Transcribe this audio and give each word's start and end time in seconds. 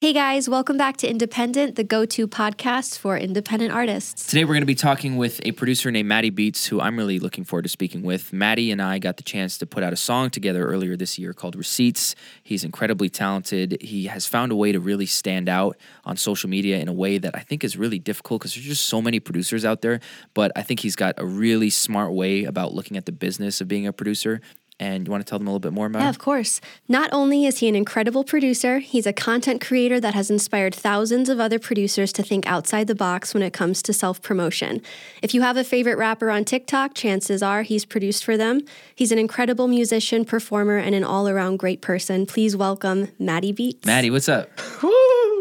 Hey 0.00 0.12
guys, 0.12 0.48
welcome 0.48 0.76
back 0.76 0.96
to 0.98 1.10
Independent, 1.10 1.74
the 1.74 1.82
go 1.82 2.06
to 2.06 2.28
podcast 2.28 3.00
for 3.00 3.18
independent 3.18 3.72
artists. 3.72 4.28
Today 4.28 4.44
we're 4.44 4.54
going 4.54 4.60
to 4.60 4.64
be 4.64 4.76
talking 4.76 5.16
with 5.16 5.40
a 5.44 5.50
producer 5.50 5.90
named 5.90 6.08
Matty 6.08 6.30
Beats, 6.30 6.66
who 6.66 6.80
I'm 6.80 6.96
really 6.96 7.18
looking 7.18 7.42
forward 7.42 7.64
to 7.64 7.68
speaking 7.68 8.02
with. 8.02 8.32
Matty 8.32 8.70
and 8.70 8.80
I 8.80 9.00
got 9.00 9.16
the 9.16 9.24
chance 9.24 9.58
to 9.58 9.66
put 9.66 9.82
out 9.82 9.92
a 9.92 9.96
song 9.96 10.30
together 10.30 10.64
earlier 10.64 10.96
this 10.96 11.18
year 11.18 11.32
called 11.32 11.56
Receipts. 11.56 12.14
He's 12.44 12.62
incredibly 12.62 13.08
talented. 13.08 13.76
He 13.80 14.06
has 14.06 14.24
found 14.24 14.52
a 14.52 14.54
way 14.54 14.70
to 14.70 14.78
really 14.78 15.06
stand 15.06 15.48
out 15.48 15.76
on 16.04 16.16
social 16.16 16.48
media 16.48 16.78
in 16.78 16.86
a 16.86 16.92
way 16.92 17.18
that 17.18 17.34
I 17.34 17.40
think 17.40 17.64
is 17.64 17.76
really 17.76 17.98
difficult 17.98 18.42
because 18.42 18.54
there's 18.54 18.66
just 18.66 18.86
so 18.86 19.02
many 19.02 19.18
producers 19.18 19.64
out 19.64 19.82
there. 19.82 19.98
But 20.32 20.52
I 20.54 20.62
think 20.62 20.78
he's 20.78 20.94
got 20.94 21.16
a 21.18 21.26
really 21.26 21.70
smart 21.70 22.12
way 22.12 22.44
about 22.44 22.72
looking 22.72 22.96
at 22.96 23.06
the 23.06 23.10
business 23.10 23.60
of 23.60 23.66
being 23.66 23.88
a 23.88 23.92
producer 23.92 24.42
and 24.80 25.06
you 25.06 25.10
want 25.10 25.24
to 25.24 25.28
tell 25.28 25.38
them 25.38 25.48
a 25.48 25.50
little 25.50 25.60
bit 25.60 25.72
more 25.72 25.86
about 25.86 26.02
Yeah, 26.02 26.08
of 26.08 26.18
course. 26.18 26.60
Not 26.88 27.10
only 27.12 27.46
is 27.46 27.58
he 27.58 27.68
an 27.68 27.74
incredible 27.74 28.24
producer, 28.24 28.78
he's 28.78 29.06
a 29.06 29.12
content 29.12 29.60
creator 29.60 29.98
that 30.00 30.14
has 30.14 30.30
inspired 30.30 30.74
thousands 30.74 31.28
of 31.28 31.40
other 31.40 31.58
producers 31.58 32.12
to 32.14 32.22
think 32.22 32.46
outside 32.46 32.86
the 32.86 32.94
box 32.94 33.34
when 33.34 33.42
it 33.42 33.52
comes 33.52 33.82
to 33.82 33.92
self 33.92 34.22
promotion. 34.22 34.80
If 35.22 35.34
you 35.34 35.42
have 35.42 35.56
a 35.56 35.64
favorite 35.64 35.98
rapper 35.98 36.30
on 36.30 36.44
TikTok, 36.44 36.94
chances 36.94 37.42
are 37.42 37.62
he's 37.62 37.84
produced 37.84 38.24
for 38.24 38.36
them. 38.36 38.60
He's 38.94 39.10
an 39.12 39.18
incredible 39.18 39.68
musician, 39.68 40.24
performer, 40.24 40.76
and 40.78 40.94
an 40.94 41.04
all 41.04 41.28
around 41.28 41.56
great 41.58 41.80
person. 41.82 42.26
Please 42.26 42.56
welcome 42.56 43.08
Matty 43.18 43.52
Beats. 43.52 43.84
Matty, 43.86 44.10
what's 44.10 44.28
up? 44.28 44.48
Woo! 44.82 44.92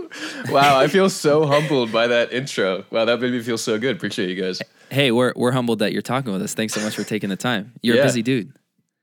Wow, 0.49 0.79
I 0.79 0.87
feel 0.87 1.09
so 1.09 1.45
humbled 1.45 1.91
by 1.91 2.07
that 2.07 2.31
intro. 2.31 2.85
Wow, 2.89 3.05
that 3.05 3.19
made 3.19 3.33
me 3.33 3.41
feel 3.41 3.57
so 3.57 3.77
good. 3.77 3.97
Appreciate 3.97 4.29
you 4.29 4.41
guys. 4.41 4.61
Hey, 4.89 5.11
we're, 5.11 5.33
we're 5.35 5.51
humbled 5.51 5.79
that 5.79 5.91
you're 5.91 6.01
talking 6.01 6.31
with 6.31 6.41
us. 6.41 6.53
Thanks 6.53 6.73
so 6.73 6.81
much 6.81 6.95
for 6.95 7.03
taking 7.03 7.29
the 7.29 7.35
time. 7.35 7.73
You're 7.83 7.97
Yeah. 7.97 8.03
a 8.03 8.05
busy 8.05 8.21
dude. 8.23 8.53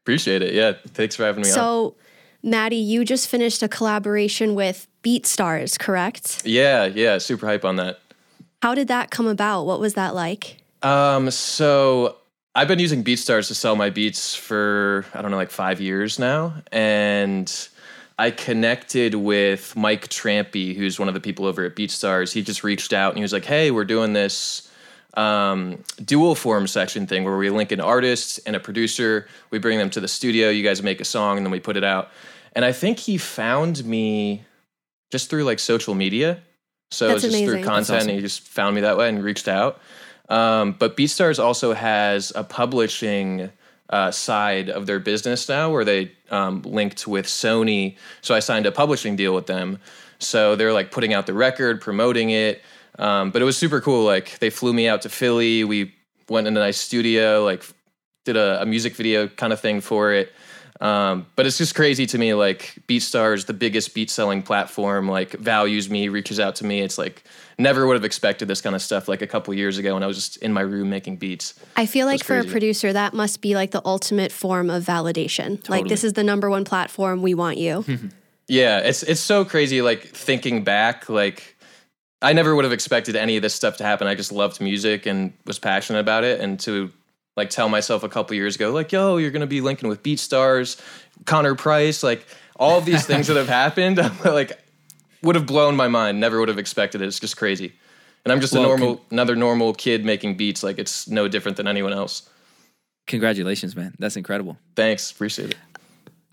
Appreciate 0.05 0.43
it. 0.43 0.53
Yeah, 0.53 0.75
thanks 0.89 1.17
for 1.17 1.25
having 1.25 1.45
me 1.45 1.49
on. 1.49 1.55
So, 1.55 1.95
Matty, 2.43 2.77
you 2.77 3.07
just 3.07 3.27
finished 3.27 3.63
a 3.63 3.69
collaboration 3.69 4.55
with 4.55 4.87
BeatStars, 5.03 5.79
correct? 5.79 6.43
Yeah, 6.45 6.85
yeah, 6.85 7.17
super 7.17 7.47
hype 7.47 7.65
on 7.65 7.77
that. 7.77 8.01
How 8.61 8.75
did 8.75 8.89
that 8.89 9.11
come 9.11 9.27
about? 9.27 9.65
What 9.65 9.81
was 9.81 9.95
that 9.95 10.15
like? 10.15 10.59
Um, 10.83 11.31
so 11.31 12.19
I've 12.55 12.69
been 12.69 12.81
using 12.81 13.03
BeatStars 13.03 13.49
to 13.49 13.55
sell 13.55 13.77
my 13.77 13.89
beats 13.89 14.35
for 14.35 15.07
I 15.15 15.23
don't 15.23 15.31
know, 15.31 15.39
like 15.39 15.51
five 15.51 15.81
years 15.81 16.19
now, 16.19 16.53
and 16.71 17.51
I 18.19 18.31
connected 18.31 19.15
with 19.15 19.75
Mike 19.75 20.09
Trampy, 20.09 20.77
who's 20.77 20.99
one 20.99 21.09
of 21.09 21.15
the 21.15 21.21
people 21.21 21.47
over 21.47 21.65
at 21.65 21.75
BeatStars. 21.75 22.35
He 22.35 22.43
just 22.43 22.63
reached 22.63 22.93
out 22.93 23.13
and 23.13 23.17
he 23.17 23.23
was 23.23 23.33
like, 23.33 23.47
"Hey, 23.47 23.71
we're 23.71 23.87
doing 23.87 24.13
this." 24.13 24.71
Um, 25.15 25.83
dual 26.05 26.35
form 26.35 26.67
section 26.67 27.07
thing 27.07 27.25
where 27.25 27.37
we 27.37 27.51
link 27.51 27.73
an 27.73 27.81
artist 27.81 28.41
and 28.47 28.57
a 28.57 28.61
producer. 28.61 29.29
We 29.51 29.59
bring 29.59 29.79
them 29.79 29.91
to 29.91 30.01
the 30.01 30.09
studio. 30.09 30.51
You 30.51 30.63
guys 30.63 30.83
make 30.83 31.01
a 31.01 31.05
song 31.05 31.37
and 31.37 31.47
then 31.47 31.51
we 31.53 31.61
put 31.61 31.77
it 31.77 31.85
out. 31.85 32.11
And 32.55 32.65
I 32.65 32.73
think 32.73 32.99
he 32.99 33.19
found 33.19 33.85
me 33.85 34.45
just 35.11 35.31
through 35.31 35.45
like 35.45 35.59
social 35.59 35.95
media. 35.95 36.43
So 36.91 37.09
That's 37.09 37.11
it 37.11 37.15
was 37.15 37.23
just 37.23 37.35
amazing. 37.35 37.49
through 37.49 37.65
content. 37.65 37.99
awesome. 37.99 38.09
And 38.09 38.17
he 38.17 38.21
just 38.21 38.43
found 38.43 38.75
me 38.75 38.83
that 38.83 38.97
way 38.97 39.09
and 39.09 39.23
reached 39.23 39.49
out. 39.49 39.81
Um, 40.29 40.73
but 40.79 40.97
BeatStars 40.97 41.43
also 41.43 41.75
has 41.75 42.33
a 42.35 42.45
publishing 42.45 43.51
uh, 43.91 44.11
side 44.11 44.71
of 44.71 44.87
their 44.87 44.99
business 44.99 45.49
now 45.49 45.71
where 45.71 45.85
they 45.85 46.13
um, 46.31 46.63
linked 46.63 47.07
with 47.07 47.27
Sony. 47.27 47.97
So 48.23 48.35
I 48.35 48.41
signed 48.41 48.67
a 48.67 48.73
publishing 48.73 49.17
deal 49.17 49.35
with 49.35 49.47
them. 49.47 49.79
So 50.19 50.57
they're 50.57 50.73
like 50.73 50.91
putting 50.91 51.13
out 51.13 51.27
the 51.27 51.35
record, 51.35 51.81
promoting 51.81 52.31
it. 52.31 52.63
Um, 52.99 53.31
but 53.31 53.43
it 53.43 53.45
was 53.45 53.57
super 53.57 53.81
cool. 53.81 54.05
Like 54.05 54.39
they 54.39 54.51
flew 54.51 54.73
me 54.73 54.89
out 54.89 55.03
to 55.03 55.09
Philly. 55.09 55.65
We 55.65 55.95
went 56.29 56.47
in 56.47 56.57
a 56.57 56.61
nice 56.61 56.79
studio, 56.79 57.45
like 57.45 57.65
did 58.25 58.37
a, 58.37 58.63
a 58.63 58.67
music 58.67 58.95
video 58.95 59.29
kind 59.29 59.53
of 59.53 59.61
thing 59.61 59.81
for 59.81 60.13
it. 60.13 60.33
Um, 60.81 61.27
but 61.37 61.47
it's 61.47 61.57
just 61.57 61.75
crazy 61.75 62.05
to 62.07 62.19
me. 62.19 62.35
Like 62.35 62.79
BeatStars, 62.89 63.47
the 63.47 63.53
biggest 63.53 63.95
beat 63.95 64.11
selling 64.11 64.43
platform, 64.43 65.09
like 65.09 65.33
values 65.33 65.89
me, 65.89 66.09
reaches 66.09 66.41
out 66.41 66.57
to 66.57 66.67
me. 66.67 66.81
It's 66.81 66.99
like 66.99 67.25
never 67.59 67.87
would 67.87 67.95
have 67.95 68.05
expected 68.05 68.49
this 68.49 68.61
kind 68.61 68.75
of 68.75 68.83
stuff 68.83 69.09
like 69.09 69.23
a 69.23 69.27
couple 69.27 69.55
years 69.55 69.79
ago 69.79 69.95
when 69.95 70.03
I 70.03 70.07
was 70.07 70.17
just 70.17 70.37
in 70.39 70.53
my 70.53 70.63
room 70.63 70.91
making 70.91 71.17
beats. 71.17 71.55
I 71.77 71.87
feel 71.87 72.07
like 72.07 72.21
That's 72.21 72.27
for 72.27 72.39
a 72.39 72.45
producer, 72.45 72.93
that 72.93 73.15
must 73.15 73.41
be 73.41 73.55
like 73.55 73.71
the 73.71 73.83
ultimate 73.85 74.33
form 74.33 74.69
of 74.69 74.85
validation. 74.85 75.67
Like, 75.69 75.87
this 75.87 76.03
is 76.03 76.15
the 76.15 76.25
number 76.25 76.51
one 76.51 76.65
platform. 76.65 77.23
We 77.23 77.35
want 77.35 77.59
you. 77.59 77.85
Yeah, 78.47 78.81
it's 78.81 79.03
it's 79.03 79.21
so 79.21 79.45
crazy. 79.45 79.81
Like 79.81 80.03
thinking 80.03 80.65
back, 80.65 81.09
like 81.09 81.54
I 82.25 82.33
never 82.33 82.55
would 82.55 82.65
have 82.65 82.73
expected 82.73 83.17
any 83.17 83.37
of 83.37 83.43
this 83.43 83.55
stuff 83.55 83.77
to 83.77 83.85
happen. 83.85 84.07
I 84.07 84.15
just 84.15 84.33
loved 84.33 84.61
music 84.61 85.05
and 85.05 85.35
was 85.47 85.59
passionate 85.59 86.01
about 86.01 86.25
it, 86.25 86.41
and 86.41 86.59
to 86.61 86.91
like 87.37 87.51
tell 87.51 87.69
myself 87.69 88.03
a 88.03 88.09
couple 88.09 88.35
years 88.35 88.57
ago, 88.57 88.71
like, 88.73 88.93
yo, 88.93 89.19
you're 89.19 89.31
gonna 89.31 89.47
be 89.47 89.61
linking 89.61 89.89
with 89.89 90.03
BeatStars, 90.03 90.81
Connor 91.27 91.55
Price, 91.55 92.03
like 92.03 92.27
all 92.57 92.79
of 92.79 92.87
these 92.87 93.05
things 93.07 93.27
that 93.27 93.37
have 93.37 93.49
happened, 93.49 93.99
like 94.25 94.59
would 95.23 95.35
have 95.35 95.47
blown 95.47 95.77
my 95.77 95.89
mind. 95.89 96.19
Never 96.19 96.41
would 96.41 96.49
have 96.49 96.59
expected 96.59 97.03
it. 97.03 97.07
It's 97.07 97.21
just 97.21 97.37
crazy. 97.37 97.75
And 98.25 98.33
I'm 98.33 98.41
just 98.41 98.55
Well, 98.55 98.65
a 98.65 98.67
normal, 98.69 99.05
another 99.11 99.37
normal 99.37 99.75
kid 99.75 100.05
making 100.05 100.37
beats. 100.37 100.63
Like 100.63 100.79
it's 100.79 101.07
no 101.09 101.29
different 101.29 101.59
than 101.59 101.67
anyone 101.67 101.93
else. 101.93 102.29
Congratulations, 103.07 103.77
man. 103.77 103.95
That's 103.99 104.17
incredible. 104.17 104.57
Thanks, 104.77 105.11
appreciate 105.11 105.51
it. 105.51 105.57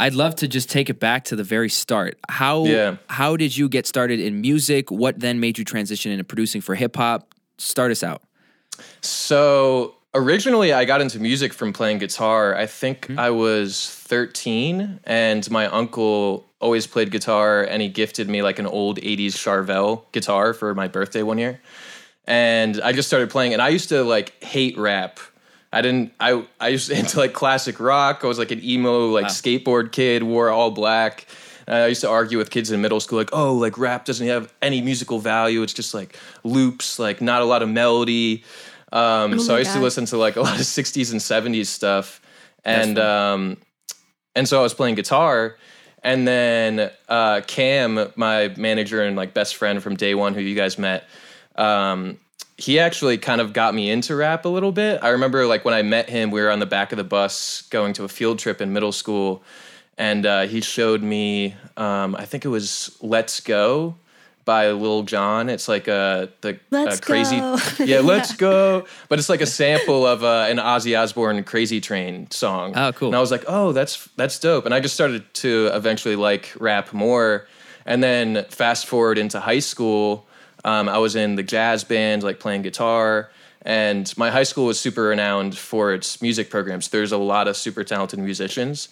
I'd 0.01 0.16
love 0.16 0.35
to 0.38 0.47
just 0.47 0.69
take 0.69 0.89
it 0.89 1.00
back 1.00 1.25
to 1.25 1.35
the 1.35 1.44
very 1.44 1.69
start. 1.69 2.17
How 2.28 2.66
Yeah. 2.66 2.95
how 3.07 3.38
did 3.38 3.56
you 3.56 3.69
get 3.69 3.85
started 3.85 4.19
in 4.19 4.41
music? 4.41 4.89
What 4.91 5.19
then 5.19 5.39
made 5.39 5.57
you 5.59 5.63
transition 5.63 6.12
into 6.12 6.23
producing 6.23 6.59
for 6.62 6.73
hip 6.75 6.95
hop? 6.95 7.34
Start 7.59 7.91
us 7.91 8.03
out. 8.03 8.22
So 9.01 9.95
originally, 10.13 10.73
I 10.73 10.85
got 10.85 11.01
into 11.01 11.19
music 11.19 11.53
from 11.53 11.72
playing 11.73 12.00
guitar. 12.00 12.56
I 12.56 12.66
think 12.66 13.06
Hmm. 13.07 13.19
I 13.19 13.29
was 13.29 13.88
13, 14.07 15.00
and 15.06 15.50
my 15.51 15.67
uncle 15.67 16.45
always 16.59 16.88
played 16.88 17.11
guitar, 17.11 17.63
and 17.63 17.81
he 17.81 17.88
gifted 17.88 18.29
me 18.29 18.41
like 18.41 18.59
an 18.59 18.67
old 18.67 19.00
80s 19.01 19.35
Charvel 19.35 20.03
guitar 20.11 20.53
for 20.53 20.73
my 20.75 20.88
birthday 20.88 21.23
one 21.23 21.38
year. 21.38 21.59
And 22.28 22.79
I 22.84 22.91
just 22.91 23.07
started 23.07 23.29
playing, 23.29 23.53
and 23.53 23.61
I 23.61 23.69
used 23.69 23.90
to 23.90 24.03
like 24.03 24.44
hate 24.44 24.78
rap. 24.78 25.19
I 25.73 25.81
didn't. 25.81 26.13
I 26.19 26.43
I 26.59 26.69
used 26.69 26.89
to 26.89 26.97
into 26.97 27.17
like 27.17 27.33
classic 27.33 27.79
rock. 27.79 28.21
I 28.23 28.27
was 28.27 28.39
like 28.39 28.51
an 28.51 28.63
emo 28.63 29.07
like 29.07 29.27
skateboard 29.27 29.91
kid. 29.91 30.23
Wore 30.23 30.49
all 30.49 30.71
black. 30.71 31.27
Uh, 31.67 31.75
I 31.75 31.87
used 31.87 32.01
to 32.01 32.09
argue 32.09 32.37
with 32.37 32.49
kids 32.49 32.71
in 32.71 32.81
middle 32.81 32.99
school, 32.99 33.19
like, 33.19 33.29
oh, 33.33 33.53
like 33.53 33.77
rap 33.77 34.03
doesn't 34.03 34.27
have 34.27 34.51
any 34.61 34.81
musical 34.81 35.19
value. 35.19 35.61
It's 35.61 35.73
just 35.73 35.93
like 35.93 36.17
loops, 36.43 36.99
like 36.99 37.21
not 37.21 37.41
a 37.41 37.45
lot 37.45 37.61
of 37.61 37.69
melody. 37.69 38.43
Um, 38.91 39.39
so 39.39 39.55
I 39.55 39.59
used 39.59 39.69
God. 39.69 39.77
to 39.77 39.83
listen 39.83 40.05
to 40.05 40.17
like 40.17 40.35
a 40.35 40.41
lot 40.41 40.55
of 40.55 40.61
60s 40.65 41.11
and 41.11 41.21
70s 41.21 41.67
stuff. 41.67 42.19
And 42.65 42.99
um, 42.99 43.57
and 44.35 44.47
so 44.47 44.59
I 44.59 44.63
was 44.63 44.73
playing 44.73 44.95
guitar. 44.95 45.55
And 46.03 46.27
then 46.27 46.91
uh, 47.07 47.41
Cam, 47.45 48.11
my 48.15 48.53
manager 48.57 49.03
and 49.03 49.15
like 49.15 49.33
best 49.33 49.55
friend 49.55 49.81
from 49.83 49.95
day 49.95 50.15
one, 50.15 50.33
who 50.33 50.41
you 50.41 50.55
guys 50.55 50.79
met, 50.79 51.07
um, 51.55 52.19
he 52.61 52.77
actually 52.77 53.17
kind 53.17 53.41
of 53.41 53.53
got 53.53 53.73
me 53.73 53.89
into 53.89 54.16
rap 54.16 54.45
a 54.45 54.49
little 54.49 54.72
bit. 54.72 54.99
I 55.01 55.09
remember 55.09 55.47
like 55.47 55.66
when 55.66 55.73
I 55.73 55.81
met 55.81 56.09
him, 56.09 56.29
we 56.29 56.41
were 56.41 56.51
on 56.51 56.59
the 56.59 56.67
back 56.67 56.91
of 56.91 56.97
the 56.97 57.03
bus 57.03 57.63
going 57.72 57.94
to 57.94 58.03
a 58.03 58.07
field 58.07 58.38
trip 58.38 58.61
in 58.61 58.72
middle 58.72 58.91
school, 58.91 59.41
and 59.97 60.27
uh, 60.27 60.41
he 60.44 60.61
showed 60.61 61.01
me, 61.01 61.55
um, 61.75 62.16
I 62.16 62.25
think 62.25 62.45
it 62.45 62.49
was 62.49 62.95
"Let's 63.01 63.39
Go" 63.39 63.95
by 64.45 64.69
Lil 64.69 65.03
Jon. 65.03 65.49
It's 65.49 65.67
like 65.67 65.88
a 65.88 66.29
the 66.41 66.59
Let's 66.69 66.99
a 66.99 67.01
crazy, 67.01 67.39
go. 67.39 67.57
yeah, 67.79 68.01
"Let's 68.01 68.35
Go," 68.35 68.85
but 69.09 69.17
it's 69.17 69.29
like 69.29 69.41
a 69.41 69.47
sample 69.47 70.05
of 70.05 70.23
uh, 70.23 70.45
an 70.47 70.57
Ozzy 70.57 70.99
Osbourne 70.99 71.43
"Crazy 71.43 71.81
Train" 71.81 72.29
song. 72.29 72.73
Oh, 72.75 72.91
cool. 72.91 73.07
And 73.07 73.16
I 73.16 73.22
was 73.22 73.31
like, 73.31 73.45
oh, 73.47 73.72
that's 73.72 74.07
that's 74.17 74.38
dope. 74.38 74.66
And 74.66 74.73
I 74.73 74.79
just 74.79 74.93
started 74.93 75.33
to 75.35 75.72
eventually 75.73 76.16
like 76.16 76.53
rap 76.59 76.93
more. 76.93 77.47
And 77.88 78.03
then 78.03 78.45
fast 78.49 78.85
forward 78.85 79.17
into 79.17 79.39
high 79.39 79.57
school, 79.57 80.28
um, 80.63 80.88
I 80.89 80.97
was 80.97 81.16
in 81.16 81.35
the 81.35 81.44
jazz 81.44 81.83
band, 81.83 82.23
like 82.23 82.39
playing 82.39 82.61
guitar. 82.61 83.29
And 83.63 84.11
my 84.17 84.31
high 84.31 84.44
school 84.44 84.66
was 84.66 84.79
super 84.79 85.03
renowned 85.03 85.55
for 85.57 85.94
its 85.94 86.22
music 86.22 86.49
programs. 86.49 86.88
There's 86.88 87.11
a 87.11 87.17
lot 87.17 87.47
of 87.47 87.55
super 87.55 87.83
talented 87.83 88.19
musicians. 88.19 88.89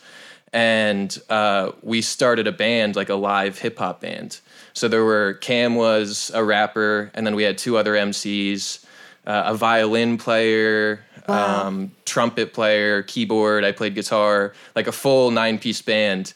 And 0.53 1.17
uh, 1.29 1.71
we 1.81 2.01
started 2.01 2.47
a 2.47 2.51
band, 2.51 2.95
like 2.95 3.09
a 3.09 3.15
live 3.15 3.59
hip 3.59 3.77
hop 3.79 4.01
band. 4.01 4.39
So 4.73 4.87
there 4.87 5.03
were 5.03 5.33
Cam 5.41 5.75
was 5.75 6.31
a 6.33 6.43
rapper, 6.43 7.11
and 7.13 7.25
then 7.25 7.35
we 7.35 7.43
had 7.43 7.57
two 7.57 7.77
other 7.77 7.93
MCs, 7.93 8.85
uh, 9.27 9.43
a 9.47 9.55
violin 9.55 10.17
player, 10.17 11.03
Wow. 11.27 11.67
um, 11.67 11.91
trumpet 12.05 12.53
player, 12.53 13.03
keyboard. 13.03 13.63
I 13.63 13.71
played 13.71 13.93
guitar, 13.93 14.53
like 14.75 14.87
a 14.87 14.91
full 14.91 15.29
nine 15.29 15.59
piece 15.59 15.81
band. 15.81 16.33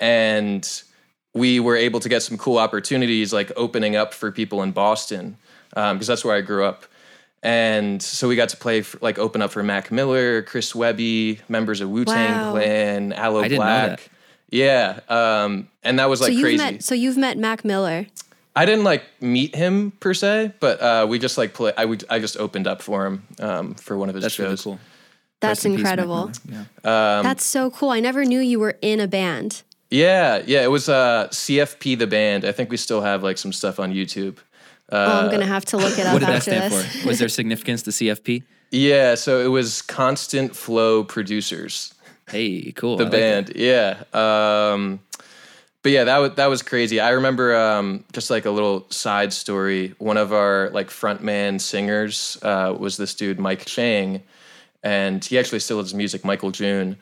And 0.00 0.68
we 1.34 1.60
were 1.60 1.76
able 1.76 2.00
to 2.00 2.08
get 2.08 2.22
some 2.22 2.38
cool 2.38 2.58
opportunities, 2.58 3.32
like 3.32 3.52
opening 3.56 3.96
up 3.96 4.14
for 4.14 4.30
people 4.32 4.62
in 4.62 4.72
Boston, 4.72 5.36
because 5.70 6.06
that's 6.06 6.24
where 6.24 6.34
I 6.36 6.40
grew 6.40 6.64
up. 6.64 6.84
And 7.42 8.02
so 8.02 8.26
we 8.28 8.36
got 8.36 8.48
to 8.50 8.56
play, 8.56 8.80
for, 8.80 8.98
like, 9.02 9.18
open 9.18 9.42
up 9.42 9.50
for 9.52 9.62
Mac 9.62 9.92
Miller, 9.92 10.40
Chris 10.42 10.74
Webby, 10.74 11.40
members 11.48 11.82
of 11.82 11.90
Wu 11.90 12.06
Tang 12.06 12.30
Wow. 12.30 12.52
Clan, 12.52 13.12
Aloe 13.12 13.40
I 13.40 13.48
didn't 13.48 13.58
know 13.58 13.66
Blacc. 13.66 13.96
that. 13.96 14.08
Yeah, 14.50 15.00
um, 15.08 15.68
and 15.82 15.98
that 15.98 16.08
was 16.08 16.20
like 16.20 16.32
so 16.32 16.40
crazy. 16.40 16.56
met. 16.56 16.82
So 16.84 16.94
you've 16.94 17.16
met 17.16 17.36
Mac 17.36 17.64
Miller. 17.64 18.06
I 18.54 18.66
didn't 18.66 18.84
like 18.84 19.02
meet 19.20 19.52
him 19.54 19.90
per 19.98 20.14
se, 20.14 20.52
but 20.60 20.80
uh, 20.80 21.06
we 21.08 21.18
just 21.18 21.36
like 21.36 21.54
play. 21.54 21.72
I 21.76 21.84
would 21.84 22.04
I 22.08 22.20
just 22.20 22.36
opened 22.36 22.68
up 22.68 22.80
for 22.80 23.04
him 23.04 23.24
um, 23.40 23.74
for 23.74 23.98
one 23.98 24.08
of 24.08 24.14
his 24.14 24.22
That's 24.22 24.38
really 24.38 24.52
shows. 24.52 24.62
cool. 24.62 24.78
That's 25.40 25.58
Rest 25.58 25.66
in 25.66 25.72
peace, 25.72 25.80
incredible. 25.80 26.30
Miller. 26.48 26.66
Yeah. 26.84 27.18
Um, 27.18 27.24
That's 27.24 27.44
so 27.44 27.68
cool. 27.70 27.90
I 27.90 27.98
never 27.98 28.24
knew 28.24 28.38
you 28.38 28.60
were 28.60 28.78
in 28.80 29.00
a 29.00 29.08
band. 29.08 29.62
Yeah, 29.90 30.42
yeah. 30.46 30.62
It 30.62 30.70
was 30.70 30.88
uh, 30.88 31.28
CFP 31.30 31.98
the 31.98 32.06
band. 32.06 32.44
I 32.44 32.52
think 32.52 32.70
we 32.70 32.76
still 32.76 33.00
have 33.02 33.22
like 33.22 33.38
some 33.38 33.52
stuff 33.52 33.78
on 33.78 33.92
YouTube. 33.92 34.38
oh, 34.90 35.20
I'm 35.20 35.30
gonna 35.30 35.46
have 35.46 35.64
to 35.66 35.76
look 35.76 35.98
it 35.98 36.06
up 36.06 36.12
What 36.14 36.20
did 36.20 36.28
that 36.28 36.42
stand 36.42 36.72
this. 36.72 37.02
for? 37.02 37.08
Was 37.08 37.18
there 37.18 37.28
significance 37.28 37.82
to 37.82 37.90
CFP? 37.90 38.42
Yeah, 38.70 39.14
so 39.14 39.40
it 39.40 39.48
was 39.48 39.82
Constant 39.82 40.56
Flow 40.56 41.04
Producers. 41.04 41.94
Hey, 42.28 42.72
cool. 42.72 42.96
the 42.96 43.04
I 43.04 43.08
like 43.08 43.12
band 43.12 43.52
yeah 43.54 44.02
um 44.14 44.98
but 45.82 45.92
yeah 45.92 46.04
that 46.04 46.16
was 46.18 46.30
that 46.36 46.46
was 46.46 46.62
crazy 46.62 46.98
i 46.98 47.10
remember 47.10 47.54
um 47.54 48.02
just 48.14 48.30
like 48.30 48.46
a 48.46 48.50
little 48.50 48.86
side 48.90 49.30
story 49.30 49.94
one 49.98 50.16
of 50.16 50.32
our 50.32 50.70
like 50.70 50.88
frontman 50.88 51.60
singers 51.60 52.38
uh 52.40 52.74
was 52.76 52.96
this 52.96 53.14
dude 53.14 53.38
mike 53.38 53.66
chang 53.66 54.22
and 54.82 55.22
he 55.22 55.38
actually 55.38 55.58
still 55.60 55.82
does 55.82 55.92
music 55.92 56.24
michael 56.24 56.50
june 56.50 56.96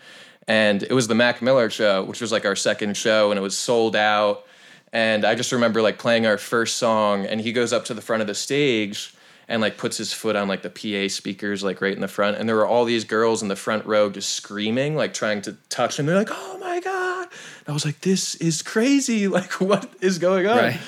and 0.49 0.83
it 0.83 0.93
was 0.93 1.09
the 1.09 1.15
mac 1.15 1.41
miller 1.43 1.71
show 1.71 2.03
which 2.05 2.21
was 2.21 2.33
like 2.33 2.45
our 2.45 2.57
second 2.57 2.97
show 2.97 3.31
and 3.31 3.39
it 3.39 3.43
was 3.43 3.57
sold 3.57 3.97
out. 3.97 4.45
And 4.93 5.25
i 5.25 5.35
just 5.35 5.53
remember 5.53 5.81
like 5.81 5.99
playing 5.99 6.27
our 6.27 6.39
first 6.39 6.77
song 6.77 7.25
and 7.27 7.41
he 7.41 7.53
goes 7.53 7.73
up 7.73 7.87
to 7.87 7.95
the 7.95 8.03
front 8.03 8.21
of 8.21 8.27
the 8.27 8.35
stage 8.35 9.15
and 9.49 9.61
like 9.61 9.77
puts 9.77 9.97
his 9.97 10.13
foot 10.13 10.37
on 10.37 10.49
like 10.49 10.63
the 10.63 10.71
PA 10.71 11.13
speakers 11.13 11.63
like 11.63 11.81
right 11.81 11.95
in 11.95 12.01
the 12.01 12.09
front. 12.09 12.39
And 12.39 12.49
there 12.49 12.57
were 12.57 12.67
all 12.67 12.85
these 12.85 13.05
girls 13.05 13.43
in 13.43 13.49
the 13.49 13.57
front 13.57 13.85
row 13.85 14.09
just 14.09 14.31
screaming 14.31 14.97
like 14.97 15.13
trying 15.13 15.43
to 15.43 15.57
touch 15.69 15.99
him. 15.99 16.07
They're 16.07 16.17
like 16.17 16.31
oh 16.31 16.59
my 16.59 16.81
god. 16.81 17.29
And 17.61 17.69
I 17.69 17.73
was 17.73 17.85
like 17.85 18.01
this 18.01 18.35
is 18.37 18.63
crazy. 18.63 19.29
Like 19.33 19.61
what 19.61 19.93
is 20.01 20.19
going 20.19 20.47
on? 20.47 20.57
Right. 20.57 20.79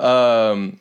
um 0.00 0.78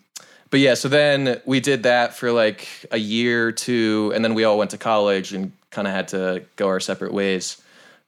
but 0.50 0.60
yeah 0.60 0.74
so 0.74 0.88
then 0.88 1.42
we 1.46 1.60
did 1.60 1.84
that 1.84 2.14
for 2.14 2.32
like 2.32 2.68
a 2.92 2.98
year 2.98 3.48
or 3.48 3.52
two 3.52 4.12
and 4.16 4.24
then 4.24 4.34
we 4.34 4.44
all 4.44 4.58
went 4.58 4.72
to 4.72 4.78
college 4.78 5.34
and 5.34 5.52
kind 5.72 5.88
of 5.88 5.94
had 5.94 6.10
to 6.10 6.44
go 6.56 6.68
our 6.68 6.80
separate 6.80 7.14
ways 7.14 7.62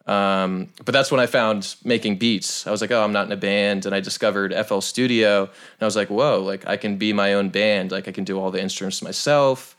um, 0.08 0.70
but 0.84 0.92
that's 0.94 1.12
when 1.12 1.20
I 1.20 1.26
found 1.26 1.76
making 1.84 2.18
beats. 2.18 2.68
I 2.68 2.72
was 2.72 2.82
like, 2.82 2.92
oh, 2.92 3.04
I'm 3.04 3.12
not 3.12 3.26
in 3.26 3.32
a 3.32 3.38
band. 3.38 3.86
And 3.86 3.96
I 3.96 4.00
discovered 4.00 4.54
FL 4.66 4.80
Studio. 4.80 5.44
And 5.44 5.82
I 5.82 5.86
was 5.86 5.96
like, 5.96 6.10
whoa, 6.10 6.42
like 6.42 6.68
I 6.68 6.78
can 6.78 6.98
be 6.98 7.12
my 7.12 7.34
own 7.34 7.50
band. 7.50 7.92
Like 7.92 8.08
I 8.08 8.12
can 8.12 8.24
do 8.24 8.40
all 8.40 8.52
the 8.52 8.62
instruments 8.62 9.02
myself. 9.02 9.76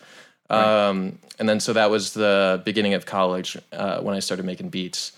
Um, 0.51 1.19
and 1.39 1.49
then 1.49 1.61
so 1.61 1.73
that 1.73 1.91
was 1.91 2.15
the 2.15 2.63
beginning 2.65 2.95
of 2.95 3.07
college 3.07 3.57
uh, 3.73 4.01
when 4.01 4.15
I 4.15 4.21
started 4.21 4.47
making 4.47 4.71
beats. 4.71 5.13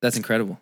That's 0.00 0.16
incredible. 0.16 0.58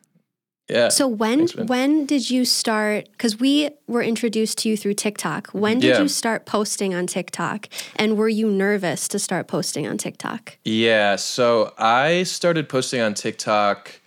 Yeah. 0.68 0.88
So 0.88 1.08
when 1.08 1.46
Thanks, 1.48 1.68
when 1.68 2.04
did 2.04 2.30
you 2.30 2.44
start? 2.44 3.08
Because 3.12 3.40
we 3.40 3.70
were 3.86 4.02
introduced 4.02 4.58
to 4.58 4.68
you 4.68 4.76
through 4.76 4.94
TikTok. 4.94 5.48
When 5.48 5.78
did 5.78 5.94
Yeah. 5.94 6.02
you 6.02 6.08
start 6.08 6.44
posting 6.44 6.94
on 6.94 7.06
TikTok? 7.06 7.68
And 7.96 8.18
were 8.18 8.28
you 8.28 8.50
nervous 8.50 9.08
to 9.08 9.18
start 9.18 9.48
posting 9.48 9.86
on 9.86 9.96
TikTok? 9.96 10.58
Yeah, 10.64 11.16
so 11.16 11.72
I 11.78 12.24
started 12.24 12.68
posting 12.68 13.00
on 13.00 13.14
TikTok 13.14 14.00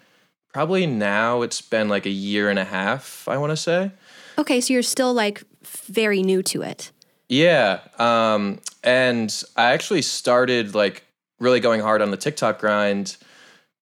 probably 0.54 0.86
now 0.86 1.42
it's 1.42 1.62
been 1.62 1.88
like 1.90 2.06
a 2.06 2.10
year 2.12 2.50
and 2.50 2.60
a 2.60 2.66
half, 2.66 3.28
I 3.28 3.38
want 3.38 3.52
to 3.52 3.58
say. 3.58 3.92
Okay, 4.38 4.62
so 4.62 4.74
you're 4.74 4.84
still 4.84 5.14
like 5.14 5.44
very 5.64 6.22
new 6.22 6.44
to 6.44 6.62
it. 6.62 6.92
Yeah, 7.30 7.80
um, 7.98 8.60
and 8.84 9.44
I 9.56 9.72
actually 9.72 10.02
started 10.02 10.76
like 10.76 11.04
really 11.40 11.60
going 11.60 11.82
hard 11.82 12.02
on 12.02 12.12
the 12.12 12.18
TikTok 12.18 12.60
grind 12.60 13.18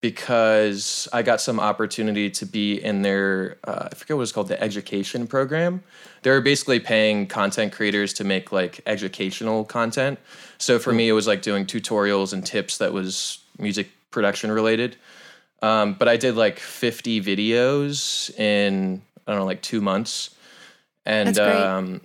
because 0.02 1.10
I 1.12 1.24
got 1.24 1.42
some 1.42 1.60
opportunity 1.60 2.30
to 2.30 2.46
be 2.46 2.82
in 2.82 3.02
their 3.02 3.58
uh, 3.66 3.90
I 3.92 3.96
forget 3.96 4.16
what 4.16 4.24
it's 4.24 4.32
called 4.32 4.48
the 4.48 4.62
education 4.62 5.28
program. 5.28 5.84
They're 6.22 6.42
basically 6.42 6.80
paying 6.80 7.28
content 7.28 7.74
creators 7.74 8.14
to 8.14 8.24
make 8.24 8.52
like 8.52 8.82
educational 8.86 9.66
content. 9.66 10.20
So 10.58 10.80
for 10.80 10.94
me, 10.94 11.10
it 11.10 11.14
was 11.14 11.28
like 11.28 11.42
doing 11.42 11.66
tutorials 11.66 12.34
and 12.34 12.46
tips 12.46 12.78
that 12.78 12.94
was 12.94 13.40
music 13.58 13.90
production 14.12 14.52
related. 14.52 14.96
Um, 15.62 15.94
but 15.94 16.08
I 16.08 16.16
did 16.16 16.36
like 16.36 16.60
50 16.60 17.22
videos 17.22 18.34
in 18.40 19.02
I 19.28 19.32
don't 19.32 19.42
know 19.42 19.46
like 19.46 19.62
two 19.62 19.82
months, 19.82 20.34
and 21.06 21.38
um, 21.38 22.02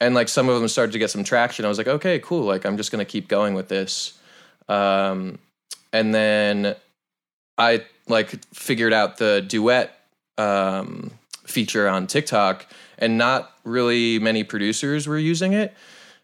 and 0.00 0.14
like 0.14 0.28
some 0.28 0.48
of 0.48 0.58
them 0.58 0.68
started 0.68 0.92
to 0.92 0.98
get 0.98 1.10
some 1.10 1.24
traction. 1.24 1.66
I 1.66 1.68
was 1.68 1.78
like, 1.78 1.88
okay, 1.88 2.18
cool. 2.20 2.44
Like 2.44 2.64
I'm 2.64 2.78
just 2.78 2.90
gonna 2.90 3.04
keep 3.04 3.28
going 3.28 3.52
with 3.52 3.68
this. 3.68 4.18
Um, 4.68 5.38
and 5.92 6.14
then 6.14 6.74
I 7.58 7.84
like 8.08 8.44
figured 8.54 8.92
out 8.92 9.18
the 9.18 9.44
duet 9.46 9.98
um, 10.38 11.10
feature 11.44 11.88
on 11.88 12.06
TikTok, 12.06 12.66
and 12.98 13.18
not 13.18 13.52
really 13.64 14.18
many 14.18 14.44
producers 14.44 15.06
were 15.06 15.18
using 15.18 15.52
it. 15.52 15.74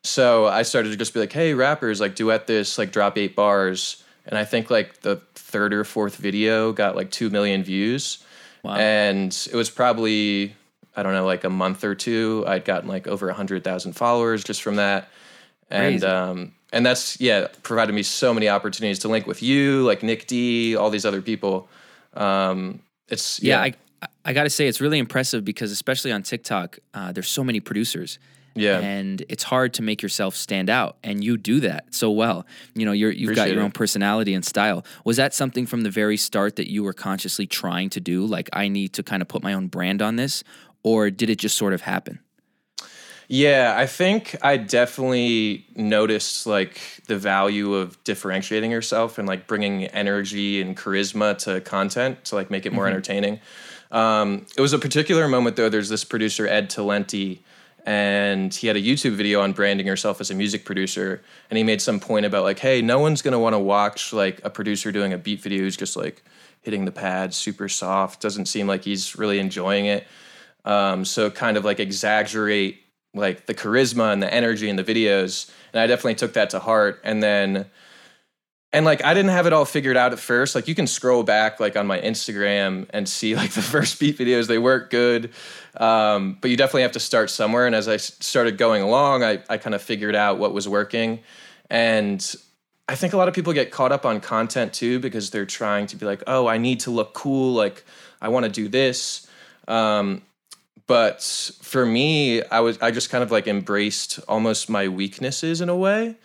So 0.03 0.47
I 0.47 0.63
started 0.63 0.91
to 0.91 0.97
just 0.97 1.13
be 1.13 1.21
like, 1.21 1.33
hey, 1.33 1.55
rappers, 1.55 2.01
like 2.01 2.15
duet 2.15 2.47
this, 2.47 2.79
like 2.79 2.93
drop 2.93 3.19
eight 3.19 3.35
bars. 3.35 4.03
And 4.27 4.39
I 4.39 4.45
think 4.45 4.71
like 4.71 5.01
the 5.01 5.17
third 5.35 5.75
or 5.75 5.85
fourth 5.85 6.17
video 6.17 6.73
got 6.73 6.97
like 6.97 7.11
two 7.11 7.31
million 7.31 7.65
views. 7.65 8.25
Wow. 8.63 8.77
And 8.77 9.33
it 9.51 9.57
was 9.57 9.71
probably, 9.71 10.55
I 10.97 11.03
don't 11.03 11.15
know, 11.15 11.27
like 11.27 11.45
a 11.45 11.51
month 11.51 11.85
or 11.85 11.95
two. 11.95 12.45
I'd 12.47 12.65
gotten 12.65 12.89
like 12.89 13.07
over 13.07 13.29
a 13.29 13.35
hundred 13.35 13.65
thousand 13.65 13.95
followers 13.95 14.45
just 14.45 14.63
from 14.63 14.77
that. 14.77 15.09
And 15.71 16.05
um 16.05 16.53
and 16.73 16.85
that's 16.85 17.21
yeah, 17.21 17.49
provided 17.63 17.95
me 17.95 18.03
so 18.03 18.33
many 18.35 18.49
opportunities 18.49 18.99
to 19.01 19.09
link 19.09 19.27
with 19.27 19.43
you, 19.43 19.85
like 19.85 20.03
Nic 20.03 20.27
D, 20.27 20.77
all 20.77 20.91
these 20.91 21.05
other 21.07 21.23
people. 21.23 21.69
Um 22.15 22.81
it's 23.09 23.43
yeah, 23.43 23.57
yeah, 23.57 23.63
I 23.63 23.75
I 24.25 24.33
got 24.33 24.45
to 24.45 24.51
say 24.51 24.69
it's 24.69 24.81
really 24.81 24.99
impressive 24.99 25.45
because 25.45 25.73
especially 25.73 26.13
on 26.13 26.23
TikTok, 26.23 26.79
uh, 26.95 27.13
there's 27.13 27.29
so 27.29 27.43
many 27.43 27.61
producers. 27.61 28.19
yeah. 28.55 28.79
And 28.79 29.25
it's 29.29 29.43
hard 29.43 29.75
to 29.75 29.83
make 29.83 30.03
yourself 30.03 30.35
stand 30.35 30.69
out, 30.69 30.97
and 31.03 31.23
you 31.25 31.37
do 31.37 31.61
that 31.61 31.95
so 31.95 32.11
well. 32.11 32.45
You 32.75 32.87
know, 32.87 32.93
you're, 32.93 33.11
you've 33.11 33.35
got 33.35 33.49
your 33.49 33.61
it. 33.61 33.65
own 33.65 33.71
personality 33.71 34.35
and 34.35 34.45
style. 34.45 34.85
Was 35.05 35.17
that 35.17 35.35
something 35.35 35.67
from 35.67 35.83
the 35.83 35.91
very 35.91 36.17
start 36.17 36.57
that 36.57 36.71
you 36.71 36.83
were 36.83 36.93
consciously 36.93 37.47
trying 37.47 37.91
to 37.91 38.01
do? 38.01 38.25
Like, 38.25 38.49
I 38.53 38.69
need 38.69 38.93
to 38.95 39.03
kind 39.03 39.23
of 39.23 39.29
put 39.29 39.43
my 39.43 39.53
own 39.53 39.69
brand 39.69 40.03
on 40.03 40.17
this, 40.17 40.45
or 40.83 41.11
did 41.11 41.31
it 41.31 41.39
just 41.39 41.57
sort 41.57 41.73
of 41.73 41.83
happen? 41.83 42.19
Yeah, 43.31 43.75
I 43.77 43.85
think 43.85 44.37
I 44.41 44.57
definitely 44.57 45.67
noticed 45.77 46.47
like 46.47 46.81
the 47.09 47.19
value 47.19 47.75
of 47.75 48.03
differentiating 48.03 48.71
yourself 48.71 49.19
and 49.19 49.29
like 49.29 49.47
bringing 49.47 49.85
energy 49.85 50.63
and 50.63 50.75
charisma 50.75 51.37
to 51.45 51.61
content 51.61 52.25
to 52.27 52.37
like 52.37 52.51
make 52.51 52.65
it 52.65 52.73
more 52.73 52.87
entertaining. 52.89 53.41
Um, 53.91 54.47
it 54.57 54.63
was 54.63 54.73
a 54.73 54.79
particular 54.79 55.29
moment 55.29 55.57
though. 55.57 55.69
There's 55.69 55.91
this 55.91 56.05
producer 56.05 56.49
Ed 56.49 56.71
Talenti, 56.71 57.41
and 57.85 58.55
he 58.55 58.67
had 58.67 58.77
a 58.77 58.83
YouTube 58.83 59.13
video 59.13 59.43
on 59.43 59.53
branding 59.53 59.87
yourself 59.87 60.23
as 60.23 60.31
a 60.31 60.35
music 60.35 60.65
producer, 60.65 61.23
and 61.51 61.59
he 61.59 61.65
made 61.65 61.83
some 61.83 62.01
point 62.01 62.25
about 62.25 62.45
like, 62.45 62.59
hey, 62.59 62.81
no 62.81 62.99
one's 62.99 63.21
gonna 63.21 63.39
want 63.39 63.53
to 63.53 63.59
watch 63.59 64.11
like 64.15 64.41
a 64.43 64.49
producer 64.49 64.91
doing 64.91 65.13
a 65.13 65.19
beat 65.19 65.43
video 65.43 65.61
who's 65.61 65.77
just 65.77 65.97
like 65.97 66.23
hitting 66.63 66.87
the 66.87 66.93
pad 66.93 67.35
super 67.35 67.69
soft. 67.69 68.23
Doesn't 68.23 68.47
seem 68.47 68.67
like 68.67 68.85
he's 68.85 69.17
really 69.17 69.39
enjoying 69.39 69.85
it. 69.85 70.07
Um, 70.65 71.05
so 71.05 71.31
kind 71.31 71.59
of 71.59 71.65
like 71.67 71.79
exaggerate 71.79 72.85
like 73.15 73.47
the 73.47 73.55
charisma 73.55 74.13
and 74.13 74.23
the 74.23 74.33
energy 74.33 74.69
in 74.69 74.77
the 74.77 74.85
videos. 74.85 75.51
And 75.73 75.81
I 75.81 75.87
definitely 75.87 76.17
took 76.17 76.35
that 76.35 76.51
to 76.51 76.59
heart. 76.59 77.01
And 77.05 77.23
then 77.23 77.67
and 78.73 78.85
like 78.85 79.03
I 79.03 79.15
didn't 79.15 79.31
have 79.31 79.47
it 79.47 79.53
all 79.53 79.65
figured 79.65 79.97
out 79.97 80.13
at 80.13 80.19
first. 80.19 80.55
Like 80.55 80.69
you 80.69 80.75
can 80.75 80.87
scroll 80.87 81.23
back 81.23 81.59
like 81.59 81.77
on 81.77 81.87
my 81.87 82.01
Instagram 82.01 82.87
and 82.91 83.09
see 83.09 83.35
like 83.35 83.51
the 83.53 83.63
first 83.63 83.99
beat 83.99 84.19
videos, 84.19 84.47
they 84.47 84.59
work 84.59 84.91
good. 84.91 85.33
Um, 85.77 86.37
but 86.41 86.51
you 86.51 86.57
definitely 86.57 86.83
have 86.83 86.93
to 86.93 87.01
start 87.01 87.31
somewhere. 87.31 87.67
And 87.67 87.75
as 87.75 87.89
i 87.89 87.97
started 87.97 88.59
going 88.59 88.83
along, 88.83 89.23
I, 89.23 89.43
I 89.49 89.59
kind 89.59 89.75
of 89.75 89.83
figured 89.83 90.15
out 90.15 90.39
what 90.39 90.53
was 90.53 90.69
working. 90.69 91.21
And 91.71 92.35
I 92.89 92.95
think 92.95 93.13
a 93.13 93.17
lot 93.17 93.29
of 93.29 93.35
people 93.35 93.53
get 93.53 93.71
caught 93.71 93.93
up 93.93 94.05
on 94.05 94.21
content 94.21 94.73
too 94.73 94.99
because 94.99 95.31
they're 95.31 95.47
trying 95.47 95.87
to 95.89 95.97
be 95.97 96.05
like, 96.05 96.23
oh, 96.27 96.47
I 96.47 96.59
need 96.59 96.81
to 96.81 96.91
look 96.91 97.15
cool. 97.15 97.55
Like 97.55 97.85
I 98.21 98.29
want 98.29 98.45
to 98.45 98.51
do 98.51 98.69
this. 98.69 99.27
Um, 99.67 100.23
but 100.89 101.23
for 101.63 101.87
me, 101.87 102.43
I 102.43 102.59
was 102.61 102.77
I 102.83 102.91
just 102.91 103.11
kind 103.11 103.23
of 103.23 103.31
like 103.31 103.47
embraced 103.47 104.19
almost 104.27 104.69
my 104.69 104.89
weaknesses 104.89 105.61
in 105.61 105.69
a 105.69 105.77
way, 105.77 106.17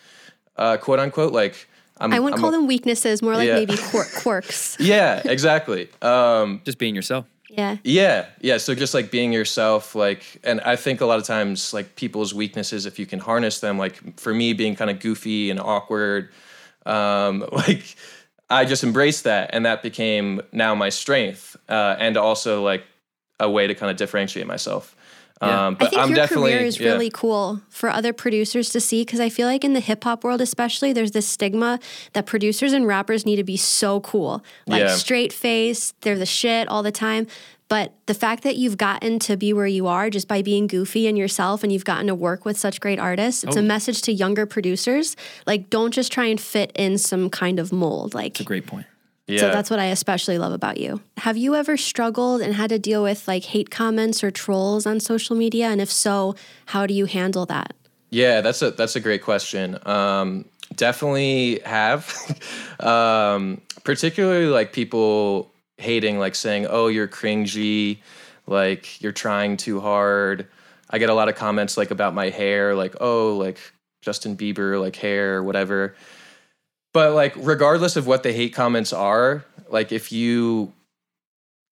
uh, 0.57 0.77
quote 0.77 0.97
unquote. 0.99 1.31
Like 1.33 1.67
I'm, 1.99 2.11
I 2.11 2.19
wouldn't 2.19 2.37
I'm 2.37 2.41
call 2.41 2.49
a- 2.49 2.53
them 2.57 2.65
weaknesses, 2.67 3.21
more 3.21 3.35
like 3.35 3.47
Yeah. 3.47 3.55
maybe 3.55 3.77
quirk, 3.77 4.11
quirks. 4.23 4.75
Yeah, 4.79 5.21
exactly. 5.25 5.89
Um, 6.01 6.61
Just 6.65 6.79
being 6.79 6.95
yourself. 6.95 7.25
Yeah. 7.49 7.77
yeah, 7.83 8.25
yeah. 8.41 8.57
So 8.57 8.73
just 8.73 8.95
like 8.95 9.11
being 9.11 9.31
yourself, 9.31 9.93
like, 9.93 10.23
and 10.43 10.59
I 10.61 10.75
think 10.75 11.01
a 11.01 11.05
lot 11.05 11.19
of 11.19 11.25
times, 11.25 11.71
like 11.71 11.95
people's 11.95 12.33
weaknesses, 12.33 12.87
if 12.87 12.97
you 12.97 13.05
can 13.05 13.19
harness 13.19 13.59
them, 13.59 13.77
like 13.77 14.19
for 14.19 14.33
me, 14.33 14.53
being 14.53 14.75
kind 14.75 14.89
of 14.89 14.99
goofy 14.99 15.51
and 15.51 15.59
awkward, 15.59 16.29
um, 16.87 17.45
like 17.51 17.95
I 18.49 18.65
just 18.65 18.83
embraced 18.83 19.25
that, 19.25 19.51
and 19.53 19.67
that 19.67 19.83
became 19.83 20.41
now 20.51 20.73
my 20.73 20.89
strength, 20.89 21.55
uh, 21.69 21.95
and 21.99 22.17
also 22.17 22.63
like 22.63 22.85
a 23.39 23.49
way 23.49 23.67
to 23.67 23.75
kind 23.75 23.89
of 23.91 23.97
differentiate 23.97 24.47
myself. 24.47 24.95
Yeah. 25.41 25.67
Um, 25.67 25.73
I 25.75 25.77
but 25.79 25.89
think 25.89 26.01
I'm 26.01 26.09
your 26.09 26.15
definitely 26.15 26.51
career 26.53 26.65
is 26.65 26.79
yeah. 26.79 26.91
really 26.91 27.09
cool 27.09 27.61
for 27.69 27.89
other 27.89 28.13
producers 28.13 28.69
to 28.69 28.79
see 28.79 29.01
because 29.01 29.19
I 29.19 29.27
feel 29.29 29.47
like 29.47 29.65
in 29.65 29.73
the 29.73 29.81
hip 29.81 30.03
hop 30.05 30.23
world, 30.23 30.39
especially, 30.39 30.93
there's 30.93 31.11
this 31.11 31.27
stigma 31.27 31.79
that 32.13 32.25
producers 32.25 32.71
and 32.71 32.87
rappers 32.87 33.25
need 33.25 33.37
to 33.37 33.43
be 33.43 33.57
so 33.57 33.99
cool, 34.01 34.41
like 34.67 34.81
Yeah. 34.81 34.95
straight 34.95 35.33
face, 35.33 35.93
they're 36.01 36.17
the 36.17 36.25
shit 36.25 36.67
all 36.69 36.81
the 36.83 36.91
time. 36.93 37.27
But 37.67 37.93
the 38.05 38.13
fact 38.13 38.43
that 38.43 38.55
you've 38.55 38.77
gotten 38.77 39.17
to 39.19 39.35
be 39.35 39.51
where 39.51 39.65
you 39.67 39.87
are 39.87 40.09
just 40.09 40.27
by 40.27 40.43
being 40.43 40.67
goofy 40.67 41.07
and 41.07 41.17
yourself 41.17 41.63
and 41.63 41.73
you've 41.73 41.85
gotten 41.85 42.07
to 42.07 42.15
work 42.15 42.45
with 42.45 42.57
such 42.57 42.79
great 42.79 42.99
artists, 42.99 43.43
it's 43.43 43.55
a 43.55 43.59
Oh. 43.59 43.63
message 43.63 44.01
to 44.03 44.13
younger 44.13 44.45
producers. 44.45 45.15
Like, 45.47 45.69
don't 45.69 45.91
just 45.91 46.11
try 46.11 46.25
and 46.25 46.39
fit 46.39 46.71
in 46.75 46.97
some 46.99 47.29
kind 47.29 47.59
of 47.59 47.73
mold. 47.73 48.13
Like, 48.13 48.33
That's 48.35 48.41
a 48.41 48.43
Great 48.43 48.67
point. 48.67 48.85
Yeah. 49.27 49.39
So 49.39 49.51
that's 49.51 49.69
what 49.69 49.79
I 49.79 49.85
especially 49.85 50.37
love 50.37 50.51
about 50.51 50.77
you. 50.77 51.01
Have 51.17 51.37
you 51.37 51.55
ever 51.55 51.77
struggled 51.77 52.41
and 52.41 52.53
had 52.53 52.69
to 52.69 52.79
deal 52.79 53.01
with 53.01 53.27
like 53.27 53.43
hate 53.45 53.69
comments 53.69 54.23
or 54.23 54.31
trolls 54.31 54.85
on 54.85 54.99
social 54.99 55.35
media? 55.35 55.67
And 55.67 55.79
if 55.79 55.91
so, 55.91 56.35
how 56.67 56.85
do 56.85 56.93
you 56.93 57.05
handle 57.05 57.45
that? 57.45 57.73
Yeah, 58.09 58.41
that's 58.41 58.61
a 58.61 58.71
that's 58.71 58.95
a 58.95 58.99
great 58.99 59.23
question. 59.23 59.79
Um, 59.87 60.45
definitely 60.75 61.61
have, 61.65 62.13
um, 62.79 63.61
particularly 63.83 64.47
like 64.47 64.73
people 64.73 65.51
hating, 65.77 66.19
like 66.19 66.35
saying, 66.35 66.67
"Oh, 66.69 66.87
you're 66.87 67.07
cringy," 67.07 67.99
like 68.45 69.01
you're 69.01 69.13
trying 69.13 69.57
too 69.57 69.79
hard. 69.79 70.47
I 70.89 70.99
get 70.99 71.09
a 71.09 71.13
lot 71.15 71.27
of 71.27 71.35
comments 71.35 71.75
like 71.75 71.89
about 71.89 72.13
my 72.13 72.29
hair, 72.29 72.75
like, 72.75 72.95
"Oh, 73.01 73.35
like 73.37 73.57
Justin 74.01 74.37
Bieber, 74.37 74.79
like 74.79 74.95
hair, 74.95 75.41
whatever." 75.41 75.95
But 76.93 77.13
like, 77.13 77.33
regardless 77.37 77.95
of 77.95 78.05
what 78.07 78.23
the 78.23 78.31
hate 78.31 78.53
comments 78.53 78.93
are, 78.93 79.43
like 79.69 79.91
if 79.91 80.11
you 80.11 80.71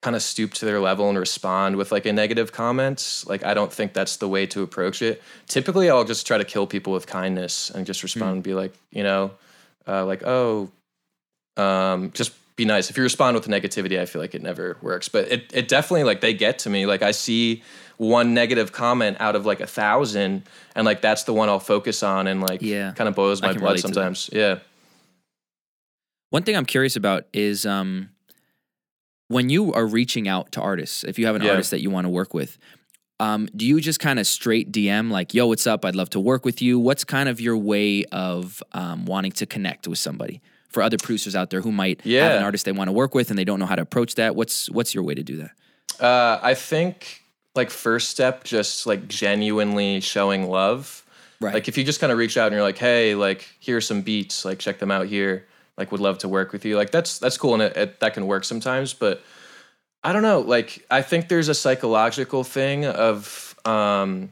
kind 0.01 0.15
of 0.15 0.23
stoop 0.23 0.51
to 0.55 0.65
their 0.65 0.79
level 0.79 1.07
and 1.09 1.17
respond 1.19 1.75
with 1.75 1.91
like 1.91 2.07
a 2.07 2.13
negative 2.13 2.51
comment, 2.51 3.23
like 3.27 3.45
I 3.45 3.53
don't 3.53 3.71
think 3.71 3.93
that's 3.93 4.17
the 4.17 4.27
way 4.27 4.47
to 4.47 4.63
approach 4.63 5.01
it. 5.03 5.21
Typically, 5.47 5.89
I'll 5.91 6.03
just 6.03 6.25
try 6.25 6.39
to 6.39 6.43
kill 6.45 6.65
people 6.65 6.91
with 6.91 7.05
kindness 7.05 7.69
and 7.69 7.85
just 7.85 8.01
respond 8.01 8.33
and 8.33 8.43
be 8.43 8.55
like, 8.55 8.73
you 8.89 9.03
know, 9.03 9.31
uh, 9.87 10.03
like, 10.05 10.23
oh, 10.25 10.69
um, 11.57 12.11
just 12.13 12.31
be 12.55 12.65
nice. 12.65 12.89
If 12.89 12.97
you 12.97 13.03
respond 13.03 13.35
with 13.35 13.47
negativity, 13.47 13.99
I 13.99 14.05
feel 14.05 14.21
like 14.21 14.33
it 14.33 14.41
never 14.41 14.77
works. 14.81 15.07
But 15.07 15.27
it, 15.31 15.51
it 15.53 15.67
definitely 15.67 16.03
like 16.03 16.21
they 16.21 16.33
get 16.33 16.57
to 16.59 16.69
me. 16.71 16.87
Like 16.87 17.03
I 17.03 17.11
see 17.11 17.61
one 17.97 18.33
negative 18.33 18.71
comment 18.71 19.17
out 19.19 19.35
of 19.35 19.45
like 19.45 19.59
a 19.61 19.67
thousand, 19.67 20.43
and 20.75 20.85
like 20.85 21.01
that's 21.01 21.23
the 21.25 21.33
one 21.33 21.47
I'll 21.49 21.59
focus 21.59 22.01
on, 22.01 22.25
and 22.25 22.41
like 22.41 22.63
Yeah. 22.63 22.93
kind 22.93 23.07
of 23.07 23.13
boils 23.13 23.41
my 23.43 23.49
blood 23.49 23.61
relate 23.61 23.75
to 23.81 23.87
that. 23.87 23.93
sometimes. 23.93 24.29
Yeah. 24.33 24.59
One 26.31 26.43
thing 26.43 26.55
I'm 26.55 26.65
curious 26.65 26.95
about 26.95 27.25
is 27.33 27.65
um, 27.65 28.09
when 29.27 29.49
you 29.49 29.71
are 29.73 29.85
reaching 29.85 30.27
out 30.27 30.51
to 30.53 30.61
artists, 30.61 31.03
if 31.03 31.19
you 31.19 31.25
have 31.27 31.35
an 31.35 31.43
Yeah. 31.43 31.51
artist 31.51 31.71
that 31.71 31.81
you 31.81 31.89
want 31.89 32.05
to 32.05 32.09
work 32.09 32.33
with, 32.33 32.57
um, 33.19 33.47
do 33.55 33.65
you 33.67 33.79
just 33.79 33.99
kind 33.99 34.17
of 34.17 34.25
straight 34.25 34.71
DM 34.71 35.11
like, 35.11 35.33
yo, 35.33 35.45
what's 35.47 35.67
up? 35.67 35.85
I'd 35.85 35.95
love 35.95 36.09
to 36.11 36.19
work 36.19 36.43
with 36.45 36.61
you. 36.61 36.79
What's 36.79 37.03
kind 37.03 37.29
of 37.29 37.39
your 37.39 37.55
way 37.57 38.05
of 38.05 38.63
um, 38.71 39.05
wanting 39.05 39.33
to 39.33 39.45
connect 39.45 39.87
with 39.87 39.99
somebody? 39.99 40.41
For 40.69 40.81
other 40.81 40.97
producers 40.97 41.35
out 41.35 41.49
there 41.49 41.59
who 41.59 41.71
might 41.73 41.99
have 42.05 42.31
an 42.37 42.43
artist 42.43 42.63
they 42.63 42.71
want 42.71 42.87
to 42.87 42.93
work 42.93 43.13
with 43.13 43.29
and 43.29 43.37
they 43.37 43.43
don't 43.43 43.59
know 43.59 43.65
how 43.65 43.75
to 43.75 43.81
approach 43.81 44.15
that, 44.15 44.37
what's 44.37 44.69
what's 44.71 44.93
your 44.95 45.03
way 45.03 45.13
to 45.13 45.21
do 45.21 45.35
that? 45.35 45.51
Uh, 46.03 46.39
I 46.41 46.53
think 46.53 47.23
like 47.55 47.69
first 47.69 48.09
step, 48.09 48.45
just 48.45 48.87
like 48.87 49.09
genuinely 49.09 49.99
showing 49.99 50.49
love. 50.49 51.05
Right. 51.41 51.53
Like 51.53 51.67
if 51.67 51.77
you 51.77 51.83
just 51.83 51.99
kind 51.99 52.09
of 52.13 52.17
reach 52.17 52.37
out 52.37 52.47
and 52.47 52.53
you're 52.53 52.63
like, 52.63 52.77
hey, 52.77 53.15
like 53.15 53.45
here's 53.59 53.85
some 53.85 54.01
beats, 54.01 54.45
like 54.45 54.59
check 54.59 54.79
them 54.79 54.91
out 54.91 55.07
here. 55.07 55.45
Like 55.81 55.91
would 55.91 55.99
love 56.01 56.19
to 56.19 56.29
work 56.29 56.53
with 56.53 56.63
you. 56.63 56.77
Like 56.77 56.91
that's 56.91 57.17
that's 57.17 57.37
cool 57.37 57.55
and 57.55 57.63
it, 57.63 57.75
it, 57.75 57.99
that 58.01 58.13
can 58.13 58.27
work 58.27 58.43
sometimes. 58.43 58.93
But 58.93 59.23
I 60.03 60.13
don't 60.13 60.21
know. 60.21 60.39
Like 60.39 60.85
I 60.91 61.01
think 61.01 61.27
there's 61.27 61.49
a 61.49 61.55
psychological 61.55 62.43
thing 62.43 62.85
of 62.85 63.55
um, 63.65 64.31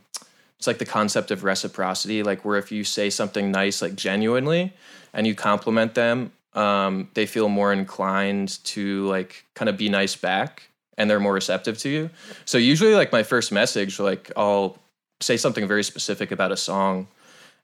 it's 0.59 0.67
like 0.67 0.77
the 0.77 0.85
concept 0.85 1.31
of 1.31 1.43
reciprocity. 1.43 2.21
Like 2.21 2.45
where 2.45 2.57
if 2.57 2.71
you 2.71 2.83
say 2.83 3.09
something 3.09 3.51
nice, 3.51 3.81
like 3.81 3.95
genuinely, 3.95 4.73
and 5.11 5.25
you 5.25 5.33
compliment 5.33 5.95
them, 5.95 6.31
um, 6.53 7.09
they 7.15 7.25
feel 7.25 7.49
more 7.49 7.73
inclined 7.73 8.63
to 8.65 9.07
like 9.07 9.43
kind 9.55 9.69
of 9.69 9.75
be 9.77 9.89
nice 9.89 10.15
back 10.15 10.69
and 10.99 11.09
they're 11.09 11.19
more 11.19 11.33
receptive 11.33 11.79
to 11.79 11.89
you. 11.89 12.09
So 12.45 12.59
usually 12.59 12.93
like 12.93 13.11
my 13.11 13.23
first 13.23 13.51
message, 13.51 13.99
like 13.99 14.31
I'll 14.35 14.77
say 15.19 15.37
something 15.37 15.67
very 15.67 15.83
specific 15.83 16.31
about 16.31 16.51
a 16.51 16.57
song 16.57 17.07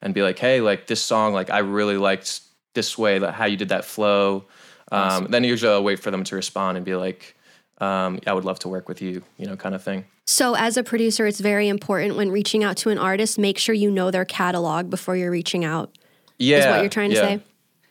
and 0.01 0.13
be 0.13 0.21
like, 0.21 0.39
hey, 0.39 0.61
like 0.61 0.87
this 0.87 1.01
song, 1.01 1.33
like 1.33 1.49
I 1.49 1.59
really 1.59 1.97
liked 1.97 2.41
this 2.75 2.97
way, 2.97 3.19
that 3.19 3.33
how 3.33 3.45
you 3.45 3.57
did 3.57 3.69
that 3.69 3.85
flow. 3.85 4.45
Um, 4.91 5.27
Then 5.29 5.43
usually 5.43 5.71
I'll 5.71 5.83
wait 5.83 5.99
for 5.99 6.11
them 6.11 6.23
to 6.25 6.35
respond 6.35 6.77
and 6.77 6.85
be 6.85 6.95
like, 6.95 7.35
um, 7.79 8.19
I 8.27 8.33
would 8.33 8.45
love 8.45 8.59
to 8.59 8.69
work 8.69 8.87
with 8.87 9.01
you, 9.01 9.23
you 9.37 9.47
know, 9.47 9.55
kind 9.55 9.75
of 9.75 9.83
thing. 9.83 10.05
So, 10.25 10.55
as 10.55 10.77
a 10.77 10.83
producer, 10.83 11.27
it's 11.27 11.39
very 11.39 11.67
important 11.67 12.15
when 12.15 12.31
reaching 12.31 12.63
out 12.63 12.77
to 12.77 12.89
an 12.89 12.97
artist, 12.97 13.37
make 13.37 13.57
sure 13.57 13.75
you 13.75 13.91
know 13.91 14.11
their 14.11 14.25
catalog 14.25 14.89
before 14.89 15.15
you're 15.15 15.31
reaching 15.31 15.65
out. 15.65 15.95
Yeah. 16.37 16.57
Is 16.57 16.65
what 16.65 16.79
you're 16.81 16.89
trying 16.89 17.09
to 17.11 17.15
yeah. 17.15 17.21
say? 17.21 17.39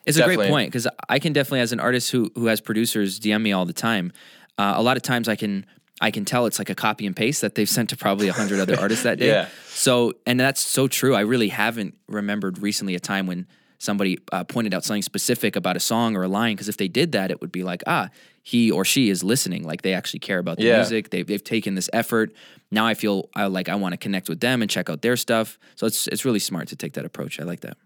It's 0.07 0.19
a 0.19 0.25
great 0.25 0.51
point 0.51 0.71
because 0.71 0.87
I 1.09 1.19
can 1.19 1.33
definitely, 1.33 1.61
as 1.61 1.73
an 1.73 1.81
artist 1.81 2.11
who 2.11 2.31
who 2.35 2.47
has 2.47 2.61
producers 2.61 3.19
DM 3.19 3.41
me 3.43 3.53
all 3.53 3.65
the 3.65 3.73
time, 3.73 4.13
uh, 4.59 4.75
a 4.77 4.83
lot 4.83 4.97
of 4.97 5.03
times 5.03 5.29
I 5.29 5.37
can 5.37 5.65
I 6.01 6.11
can 6.11 6.25
tell 6.25 6.47
it's 6.47 6.59
like 6.59 6.71
a 6.71 6.75
copy 6.75 7.07
and 7.07 7.15
paste 7.15 7.41
that 7.41 7.55
they've 7.55 7.69
sent 7.69 7.91
to 7.91 7.97
probably 7.97 8.29
a 8.29 8.33
hundred 8.33 8.61
other 8.61 8.79
artists 8.79 9.05
that 9.05 9.19
day. 9.19 9.29
Yeah. 9.35 9.49
So, 9.69 10.13
and 10.27 10.39
that's 10.39 10.61
so 10.61 10.87
true. 10.87 11.15
I 11.15 11.23
really 11.23 11.49
haven't 11.49 11.95
remembered 12.07 12.59
recently 12.59 12.95
a 12.95 13.01
time 13.01 13.27
when 13.27 13.47
somebody 13.79 14.19
uh, 14.33 14.45
pointed 14.45 14.73
out 14.75 14.85
something 14.85 15.03
specific 15.03 15.57
about 15.57 15.77
a 15.77 15.81
song 15.81 16.17
or 16.17 16.23
a 16.23 16.29
line 16.29 16.55
because 16.55 16.69
if 16.69 16.77
they 16.77 16.89
did 16.89 17.13
that, 17.13 17.31
it 17.31 17.41
would 17.41 17.53
be 17.53 17.63
like, 17.63 17.83
ah, 17.87 18.09
he 18.43 18.71
or 18.71 18.85
she 18.85 19.11
is 19.11 19.23
listening. 19.25 19.65
Like 19.65 19.83
they 19.83 19.95
actually 19.95 20.21
care 20.21 20.39
about 20.39 20.59
the 20.59 20.65
Yeah. 20.65 20.77
music. 20.77 21.11
They've 21.11 21.27
they've 21.27 21.43
taken 21.43 21.75
this 21.75 21.89
effort. 21.93 22.33
Now 22.71 22.87
I 22.87 22.95
feel 22.95 23.29
I 23.35 23.47
like 23.47 23.69
I 23.69 23.75
want 23.75 23.93
to 23.93 23.97
connect 23.97 24.29
with 24.29 24.41
them 24.41 24.63
and 24.63 24.71
check 24.71 24.89
out 24.91 25.03
their 25.03 25.17
stuff. 25.17 25.59
So 25.77 25.87
it's 25.87 26.07
it's 26.09 26.25
really 26.25 26.39
smart 26.41 26.69
to 26.69 26.77
take 26.77 26.93
that 26.95 27.05
approach. 27.05 27.41
I 27.41 27.45
like 27.45 27.61
that. 27.61 27.77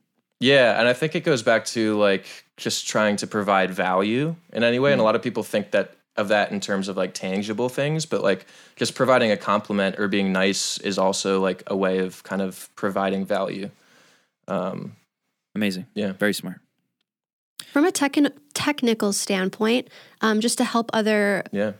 Yeah, 0.40 0.78
and 0.78 0.87
I 0.88 0.92
think 0.92 1.14
it 1.16 1.25
goes 1.25 1.42
back 1.42 1.64
to 1.66 1.97
like 1.99 2.26
just 2.57 2.87
trying 2.88 3.16
to 3.16 3.26
provide 3.26 3.71
value 3.73 4.37
in 4.52 4.62
any 4.62 4.78
way. 4.78 4.92
And 4.92 5.00
a 5.00 5.04
lot 5.04 5.16
of 5.16 5.23
people 5.23 5.42
think 5.42 5.73
that 5.73 5.95
of 6.16 6.28
that 6.28 6.50
in 6.50 6.59
terms 6.61 6.88
of 6.88 6.97
like 6.97 7.14
tangible 7.14 7.68
things, 7.68 8.04
but 8.07 8.23
like 8.23 8.47
just 8.76 8.95
providing 8.97 9.30
a 9.30 9.37
compliment 9.37 9.99
or 10.00 10.09
being 10.09 10.33
nice 10.33 10.78
is 10.78 10.99
also 10.99 11.40
like 11.40 11.62
a 11.68 11.76
way 11.76 11.99
of 11.99 12.23
kind 12.25 12.42
of 12.42 12.68
providing 12.75 13.25
value. 13.25 13.71
Um, 14.49 14.97
Amazing. 15.55 15.87
Yeah. 15.95 16.12
Very 16.12 16.33
smart. 16.35 16.61
From 17.73 17.85
a 17.85 17.93
techn 17.93 18.33
technical 18.55 19.12
standpoint, 19.12 19.88
um, 20.21 20.40
just 20.40 20.59
to 20.59 20.64
help 20.64 20.90
other 20.93 21.43
yeah. 21.52 21.73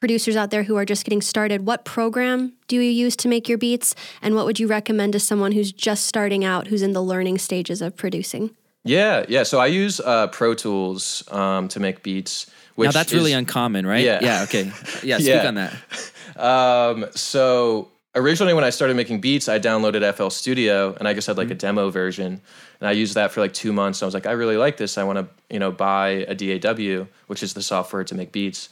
producers 0.00 0.36
out 0.36 0.50
there 0.50 0.64
who 0.64 0.76
are 0.76 0.84
just 0.84 1.04
getting 1.04 1.22
started, 1.22 1.66
what 1.66 1.84
program 1.84 2.54
do 2.66 2.76
you 2.76 2.82
use 2.82 3.14
to 3.16 3.28
make 3.28 3.48
your 3.48 3.58
beats? 3.58 3.94
And 4.20 4.34
what 4.34 4.44
would 4.46 4.58
you 4.58 4.66
recommend 4.66 5.12
to 5.12 5.20
someone 5.20 5.52
who's 5.52 5.72
just 5.72 6.06
starting 6.06 6.44
out, 6.44 6.66
who's 6.68 6.82
in 6.82 6.92
the 6.92 7.02
learning 7.02 7.38
stages 7.38 7.80
of 7.82 7.96
producing? 7.96 8.50
Yeah, 8.84 9.24
yeah. 9.28 9.42
So 9.42 9.58
I 9.58 9.66
use 9.66 10.00
uh, 10.00 10.28
Pro 10.28 10.54
Tools 10.54 11.24
um, 11.30 11.68
to 11.68 11.80
make 11.80 12.02
beats. 12.02 12.46
Which 12.76 12.88
now 12.88 12.92
that's 12.92 13.12
really 13.12 13.32
uncommon, 13.32 13.86
right? 13.86 14.04
Yeah. 14.04 14.18
Yeah. 14.20 14.42
Okay. 14.42 14.70
Yeah. 15.02 15.16
Speak 15.18 15.28
Yeah. 15.28 15.48
on 15.48 15.54
that. 15.56 15.74
Um, 16.36 17.06
so 17.14 17.88
originally 18.16 18.54
when 18.54 18.64
I 18.64 18.70
started 18.70 18.96
making 18.96 19.20
beats, 19.20 19.48
I 19.48 19.58
downloaded 19.60 20.14
FL 20.14 20.30
Studio 20.30 20.94
and 20.98 21.06
I 21.06 21.14
just 21.14 21.26
had 21.26 21.36
like 21.36 21.50
a 21.50 21.54
demo 21.54 21.90
version. 21.90 22.40
And 22.80 22.88
I 22.88 22.92
used 22.92 23.14
that 23.14 23.30
for 23.30 23.40
like 23.40 23.52
two 23.52 23.72
months. 23.72 24.02
I 24.02 24.06
was 24.06 24.14
like, 24.14 24.26
I 24.26 24.32
really 24.32 24.56
like 24.56 24.78
this. 24.78 24.98
I 24.98 25.04
want 25.04 25.18
to, 25.18 25.28
you 25.50 25.58
know, 25.60 25.70
buy 25.70 26.26
a 26.26 26.34
DAW, 26.34 27.06
which 27.26 27.42
is 27.42 27.54
the 27.54 27.62
software 27.62 28.04
to 28.04 28.14
make 28.14 28.32
beats. 28.32 28.70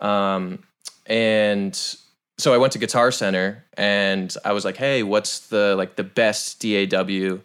Um, 0.00 0.64
and 1.06 1.74
so 2.38 2.54
I 2.54 2.56
went 2.56 2.72
to 2.72 2.78
Guitar 2.78 3.12
Center 3.12 3.64
and 3.74 4.34
I 4.44 4.52
was 4.52 4.64
like, 4.64 4.76
hey, 4.76 5.02
what's 5.02 5.48
the 5.48 5.74
like 5.76 5.96
the 5.96 6.04
best 6.04 6.60
DAW 6.60 7.38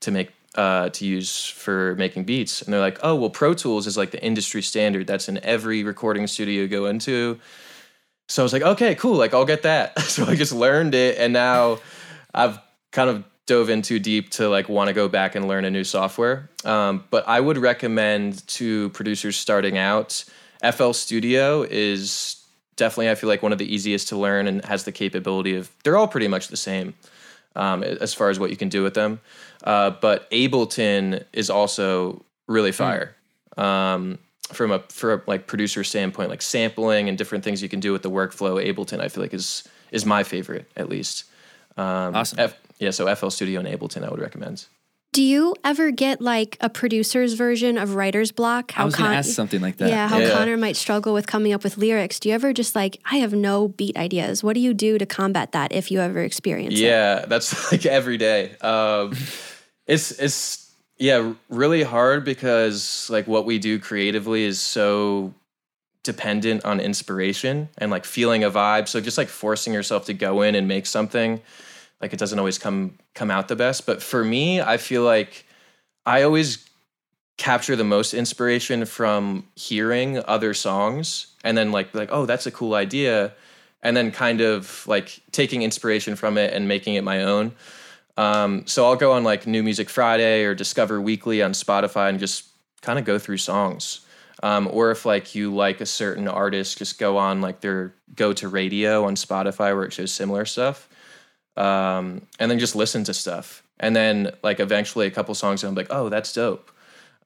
to 0.00 0.10
make 0.10 0.32
uh, 0.54 0.88
to 0.90 1.06
use 1.06 1.46
for 1.46 1.94
making 1.96 2.24
beats? 2.24 2.62
And 2.62 2.72
they're 2.72 2.80
like, 2.80 2.98
oh, 3.02 3.14
well, 3.14 3.30
Pro 3.30 3.54
Tools 3.54 3.86
is 3.86 3.96
like 3.96 4.10
the 4.10 4.22
industry 4.22 4.62
standard. 4.62 5.06
That's 5.06 5.28
in 5.28 5.38
every 5.44 5.84
recording 5.84 6.26
studio 6.26 6.62
you 6.62 6.68
go 6.68 6.86
into. 6.86 7.38
So 8.28 8.42
I 8.42 8.44
was 8.44 8.52
like, 8.52 8.62
okay, 8.62 8.94
cool. 8.94 9.16
Like 9.16 9.34
I'll 9.34 9.44
get 9.44 9.62
that. 9.62 9.98
so 10.02 10.26
I 10.26 10.34
just 10.36 10.52
learned 10.52 10.94
it, 10.94 11.18
and 11.18 11.32
now 11.32 11.78
I've 12.34 12.58
kind 12.92 13.10
of 13.10 13.24
dove 13.46 13.70
in 13.70 13.82
too 13.82 13.98
deep 13.98 14.30
to 14.30 14.48
like 14.48 14.68
want 14.68 14.88
to 14.88 14.94
go 14.94 15.08
back 15.08 15.34
and 15.34 15.48
learn 15.48 15.64
a 15.64 15.70
new 15.70 15.84
software. 15.84 16.48
Um, 16.64 17.04
but 17.10 17.26
I 17.26 17.40
would 17.40 17.58
recommend 17.58 18.46
to 18.48 18.90
producers 18.90 19.36
starting 19.36 19.78
out, 19.78 20.24
FL 20.72 20.92
Studio 20.92 21.62
is 21.62 22.44
definitely 22.76 23.10
I 23.10 23.14
feel 23.14 23.28
like 23.28 23.42
one 23.42 23.52
of 23.52 23.58
the 23.58 23.74
easiest 23.74 24.08
to 24.08 24.16
learn 24.16 24.46
and 24.46 24.64
has 24.64 24.84
the 24.84 24.92
capability 24.92 25.56
of. 25.56 25.70
They're 25.82 25.96
all 25.96 26.08
pretty 26.08 26.28
much 26.28 26.48
the 26.48 26.56
same 26.56 26.94
um, 27.56 27.82
as 27.82 28.14
far 28.14 28.28
as 28.30 28.38
what 28.38 28.50
you 28.50 28.56
can 28.56 28.68
do 28.68 28.82
with 28.82 28.94
them. 28.94 29.20
Uh, 29.64 29.90
but 29.90 30.30
Ableton 30.30 31.24
is 31.32 31.50
also 31.50 32.24
really 32.46 32.72
fire. 32.72 33.16
Um, 33.56 34.18
from 34.52 34.70
a 34.70 34.80
for 34.88 35.14
a, 35.14 35.22
like 35.26 35.46
producer 35.46 35.84
standpoint, 35.84 36.30
like 36.30 36.42
sampling 36.42 37.08
and 37.08 37.16
different 37.16 37.44
things 37.44 37.62
you 37.62 37.68
can 37.68 37.80
do 37.80 37.92
with 37.92 38.02
the 38.02 38.10
workflow, 38.10 38.62
Ableton 38.64 39.00
I 39.00 39.08
feel 39.08 39.22
like 39.22 39.34
is 39.34 39.66
is 39.90 40.04
my 40.04 40.22
favorite 40.22 40.70
at 40.76 40.88
least. 40.88 41.24
Um, 41.76 42.14
Awesome. 42.16 42.38
F, 42.40 42.54
yeah, 42.78 42.90
so 42.90 43.12
FL 43.14 43.28
Studio 43.28 43.60
and 43.60 43.68
Ableton 43.68 44.04
I 44.04 44.10
would 44.10 44.20
recommend. 44.20 44.66
Do 45.12 45.22
you 45.22 45.54
ever 45.64 45.90
get 45.90 46.20
like 46.20 46.58
a 46.60 46.68
producer's 46.68 47.32
version 47.32 47.78
of 47.78 47.94
writer's 47.94 48.30
block? 48.30 48.78
I 48.78 48.84
was 48.84 48.94
going 48.94 49.10
to 49.10 49.16
ask 49.16 49.30
something 49.30 49.60
like 49.60 49.78
that. 49.78 49.88
Yeah, 49.88 50.06
how 50.06 50.18
Yeah. 50.18 50.30
Connor 50.30 50.56
might 50.58 50.76
struggle 50.76 51.14
with 51.14 51.26
coming 51.26 51.52
up 51.54 51.64
with 51.64 51.78
lyrics. 51.78 52.20
Do 52.20 52.28
you 52.28 52.34
ever 52.34 52.52
just 52.52 52.76
like, 52.76 53.00
I 53.10 53.16
have 53.16 53.32
no 53.32 53.68
beat 53.68 53.96
ideas? 53.96 54.44
What 54.44 54.52
do 54.52 54.60
you 54.60 54.74
do 54.74 54.98
to 54.98 55.06
combat 55.06 55.52
that 55.52 55.72
if 55.72 55.90
you 55.90 56.00
ever 56.00 56.20
experience 56.22 56.74
it? 56.74 56.80
Yeah, 56.80 57.24
that's 57.26 57.72
like 57.72 57.86
every 57.86 58.18
day. 58.18 58.56
Um, 58.58 59.14
it's 59.86 60.10
it's 60.12 60.67
yeah, 60.98 61.34
really 61.48 61.82
hard 61.82 62.24
because 62.24 63.08
like 63.10 63.26
what 63.26 63.44
we 63.44 63.58
do 63.58 63.78
creatively 63.78 64.44
is 64.44 64.60
so 64.60 65.32
dependent 66.02 66.64
on 66.64 66.80
inspiration 66.80 67.68
and 67.78 67.90
like 67.90 68.04
feeling 68.04 68.42
a 68.42 68.50
vibe. 68.50 68.88
So 68.88 69.00
just 69.00 69.18
like 69.18 69.28
forcing 69.28 69.72
yourself 69.72 70.06
to 70.06 70.14
go 70.14 70.42
in 70.42 70.54
and 70.54 70.66
make 70.66 70.86
something, 70.86 71.40
like 72.00 72.12
it 72.12 72.18
doesn't 72.18 72.38
always 72.38 72.58
come 72.58 72.98
come 73.14 73.30
out 73.30 73.48
the 73.48 73.56
best. 73.56 73.86
But 73.86 74.02
for 74.02 74.24
me, 74.24 74.60
I 74.60 74.76
feel 74.76 75.02
like 75.02 75.46
I 76.04 76.22
always 76.22 76.68
capture 77.36 77.76
the 77.76 77.84
most 77.84 78.14
inspiration 78.14 78.84
from 78.84 79.46
hearing 79.54 80.22
other 80.24 80.52
songs 80.52 81.28
and 81.44 81.56
then 81.56 81.70
like 81.70 81.94
like 81.94 82.08
oh 82.10 82.26
that's 82.26 82.46
a 82.46 82.50
cool 82.50 82.74
idea 82.74 83.32
and 83.80 83.96
then 83.96 84.10
kind 84.10 84.40
of 84.40 84.84
like 84.88 85.20
taking 85.30 85.62
inspiration 85.62 86.16
from 86.16 86.36
it 86.36 86.52
and 86.52 86.66
making 86.66 86.96
it 86.96 87.04
my 87.04 87.22
own 87.22 87.52
um, 88.18 88.66
so 88.66 88.86
i'll 88.86 88.96
go 88.96 89.12
on 89.12 89.24
like 89.24 89.46
new 89.46 89.62
music 89.62 89.88
friday 89.88 90.44
or 90.44 90.54
discover 90.54 91.00
weekly 91.00 91.42
on 91.42 91.52
spotify 91.52 92.10
and 92.10 92.18
just 92.18 92.44
kind 92.82 92.98
of 92.98 93.04
go 93.04 93.18
through 93.18 93.38
songs 93.38 94.00
um, 94.42 94.68
or 94.70 94.90
if 94.90 95.06
like 95.06 95.34
you 95.34 95.54
like 95.54 95.80
a 95.80 95.86
certain 95.86 96.28
artist 96.28 96.78
just 96.78 96.98
go 96.98 97.16
on 97.16 97.40
like 97.40 97.60
their 97.60 97.94
go 98.14 98.32
to 98.32 98.48
radio 98.48 99.04
on 99.04 99.14
spotify 99.14 99.74
where 99.74 99.84
it 99.84 99.92
shows 99.92 100.12
similar 100.12 100.44
stuff 100.44 100.88
um, 101.56 102.22
and 102.38 102.50
then 102.50 102.58
just 102.58 102.76
listen 102.76 103.02
to 103.04 103.14
stuff 103.14 103.62
and 103.80 103.96
then 103.96 104.30
like 104.42 104.60
eventually 104.60 105.06
a 105.06 105.10
couple 105.10 105.34
songs 105.34 105.64
and 105.64 105.70
i'm 105.70 105.74
like 105.74 105.88
oh 105.90 106.10
that's 106.10 106.32
dope 106.32 106.70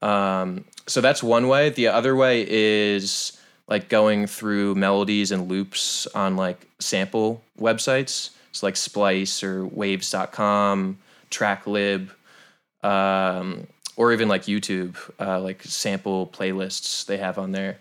um, 0.03 0.65
so 0.85 0.99
that's 0.99 1.23
one 1.23 1.47
way. 1.47 1.69
The 1.69 1.87
other 1.87 2.15
way 2.15 2.45
is 2.47 3.39
like 3.67 3.87
going 3.87 4.27
through 4.27 4.75
melodies 4.75 5.31
and 5.31 5.47
loops 5.47 6.07
on 6.07 6.35
like 6.35 6.67
sample 6.79 7.41
websites. 7.57 8.31
So 8.53 8.65
like 8.65 8.77
Splice 8.77 9.43
or 9.43 9.65
Waves.com, 9.65 10.99
Tracklib, 11.29 12.09
um, 12.83 13.67
or 13.95 14.13
even 14.13 14.27
like 14.27 14.43
YouTube, 14.43 14.95
uh, 15.19 15.39
like 15.41 15.63
sample 15.63 16.27
playlists 16.27 17.05
they 17.05 17.17
have 17.17 17.37
on 17.37 17.51
there, 17.51 17.79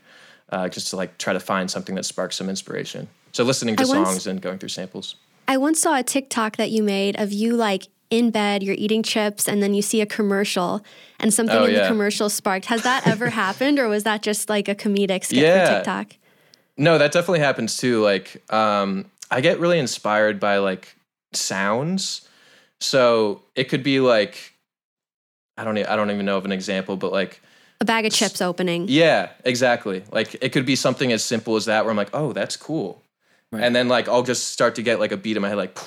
uh, 0.51 0.69
just 0.69 0.91
to 0.91 0.97
like 0.97 1.19
try 1.19 1.33
to 1.33 1.41
find 1.41 1.71
something 1.71 1.95
that 1.95 2.05
sparks 2.05 2.37
some 2.37 2.49
inspiration. 2.49 3.09
So 3.33 3.45
listening 3.45 3.77
to 3.77 3.87
once, 3.87 4.09
songs 4.09 4.27
and 4.27 4.41
going 4.41 4.59
through 4.59 4.71
samples. 4.71 5.17
I 5.47 5.57
once 5.57 5.81
saw 5.81 5.99
a 5.99 6.03
TikTok 6.03 6.57
that 6.57 6.71
you 6.71 6.83
made 6.83 7.19
of 7.19 7.33
you 7.33 7.55
like 7.55 7.85
in 8.11 8.31
bed, 8.31 8.63
you're 8.63 8.77
eating 8.79 9.03
chips, 9.03 9.49
and 9.49 9.63
then 9.63 9.73
you 9.75 9.83
see 9.83 10.01
a 10.01 10.07
commercial 10.07 10.85
and 11.19 11.33
something 11.33 11.57
oh, 11.57 11.65
in 11.65 11.73
yeah. 11.73 11.83
the 11.83 11.89
commercial 11.89 12.29
sparked. 12.29 12.67
Has 12.67 12.83
that 12.83 13.07
ever 13.07 13.31
happened, 13.31 13.79
or 13.79 13.89
was 13.89 14.05
that 14.05 14.23
just 14.23 14.49
like 14.49 14.69
a 14.69 14.75
comedic 14.75 15.25
skit 15.25 15.39
yeah. 15.39 15.67
for 15.67 15.75
TikTok? 15.77 16.17
No, 16.77 16.99
that 16.99 17.13
definitely 17.13 17.41
happens 17.41 17.77
too. 17.77 18.03
Like, 18.03 18.43
um, 18.53 19.07
I 19.33 19.41
get 19.41 19.59
really 19.59 19.79
inspired 19.79 20.39
by 20.39 20.59
like 20.59 20.95
sounds. 21.33 22.29
So 22.81 23.43
it 23.55 23.65
could 23.65 23.83
be 23.83 23.99
like, 23.99 24.53
I 25.57 25.65
don't, 25.65 25.79
I 25.79 25.97
don't 25.97 26.11
even 26.11 26.27
know 26.27 26.37
of 26.37 26.45
an 26.45 26.53
example, 26.53 26.97
but 26.97 27.13
like 27.13 27.41
a 27.81 27.85
bag 27.85 28.07
of 28.07 28.13
chips 28.13 28.41
opening. 28.41 28.87
Yeah, 28.89 29.31
exactly. 29.45 30.05
Like 30.13 30.37
it 30.43 30.51
could 30.51 30.67
be 30.67 30.77
something 30.77 31.13
as 31.13 31.25
simple 31.25 31.57
as 31.57 31.65
that, 31.65 31.85
where 31.85 31.91
I'm 31.91 31.97
like, 31.97 32.11
oh, 32.13 32.33
that's 32.33 32.57
cool, 32.57 33.03
right. 33.51 33.63
and 33.63 33.75
then 33.75 33.89
like 33.89 34.09
I'll 34.09 34.23
just 34.23 34.49
start 34.49 34.77
to 34.77 34.83
get 34.83 35.01
like 35.01 35.13
a 35.13 35.17
beat 35.17 35.37
in 35.37 35.43
my 35.43 35.49
head, 35.49 35.57
like, 35.57 35.79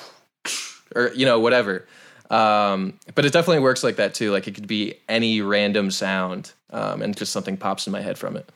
or 0.94 1.12
you 1.14 1.24
know, 1.24 1.40
whatever. 1.40 1.86
Um, 2.28 2.98
but 3.14 3.24
it 3.24 3.32
definitely 3.32 3.60
works 3.62 3.84
like 3.84 3.96
that 3.96 4.12
too. 4.12 4.32
Like 4.32 4.48
it 4.48 4.54
could 4.54 4.66
be 4.66 4.94
any 5.08 5.40
random 5.40 5.90
sound, 5.90 6.52
um, 6.70 7.00
and 7.00 7.16
just 7.16 7.32
something 7.32 7.56
pops 7.56 7.86
in 7.86 7.92
my 7.92 8.00
head 8.00 8.18
from 8.18 8.36
it. 8.36 8.50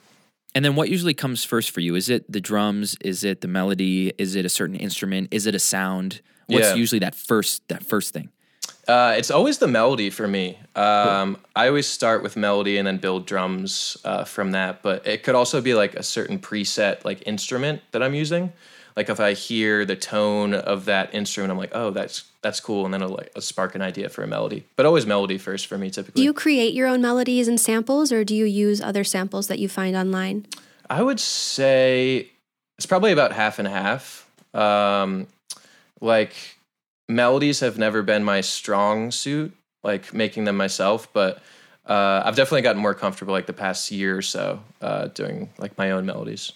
And 0.55 0.65
then 0.65 0.75
what 0.75 0.89
usually 0.89 1.15
comes 1.15 1.45
first 1.45 1.71
for 1.71 1.81
you? 1.81 1.95
Is 1.95 2.09
it 2.09 2.31
the 2.31 2.41
drums? 2.41 2.97
Is 3.03 3.23
it 3.25 3.41
the 3.41 3.49
melody? 3.49 4.13
Is 4.19 4.35
it 4.35 4.45
a 4.45 4.49
certain 4.49 4.77
instrument? 4.77 5.29
Is 5.31 5.47
it 5.47 5.55
a 5.55 5.59
sound? 5.59 6.21
What's 6.47 6.69
yeah. 6.69 6.75
usually 6.75 6.99
that 7.01 7.15
first 7.15 7.67
that 7.69 7.85
first 7.85 8.13
thing? 8.13 8.31
Uh, 8.89 9.15
it's 9.17 9.31
always 9.31 9.59
the 9.59 9.69
melody 9.69 10.11
for 10.11 10.27
me. 10.27 10.59
Um, 10.75 11.37
cool. 11.37 11.45
I 11.55 11.69
always 11.69 11.87
start 11.87 12.25
with 12.25 12.37
melody 12.37 12.79
and 12.79 12.87
then 12.87 12.97
build 12.97 13.25
drums 13.27 13.97
uh, 14.05 14.25
from 14.25 14.51
that. 14.53 14.83
But 14.83 15.07
it 15.07 15.23
could 15.23 15.37
also 15.37 15.61
be 15.61 15.75
like 15.75 15.95
a 15.95 16.03
certain 16.03 16.41
preset 16.41 17.05
like 17.05 17.23
instrument 17.27 17.83
that 17.93 18.03
I'm 18.03 18.15
using 18.15 18.53
like 18.97 19.09
if 19.09 19.21
I 19.21 19.33
hear 19.33 19.85
the 19.85 19.97
tone 19.97 20.55
of 20.55 20.87
that 20.87 21.15
instrument, 21.15 21.51
I'm 21.51 21.59
like, 21.59 21.73
oh, 21.73 21.91
that's 21.91 22.25
that's 22.43 22.61
cool, 22.61 22.85
and 22.85 22.95
then 22.95 23.03
it'll 23.03 23.17
like 23.17 23.31
a 23.37 23.43
spark 23.43 23.75
an 23.75 23.83
idea 23.83 24.09
for 24.09 24.23
a 24.23 24.27
melody. 24.27 24.65
But 24.77 24.87
always 24.87 25.07
melody 25.07 25.39
first 25.39 25.67
for 25.67 25.79
me, 25.79 25.91
typically. 25.91 26.21
Do 26.21 26.25
you 26.25 26.33
create 26.33 26.75
your 26.75 26.87
own 26.87 27.01
melodies 27.01 27.49
and 27.49 27.61
samples, 27.61 28.13
or 28.13 28.25
do 28.25 28.35
you 28.35 28.45
use 28.45 28.81
other 28.81 29.05
samples 29.05 29.49
that 29.49 29.59
you 29.59 29.69
find 29.69 29.97
online? 29.97 30.47
I 30.89 31.03
would 31.03 31.21
say 31.21 32.31
it's 32.79 32.87
probably 32.87 33.13
about 33.13 33.33
half 33.33 33.59
and 33.59 33.69
half. 33.69 34.29
Um, 34.55 35.27
like 36.01 36.35
melodies 37.09 37.61
have 37.61 37.79
never 37.79 38.03
been 38.03 38.25
my 38.25 38.41
strong 38.41 39.11
suit, 39.11 39.55
like 39.83 40.13
making 40.15 40.45
them 40.45 40.57
myself, 40.57 41.09
but 41.13 41.43
uh, 41.87 42.23
I've 42.25 42.37
definitely 42.37 42.63
gotten 42.63 42.81
more 42.81 42.95
comfortable 42.95 43.33
like 43.33 43.47
the 43.47 43.53
past 43.53 43.91
year 43.91 44.17
or 44.17 44.23
so 44.23 44.61
uh, 44.81 45.07
doing 45.09 45.51
like 45.59 45.77
my 45.77 45.91
own 45.91 46.07
melodies. 46.07 46.53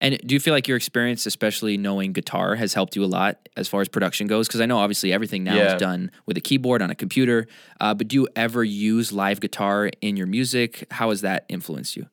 And 0.00 0.18
do 0.24 0.34
you 0.34 0.40
feel 0.40 0.54
like 0.54 0.66
your 0.66 0.78
experience, 0.78 1.26
especially 1.26 1.76
knowing 1.76 2.12
guitar, 2.12 2.54
has 2.54 2.72
helped 2.72 2.96
you 2.96 3.04
a 3.04 3.06
lot 3.06 3.48
as 3.56 3.68
far 3.68 3.82
as 3.82 3.88
production 3.88 4.26
goes? 4.26 4.48
Because 4.48 4.60
I 4.60 4.66
know 4.66 4.78
obviously 4.78 5.12
everything 5.12 5.44
now 5.44 5.54
yeah. 5.54 5.74
is 5.74 5.80
done 5.80 6.10
with 6.24 6.38
a 6.38 6.40
keyboard 6.40 6.80
on 6.80 6.90
a 6.90 6.94
computer. 6.94 7.46
Uh, 7.80 7.92
but 7.92 8.08
do 8.08 8.16
you 8.16 8.28
ever 8.34 8.64
use 8.64 9.12
live 9.12 9.40
guitar 9.40 9.90
in 10.00 10.16
your 10.16 10.26
music? 10.26 10.86
How 10.90 11.10
has 11.10 11.20
that 11.20 11.44
influenced 11.48 11.96
you? 11.96 12.06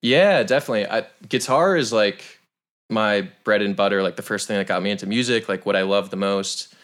Yeah, 0.00 0.42
definitely. 0.44 0.86
I, 0.86 1.04
guitar 1.28 1.76
is 1.76 1.92
like 1.92 2.40
my 2.88 3.28
bread 3.44 3.60
and 3.60 3.76
butter, 3.76 4.02
like 4.02 4.16
the 4.16 4.22
first 4.22 4.48
thing 4.48 4.56
that 4.56 4.66
got 4.66 4.82
me 4.82 4.90
into 4.90 5.06
music, 5.06 5.48
like 5.48 5.66
what 5.66 5.76
I 5.76 5.82
love 5.82 6.10
the 6.10 6.16
most. 6.16 6.74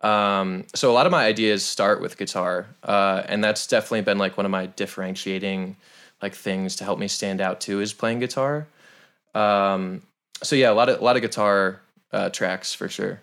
Um, 0.00 0.64
so 0.74 0.90
a 0.90 0.94
lot 0.94 1.06
of 1.06 1.12
my 1.12 1.24
ideas 1.24 1.64
start 1.64 2.00
with 2.00 2.16
guitar, 2.16 2.66
uh, 2.82 3.22
and 3.26 3.44
that's 3.44 3.66
definitely 3.68 4.00
been 4.00 4.18
like 4.18 4.36
one 4.36 4.44
of 4.44 4.50
my 4.50 4.66
differentiating 4.66 5.76
like 6.20 6.34
things 6.34 6.76
to 6.76 6.84
help 6.84 6.98
me 6.98 7.08
stand 7.08 7.40
out 7.40 7.60
too 7.60 7.80
is 7.80 7.92
playing 7.92 8.18
guitar. 8.18 8.66
Um, 9.34 10.02
so 10.42 10.56
yeah, 10.56 10.70
a 10.70 10.74
lot 10.74 10.88
of 10.88 11.00
a 11.00 11.04
lot 11.04 11.16
of 11.16 11.22
guitar 11.22 11.80
uh, 12.12 12.30
tracks 12.30 12.74
for 12.74 12.88
sure. 12.88 13.20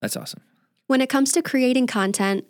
That's 0.00 0.16
awesome. 0.16 0.40
When 0.86 1.00
it 1.00 1.08
comes 1.08 1.32
to 1.32 1.42
creating 1.42 1.86
content, 1.86 2.46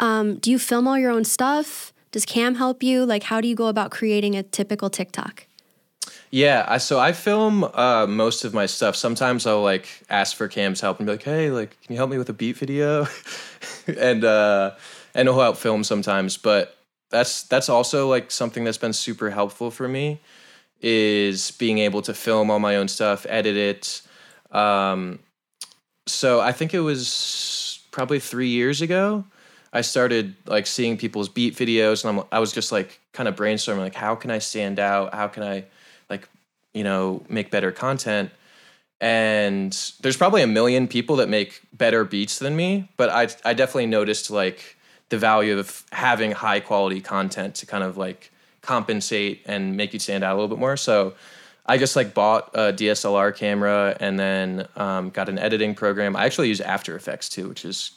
um, 0.00 0.36
do 0.36 0.50
you 0.50 0.58
film 0.58 0.88
all 0.88 0.98
your 0.98 1.10
own 1.10 1.24
stuff? 1.24 1.92
Does 2.10 2.24
Cam 2.24 2.56
help 2.56 2.82
you? 2.82 3.04
Like, 3.04 3.24
how 3.24 3.40
do 3.40 3.48
you 3.48 3.54
go 3.54 3.66
about 3.66 3.90
creating 3.90 4.36
a 4.36 4.42
typical 4.42 4.90
TikTok? 4.90 5.46
Yeah, 6.30 6.64
I, 6.68 6.78
so 6.78 6.98
I 6.98 7.12
film 7.12 7.64
uh, 7.64 8.06
most 8.08 8.44
of 8.44 8.52
my 8.52 8.66
stuff. 8.66 8.96
Sometimes 8.96 9.46
I'll 9.46 9.62
like 9.62 9.86
ask 10.10 10.36
for 10.36 10.48
Cam's 10.48 10.80
help 10.80 10.98
and 10.98 11.06
be 11.06 11.12
like, 11.12 11.22
"Hey, 11.22 11.50
like, 11.50 11.80
can 11.82 11.92
you 11.92 11.96
help 11.96 12.10
me 12.10 12.18
with 12.18 12.28
a 12.28 12.32
beat 12.32 12.56
video?" 12.56 13.06
and 13.86 14.24
uh, 14.24 14.72
and 15.14 15.28
he'll 15.28 15.38
help 15.38 15.56
film 15.56 15.84
sometimes. 15.84 16.36
But 16.36 16.76
that's 17.10 17.44
that's 17.44 17.68
also 17.68 18.08
like 18.08 18.30
something 18.30 18.64
that's 18.64 18.78
been 18.78 18.92
super 18.92 19.30
helpful 19.30 19.70
for 19.70 19.86
me 19.86 20.20
is 20.86 21.50
being 21.52 21.78
able 21.78 22.02
to 22.02 22.12
film 22.12 22.50
all 22.50 22.58
my 22.58 22.76
own 22.76 22.88
stuff, 22.88 23.24
edit 23.30 23.56
it. 23.56 24.02
Um, 24.54 25.18
so 26.06 26.40
I 26.40 26.52
think 26.52 26.74
it 26.74 26.80
was 26.80 27.80
probably 27.90 28.20
three 28.20 28.48
years 28.48 28.82
ago. 28.82 29.24
I 29.72 29.80
started 29.80 30.34
like 30.46 30.66
seeing 30.66 30.98
people's 30.98 31.30
beat 31.30 31.56
videos, 31.56 32.04
and 32.04 32.18
I'm, 32.18 32.26
I 32.30 32.38
was 32.38 32.52
just 32.52 32.70
like 32.70 33.00
kind 33.14 33.30
of 33.30 33.34
brainstorming, 33.34 33.78
like 33.78 33.94
how 33.94 34.14
can 34.14 34.30
I 34.30 34.38
stand 34.38 34.78
out? 34.78 35.14
How 35.14 35.26
can 35.26 35.42
I 35.42 35.64
like 36.10 36.28
you 36.74 36.84
know 36.84 37.24
make 37.30 37.50
better 37.50 37.72
content? 37.72 38.30
And 39.00 39.72
there's 40.02 40.18
probably 40.18 40.42
a 40.42 40.46
million 40.46 40.86
people 40.86 41.16
that 41.16 41.30
make 41.30 41.62
better 41.72 42.04
beats 42.04 42.38
than 42.38 42.54
me, 42.56 42.90
but 42.98 43.08
I 43.08 43.28
I 43.48 43.54
definitely 43.54 43.86
noticed 43.86 44.30
like 44.30 44.76
the 45.08 45.16
value 45.16 45.58
of 45.58 45.82
having 45.92 46.32
high 46.32 46.60
quality 46.60 47.00
content 47.00 47.54
to 47.56 47.66
kind 47.66 47.82
of 47.82 47.96
like 47.96 48.30
compensate 48.64 49.42
and 49.46 49.76
make 49.76 49.92
you 49.92 49.98
stand 49.98 50.24
out 50.24 50.32
a 50.32 50.36
little 50.36 50.48
bit 50.48 50.58
more. 50.58 50.76
So 50.76 51.14
I 51.66 51.78
just 51.78 51.96
like 51.96 52.14
bought 52.14 52.50
a 52.54 52.72
DSLR 52.72 53.34
camera 53.34 53.96
and 54.00 54.18
then 54.18 54.66
um, 54.76 55.10
got 55.10 55.28
an 55.28 55.38
editing 55.38 55.74
program. 55.74 56.16
I 56.16 56.24
actually 56.24 56.48
use 56.48 56.60
After 56.60 56.96
Effects 56.96 57.28
too, 57.28 57.48
which 57.48 57.64
is 57.64 57.92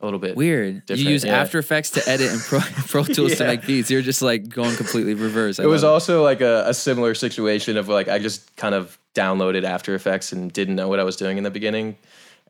a 0.00 0.04
little 0.04 0.18
bit 0.18 0.36
weird. 0.36 0.86
Different. 0.86 1.02
You 1.02 1.10
use 1.10 1.24
yeah. 1.24 1.38
After 1.38 1.58
Effects 1.58 1.90
to 1.90 2.08
edit 2.08 2.32
and 2.32 2.40
Pro, 2.40 2.60
Pro 2.88 3.04
Tools 3.04 3.32
yeah. 3.32 3.36
to 3.36 3.46
make 3.46 3.66
beats. 3.66 3.90
You're 3.90 4.02
just 4.02 4.22
like 4.22 4.48
going 4.48 4.76
completely 4.76 5.14
reverse. 5.14 5.60
I 5.60 5.64
it 5.64 5.66
was 5.66 5.84
also 5.84 6.22
like 6.22 6.40
a, 6.40 6.64
a, 6.66 6.74
similar 6.74 7.14
situation 7.14 7.76
of 7.76 7.88
like 7.88 8.08
I 8.08 8.18
just 8.18 8.56
kind 8.56 8.74
of 8.74 8.98
downloaded 9.14 9.64
After 9.64 9.94
Effects 9.94 10.32
and 10.32 10.52
didn't 10.52 10.76
know 10.76 10.88
what 10.88 11.00
I 11.00 11.04
was 11.04 11.16
doing 11.16 11.36
in 11.36 11.44
the 11.44 11.50
beginning 11.50 11.96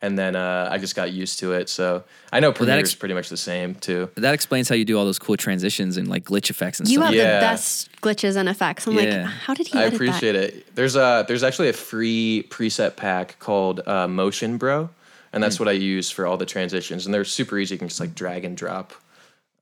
and 0.03 0.19
then 0.19 0.35
uh, 0.35 0.69
I 0.71 0.79
just 0.79 0.97
got 0.97 1.13
used 1.13 1.39
to 1.41 1.53
it. 1.53 1.69
So 1.69 2.05
I 2.33 2.41
know 2.41 2.53
Premiere 2.53 2.77
is 2.77 2.91
ex- 2.91 2.95
pretty 2.95 3.15
much 3.15 3.29
the 3.29 3.37
same 3.37 3.75
too. 3.75 4.11
That 4.17 4.35
explains 4.35 4.69
how 4.69 4.75
you 4.75 4.85
do 4.85 4.99
all 4.99 5.05
those 5.05 5.19
cool 5.19 5.37
transitions 5.37 5.97
and 5.97 6.09
like 6.09 6.25
glitch 6.25 6.51
effects 6.51 6.81
and 6.81 6.89
you 6.89 6.99
stuff. 6.99 7.13
You 7.13 7.21
have 7.21 7.29
yeah. 7.29 7.41
the 7.41 7.47
best 7.47 7.91
glitches 8.01 8.37
and 8.37 8.49
effects. 8.49 8.87
I'm 8.87 8.95
yeah. 8.95 9.23
like, 9.23 9.27
how 9.27 9.55
did 9.55 9.69
he? 9.69 9.79
I 9.79 9.85
appreciate 9.85 10.33
that? 10.33 10.55
it. 10.55 10.75
There's 10.75 10.97
a 10.97 11.25
there's 11.29 11.43
actually 11.43 11.69
a 11.69 11.75
free 11.75 12.47
preset 12.49 12.97
pack 12.97 13.39
called 13.39 13.87
uh, 13.87 14.09
Motion 14.09 14.57
Bro, 14.57 14.91
and 15.33 15.43
that's 15.43 15.57
mm. 15.57 15.61
what 15.61 15.69
I 15.69 15.73
use 15.73 16.11
for 16.11 16.27
all 16.27 16.37
the 16.37 16.47
transitions, 16.47 17.07
and 17.07 17.15
they're 17.15 17.25
super 17.25 17.59
easy. 17.59 17.75
You 17.75 17.79
can 17.79 17.89
just 17.89 18.01
like 18.01 18.15
drag 18.15 18.45
and 18.45 18.57
drop. 18.57 18.93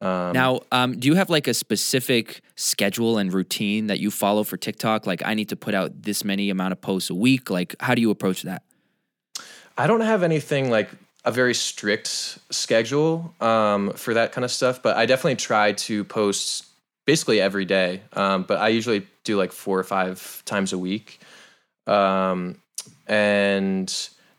Um, 0.00 0.32
now, 0.32 0.60
um, 0.70 0.98
do 0.98 1.08
you 1.08 1.16
have 1.16 1.28
like 1.28 1.48
a 1.48 1.54
specific 1.54 2.40
schedule 2.54 3.18
and 3.18 3.32
routine 3.32 3.88
that 3.88 3.98
you 3.98 4.12
follow 4.12 4.44
for 4.44 4.56
TikTok? 4.56 5.06
Like, 5.06 5.22
I 5.24 5.34
need 5.34 5.48
to 5.48 5.56
put 5.56 5.74
out 5.74 6.02
this 6.02 6.22
many 6.22 6.50
amount 6.50 6.70
of 6.70 6.80
posts 6.80 7.10
a 7.10 7.16
week. 7.16 7.50
Like, 7.50 7.74
how 7.80 7.96
do 7.96 8.00
you 8.00 8.10
approach 8.10 8.42
that? 8.42 8.62
I 9.78 9.86
don't 9.86 10.00
have 10.00 10.22
anything 10.24 10.70
like 10.70 10.90
a 11.24 11.30
very 11.30 11.54
strict 11.54 12.08
schedule 12.50 13.32
um, 13.40 13.92
for 13.92 14.14
that 14.14 14.32
kind 14.32 14.44
of 14.44 14.50
stuff, 14.50 14.82
but 14.82 14.96
I 14.96 15.06
definitely 15.06 15.36
try 15.36 15.72
to 15.72 16.04
post 16.04 16.66
basically 17.06 17.40
every 17.40 17.64
day. 17.64 18.02
Um, 18.12 18.42
but 18.42 18.58
I 18.58 18.68
usually 18.68 19.06
do 19.24 19.36
like 19.36 19.52
four 19.52 19.78
or 19.78 19.84
five 19.84 20.42
times 20.44 20.72
a 20.72 20.78
week, 20.78 21.20
um, 21.86 22.56
and 23.06 23.88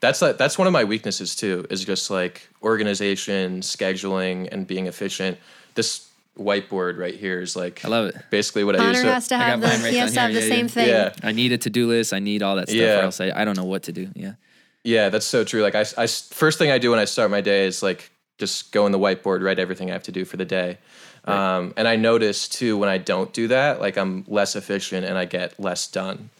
that's 0.00 0.20
like 0.22 0.36
that's 0.36 0.58
one 0.58 0.66
of 0.66 0.72
my 0.72 0.84
weaknesses 0.84 1.34
too. 1.34 1.66
Is 1.70 1.84
just 1.84 2.10
like 2.10 2.48
organization, 2.62 3.60
scheduling, 3.60 4.48
and 4.52 4.66
being 4.66 4.86
efficient. 4.86 5.38
This 5.74 6.08
whiteboard 6.38 6.98
right 6.98 7.14
here 7.14 7.40
is 7.40 7.56
like 7.56 7.84
I 7.84 7.88
love 7.88 8.06
it. 8.06 8.16
basically 8.30 8.64
what 8.64 8.78
I 8.78 8.88
use. 8.88 9.00
So- 9.00 9.08
has 9.08 9.28
to 9.28 9.36
I 9.36 9.38
have 9.38 9.60
the 9.60 9.66
right 9.68 9.92
he 9.92 9.96
has 9.98 10.14
to 10.14 10.20
have 10.20 10.30
here, 10.30 10.40
the 10.40 10.46
yeah, 10.46 10.54
same 10.54 10.66
yeah. 10.66 10.70
thing. 10.70 10.88
yeah, 10.88 11.12
I 11.22 11.32
need 11.32 11.52
a 11.52 11.58
to 11.58 11.70
do 11.70 11.86
list. 11.88 12.12
I 12.12 12.18
need 12.18 12.42
all 12.42 12.56
that 12.56 12.68
stuff, 12.68 12.80
Yeah. 12.80 13.00
or 13.00 13.02
else 13.04 13.20
I, 13.20 13.30
I 13.34 13.44
don't 13.44 13.56
know 13.56 13.64
what 13.64 13.84
to 13.84 13.92
do. 13.92 14.10
Yeah. 14.14 14.34
Yeah, 14.84 15.08
that's 15.08 15.26
so 15.26 15.44
true. 15.44 15.62
Like 15.62 15.74
I, 15.74 15.84
I 15.96 16.06
first 16.06 16.58
thing 16.58 16.70
I 16.70 16.78
do 16.78 16.90
when 16.90 16.98
I 16.98 17.04
start 17.04 17.30
my 17.30 17.40
day 17.40 17.66
is 17.66 17.82
like 17.82 18.10
just 18.38 18.72
go 18.72 18.86
in 18.86 18.92
the 18.92 18.98
whiteboard, 18.98 19.42
write 19.42 19.58
everything 19.58 19.90
I 19.90 19.92
have 19.92 20.04
to 20.04 20.12
do 20.12 20.24
for 20.24 20.36
the 20.36 20.44
day. 20.44 20.78
Um, 21.24 21.74
and 21.76 21.86
I 21.86 21.96
notice 21.96 22.48
too 22.48 22.78
when 22.78 22.88
I 22.88 22.98
don't 22.98 23.32
do 23.32 23.48
that, 23.48 23.80
like 23.80 23.98
I'm 23.98 24.24
less 24.26 24.56
efficient 24.56 25.04
and 25.04 25.18
I 25.18 25.26
get 25.26 25.60
less 25.60 25.86
done. 25.86 26.30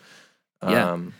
Yeah. 0.63 0.93
Um, 0.93 1.15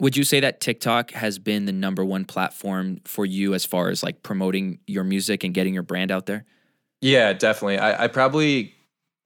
Would 0.00 0.16
you 0.16 0.24
say 0.24 0.40
that 0.40 0.60
TikTok 0.60 1.10
has 1.12 1.38
been 1.38 1.66
the 1.66 1.72
number 1.72 2.04
one 2.04 2.24
platform 2.24 3.00
for 3.04 3.26
you 3.26 3.54
as 3.54 3.64
far 3.66 3.90
as 3.90 4.02
like 4.02 4.22
promoting 4.22 4.78
your 4.86 5.04
music 5.04 5.44
and 5.44 5.52
getting 5.52 5.74
your 5.74 5.82
brand 5.82 6.10
out 6.10 6.26
there? 6.26 6.44
Yeah, 7.02 7.34
definitely. 7.34 7.78
I, 7.78 8.04
I 8.04 8.08
probably 8.08 8.74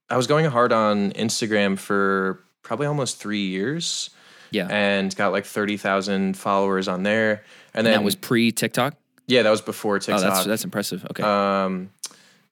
I 0.08 0.16
was 0.16 0.26
going 0.26 0.46
hard 0.46 0.72
on 0.72 1.12
Instagram 1.12 1.78
for 1.78 2.40
probably 2.62 2.86
almost 2.86 3.18
three 3.18 3.46
years 3.46 4.10
Yeah. 4.50 4.66
and 4.70 5.14
got 5.16 5.32
like 5.32 5.44
thirty 5.46 5.76
thousand 5.76 6.36
followers 6.36 6.88
on 6.88 7.02
there. 7.02 7.30
And 7.32 7.40
And 7.74 7.86
then 7.86 7.92
that 7.94 8.04
was 8.04 8.14
pre 8.16 8.52
TikTok. 8.52 8.94
yeah, 9.26 9.42
that 9.42 9.50
was 9.50 9.60
before 9.62 9.98
TikTok. 9.98 10.14
Oh, 10.14 10.22
TikTok. 10.22 10.34
that's 10.36 10.46
that's 10.46 10.64
impressive. 10.64 11.04
Okay. 11.10 11.22
um, 11.22 11.90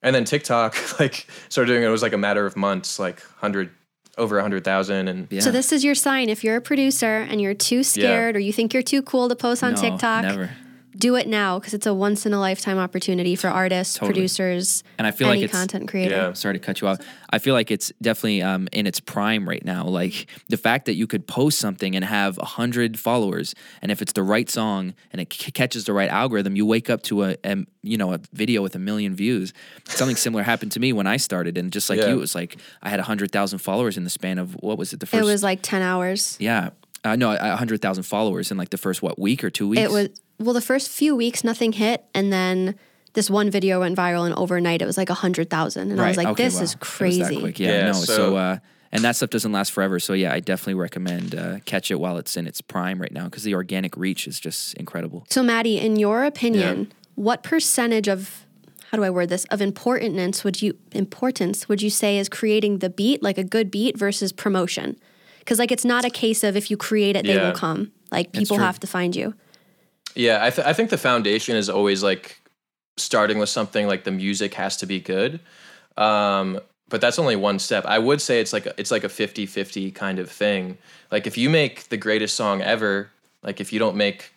and 0.03 0.15
then 0.15 0.25
TikTok 0.25 0.77
like 1.01 1.27
started 1.49 1.73
doing 1.73 1.83
it. 1.83 1.87
It 1.87 1.91
was 1.91 2.03
like 2.03 2.13
a 2.13 2.19
matter 2.19 2.47
of 2.47 2.57
months, 2.57 2.99
like 2.99 3.21
hundred 3.39 3.71
over 4.17 4.39
a 4.39 4.43
hundred 4.43 4.65
thousand, 4.65 5.09
and 5.09 5.27
yeah. 5.31 5.41
So 5.41 5.51
this 5.51 5.73
is 5.73 5.85
your 5.85 5.95
sign. 5.95 6.29
If 6.29 6.43
you're 6.45 6.57
a 6.57 6.61
producer 6.61 7.27
and 7.29 7.41
you're 7.41 7.55
too 7.55 7.83
scared 7.83 8.35
or 8.37 8.39
you 8.41 8.53
think 8.53 8.75
you're 8.75 8.83
too 8.83 9.03
cool 9.03 9.29
to 9.29 9.37
post 9.37 9.63
on 9.63 9.75
No, 9.75 9.81
TikTok, 9.81 10.23
Never. 10.23 10.51
Do 10.99 11.15
it 11.15 11.29
now 11.29 11.59
because 11.59 11.75
it's 11.75 11.87
a 11.87 11.95
once 11.95 12.27
in 12.27 12.33
a 12.33 12.41
lifetime 12.41 12.77
opportunity 12.79 13.37
for 13.37 13.49
artists, 13.49 13.95
Totally. 13.95 14.13
producers, 14.15 14.83
And 14.99 15.07
I 15.07 15.11
feel 15.13 15.29
any 15.29 15.41
like 15.41 15.45
it's 15.45 15.53
content 15.53 15.89
creator. 15.89 16.15
Yeah. 16.15 16.33
sorry 16.33 16.55
to 16.55 16.59
cut 16.59 16.81
you 16.81 16.89
off. 16.89 16.99
I 17.31 17.39
feel 17.39 17.55
like 17.55 17.71
it's 17.71 17.93
definitely 18.03 18.43
um, 18.43 18.69
in 18.73 18.87
its 18.87 18.99
prime 19.01 19.49
right 19.49 19.65
now. 19.65 19.85
Like 19.87 20.27
the 20.49 20.57
fact 20.57 20.87
that 20.87 20.95
you 20.95 21.07
could 21.07 21.27
post 21.27 21.59
something 21.59 21.95
and 21.95 22.05
have 22.05 22.37
a 22.39 22.45
hundred 22.45 22.99
followers, 22.99 23.55
and 23.83 23.93
if 23.93 24.03
it's 24.03 24.13
the 24.13 24.23
right 24.23 24.51
song 24.51 24.95
and 25.13 25.21
it 25.21 25.33
c- 25.33 25.53
catches 25.53 25.85
the 25.85 25.93
right 25.93 26.11
algorithm, 26.11 26.57
you 26.57 26.67
wake 26.67 26.91
up 26.91 27.03
to 27.05 27.25
a, 27.25 27.37
a 27.45 27.57
you 27.83 27.97
know 27.97 28.13
a 28.13 28.21
video 28.33 28.63
with 28.63 28.75
a 28.75 28.79
million 28.79 29.15
views. 29.15 29.53
Something 29.85 30.17
similar 30.17 30.43
happened 30.43 30.73
to 30.73 30.81
me 30.81 30.93
when 30.93 31.07
I 31.07 31.17
started, 31.19 31.57
and 31.59 31.73
just 31.73 31.89
like 31.91 31.99
Yeah. 32.01 32.09
you, 32.09 32.15
it 32.15 32.21
was 32.21 32.35
like 32.35 32.57
I 32.83 32.89
had 32.91 32.99
a 32.99 33.05
hundred 33.05 33.31
thousand 33.31 33.61
followers 33.61 33.97
in 33.97 34.05
the 34.05 34.11
span 34.11 34.39
of 34.39 34.55
what 34.55 34.79
was 34.79 34.93
it? 34.93 35.01
The 35.01 35.07
first 35.07 35.23
It 35.23 35.25
was 35.25 35.43
like 35.43 35.61
10 35.63 35.81
hours. 35.83 36.37
yeah. 36.41 36.71
Uh, 37.05 37.15
no, 37.15 37.31
a 37.31 37.57
hundred 37.57 37.81
thousand 37.81 38.03
followers 38.03 38.51
in 38.51 38.57
like 38.57 38.71
the 38.71 38.77
first 38.77 39.03
what 39.03 39.19
week 39.21 39.45
or 39.45 39.51
two 39.51 39.69
weeks. 39.69 39.83
It 39.83 39.91
was, 39.93 40.09
well, 40.39 40.55
the 40.55 40.61
first 40.61 40.91
few 40.91 41.15
weeks, 41.17 41.43
nothing 41.45 41.73
hit. 41.73 42.05
And 42.15 42.33
then 42.33 42.75
this 43.15 43.29
one 43.31 43.51
video 43.51 43.81
went 43.81 43.97
viral, 43.97 44.25
and 44.27 44.35
overnight 44.35 44.83
it 44.83 44.87
was 44.87 44.97
like 44.97 45.09
100,000. 45.09 45.91
And 45.91 46.01
I 46.01 46.09
was 46.09 46.17
like, 46.17 46.27
Okay, 46.29 46.45
this 46.45 46.57
wow. 46.57 46.63
is 46.63 46.73
It 46.75 46.81
was 46.81 46.89
crazy. 46.89 47.21
that 47.23 47.41
quick. 47.41 47.59
Yeah, 47.59 47.69
Yeah, 47.73 47.87
no. 47.87 47.93
So, 47.95 48.05
so- 48.17 48.37
uh, 48.37 48.59
and 48.91 49.05
that 49.05 49.17
stuff 49.17 49.29
doesn't 49.29 49.53
last 49.53 49.73
forever. 49.73 49.99
So 50.01 50.15
yeah, 50.15 50.33
I 50.33 50.41
definitely 50.41 50.75
recommend 50.81 51.35
uh, 51.35 51.59
catch 51.67 51.91
it 51.91 52.01
while 52.01 52.17
it's 52.17 52.39
in 52.39 52.47
its 52.47 52.63
prime 52.63 52.99
right 52.99 53.13
now 53.13 53.25
because 53.25 53.43
the 53.43 53.53
organic 53.55 53.97
reach 53.99 54.27
is 54.27 54.41
just 54.41 54.73
incredible. 54.75 55.27
So, 55.29 55.43
Matty, 55.43 55.79
in 55.79 55.97
your 55.97 56.25
opinion, 56.25 56.91
what 57.15 57.43
percentage 57.43 58.09
of 58.09 58.47
how 58.91 58.97
do 58.97 59.05
I 59.05 59.11
word 59.11 59.29
this 59.29 59.45
of 59.51 59.61
importance 59.61 60.43
would 60.43 60.63
you 60.63 60.79
importance 60.93 61.69
would 61.69 61.83
you 61.83 61.91
say 61.91 62.17
is 62.19 62.31
creating 62.31 62.79
the 62.79 62.89
beat, 62.89 63.23
like 63.23 63.37
a 63.37 63.45
good 63.45 63.71
beat, 63.71 63.99
versus 63.99 64.33
promotion? 64.33 64.97
Because 65.41 65.59
like 65.59 65.71
it's 65.71 65.85
not 65.85 66.07
a 66.07 66.11
case 66.11 66.43
of 66.43 66.57
if 66.57 66.71
you 66.71 66.79
create 66.79 67.15
it, 67.15 67.27
they 67.27 67.35
Yeah. 67.35 67.49
will 67.49 67.59
come. 67.59 67.93
Like 68.11 68.33
people 68.33 68.57
have 68.59 68.81
to 68.81 68.87
find 68.87 69.15
you. 69.15 69.35
Yeah, 70.19 70.45
I, 70.45 70.51
th- 70.51 70.67
I 70.67 70.73
think 70.73 70.91
the 70.91 70.99
foundation 70.99 71.55
is 71.55 71.71
always 71.71 72.03
like 72.03 72.41
starting 72.97 73.39
with 73.39 73.49
something 73.49 73.87
like 73.87 74.03
the 74.03 74.11
music 74.11 74.55
has 74.55 74.77
to 74.79 74.87
be 74.87 74.99
good. 74.99 75.39
Um, 75.97 76.59
but 76.89 77.01
that's 77.01 77.21
only 77.21 77.37
one 77.37 77.61
step. 77.61 77.85
I 77.87 78.01
would 78.01 78.21
say 78.21 78.41
it's 78.41 78.53
like 78.53 78.67
a, 78.67 78.75
it's 78.77 78.91
like 78.91 79.05
a 79.05 79.09
50-50 79.09 79.95
kind 79.95 80.19
of 80.19 80.29
thing. 80.29 80.77
Like 81.13 81.29
if 81.29 81.39
you 81.39 81.49
make 81.49 81.89
the 81.89 81.97
greatest 81.97 82.35
song 82.35 82.63
ever, 82.63 83.11
like 83.45 83.61
if 83.61 83.73
you 83.73 83.79
don't 83.79 83.95
make 83.95 84.33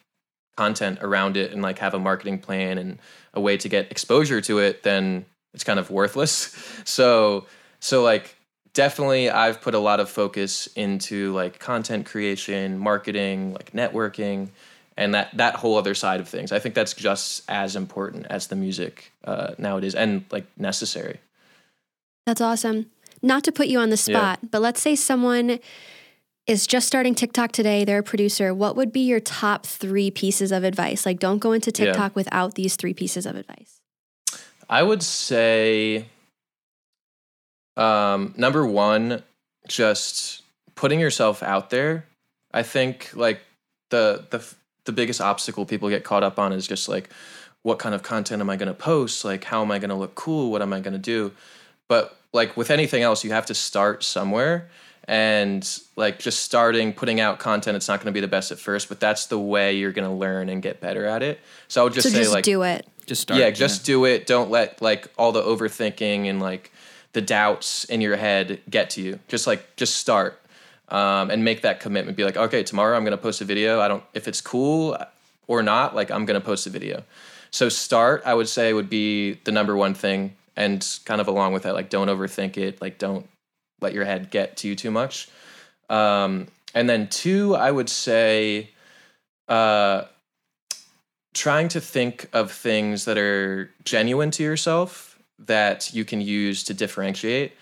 content 0.56 1.00
around 1.02 1.36
it 1.36 1.52
and 1.52 1.64
like 1.64 1.80
have 1.80 1.96
a 1.96 2.00
marketing 2.00 2.38
plan 2.38 2.78
and 2.78 3.00
a 3.34 3.42
way 3.42 3.58
to 3.58 3.68
get 3.68 3.90
exposure 3.90 4.40
to 4.42 4.60
it, 4.60 4.84
then 4.84 5.26
it's 5.56 5.64
kind 5.64 5.80
of 5.80 5.90
worthless. 5.90 6.56
So 6.86 7.48
so 7.80 8.04
like 8.04 8.36
definitely 8.74 9.32
I've 9.32 9.62
put 9.62 9.74
a 9.74 9.80
lot 9.80 10.00
of 10.00 10.12
focus 10.12 10.68
into 10.76 11.34
like 11.34 11.58
content 11.58 12.06
creation, 12.06 12.78
marketing, 12.78 13.54
like 13.54 13.72
networking, 13.72 14.50
and 14.98 15.14
that 15.14 15.36
that 15.38 15.56
whole 15.56 15.78
other 15.78 15.96
side 15.96 16.20
of 16.20 16.28
things. 16.28 16.52
I 16.52 16.60
think 16.60 16.76
that's 16.76 16.94
just 16.94 17.44
as 17.50 17.76
important 17.76 18.28
as 18.30 18.48
the 18.48 18.56
music 18.56 19.12
uh, 19.24 19.56
nowadays, 19.58 19.96
and 19.96 20.26
like 20.32 20.46
necessary. 20.58 21.20
That's 22.26 22.42
awesome. 22.42 22.92
Not 23.22 23.44
to 23.44 23.52
put 23.52 23.68
you 23.68 23.80
on 23.80 23.90
the 23.90 23.98
spot, 23.98 24.40
but 24.50 24.62
let's 24.62 24.82
say 24.82 24.96
someone 24.96 25.60
is 26.48 26.66
just 26.66 26.88
starting 26.88 27.14
TikTok 27.14 27.52
today, 27.52 27.86
they're 27.86 28.00
a 28.00 28.04
producer. 28.04 28.54
What 28.54 28.76
would 28.76 28.92
be 28.92 29.02
your 29.02 29.20
top 29.20 29.66
three 29.66 30.10
pieces 30.10 30.52
of 30.52 30.64
advice? 30.64 31.06
Like, 31.06 31.20
don't 31.20 31.38
go 31.38 31.52
into 31.52 31.70
Yeah. 31.70 31.86
TikTok 31.92 32.16
without 32.16 32.56
these 32.56 32.76
three 32.76 32.94
pieces 32.94 33.26
of 33.28 33.36
advice. 33.36 33.80
I 34.68 34.82
would 34.82 35.04
say 35.04 36.06
um, 37.78 38.34
number 38.38 38.66
one, 38.66 39.24
just 39.68 40.42
putting 40.76 41.00
yourself 41.00 41.44
out 41.44 41.70
there. 41.70 42.06
I 42.54 42.64
think 42.64 43.12
like 43.14 43.42
the 43.90 44.26
the 44.30 44.44
the 44.86 44.92
biggest 44.92 45.22
obstacle 45.22 45.66
people 45.66 45.90
get 45.90 46.04
caught 46.04 46.24
up 46.24 46.40
on 46.40 46.54
is 46.54 46.68
just 46.68 46.90
like 46.90 47.10
what 47.64 47.78
kind 47.78 47.94
of 47.94 48.02
content 48.02 48.42
am 48.42 48.50
I 48.50 48.58
going 48.58 48.68
to 48.68 48.74
post? 48.74 49.24
Like 49.24 49.44
how 49.44 49.62
am 49.62 49.72
I 49.72 49.80
going 49.80 49.90
to 49.90 49.96
look 49.96 50.16
cool? 50.16 50.52
What 50.52 50.62
am 50.62 50.74
I 50.74 50.80
going 50.80 50.94
to 50.94 51.00
do? 51.00 51.32
But 51.88 52.18
like 52.34 52.58
with 52.58 52.72
anything 52.72 53.04
else, 53.04 53.24
you 53.24 53.32
have 53.32 53.46
to 53.48 53.54
start 53.54 54.04
somewhere. 54.04 54.70
And 55.06 55.68
like 55.96 56.20
just 56.20 56.44
starting, 56.44 56.94
putting 56.94 57.20
out 57.20 57.40
content, 57.40 57.76
it's 57.76 57.88
not 57.88 58.00
going 58.00 58.06
to 58.06 58.12
be 58.12 58.22
the 58.22 58.28
best 58.28 58.52
at 58.52 58.60
first, 58.60 58.88
but 58.88 59.00
that's 59.00 59.26
the 59.26 59.40
way 59.40 59.74
you're 59.74 59.92
going 59.92 60.08
to 60.08 60.14
learn 60.14 60.48
and 60.48 60.62
get 60.62 60.80
better 60.80 61.06
at 61.06 61.24
it. 61.24 61.40
So 61.68 61.82
I 61.82 61.84
would 61.84 61.94
just 61.94 62.08
so 62.08 62.14
say 62.14 62.20
just 62.20 62.34
like 62.34 62.44
do 62.44 62.62
it. 62.64 62.88
Just 63.08 63.24
start. 63.24 63.40
yeah, 63.40 63.50
just 63.50 63.86
do 63.86 64.06
it. 64.06 64.26
Don't 64.26 64.52
let 64.52 64.82
like 64.82 65.08
all 65.18 65.32
the 65.32 65.42
overthinking 65.42 66.30
and 66.30 66.40
like 66.40 66.72
the 67.14 67.22
doubts 67.22 67.84
in 67.86 68.00
your 68.00 68.16
head 68.16 68.62
get 68.70 68.92
to 68.92 69.02
you. 69.02 69.20
Just 69.28 69.48
like 69.48 69.76
just 69.76 69.98
start 69.98 70.40
um, 70.92 71.32
and 71.32 71.44
make 71.44 71.62
that 71.62 71.80
commitment. 71.80 72.18
Be 72.18 72.24
like, 72.24 72.38
okay, 72.38 72.62
tomorrow 72.64 72.96
I'm 72.96 73.04
gonna 73.04 73.18
post 73.18 73.42
a 73.42 73.46
video. 73.46 73.80
I 73.80 73.88
don't 73.88 74.04
if 74.14 74.28
it's 74.28 74.42
cool 74.42 74.98
or 75.48 75.64
not. 75.64 75.96
Like 75.96 76.12
I'm 76.12 76.26
gonna 76.26 76.42
post 76.42 76.68
a 76.68 76.70
video. 76.70 77.04
So 77.50 77.68
start, 77.68 78.22
I 78.26 78.34
would 78.34 78.48
say, 78.48 78.72
would 78.72 78.90
be 78.90 79.34
the 79.44 79.52
number 79.52 79.76
one 79.76 79.94
thing, 79.94 80.36
and 80.56 80.88
kind 81.06 81.20
of 81.20 81.28
along 81.28 81.54
with 81.54 81.64
that, 81.64 81.74
like 81.74 81.90
don't 81.90 82.08
overthink 82.08 82.58
it. 82.58 82.82
Like 82.82 83.00
don't 83.00 83.28
let 83.80 83.94
your 83.94 84.06
head 84.06 84.30
get 84.30 84.58
to 84.58 84.68
you 84.68 84.76
too 84.76 84.92
much. 84.92 85.30
Um, 85.90 86.48
and 86.76 86.88
then 86.90 87.08
two, 87.08 87.56
I 87.56 87.72
would 87.72 87.90
say. 87.90 88.70
Uh, 89.48 90.06
trying 91.34 91.68
to 91.70 91.80
think 91.80 92.28
of 92.34 92.52
things 92.52 93.06
that 93.06 93.18
are 93.18 93.72
genuine 93.84 94.32
to 94.32 94.44
yourself 94.44 95.18
that 95.40 95.94
you 95.94 96.06
can 96.06 96.22
use 96.22 96.64
to 96.66 96.74
differentiate. 96.74 97.54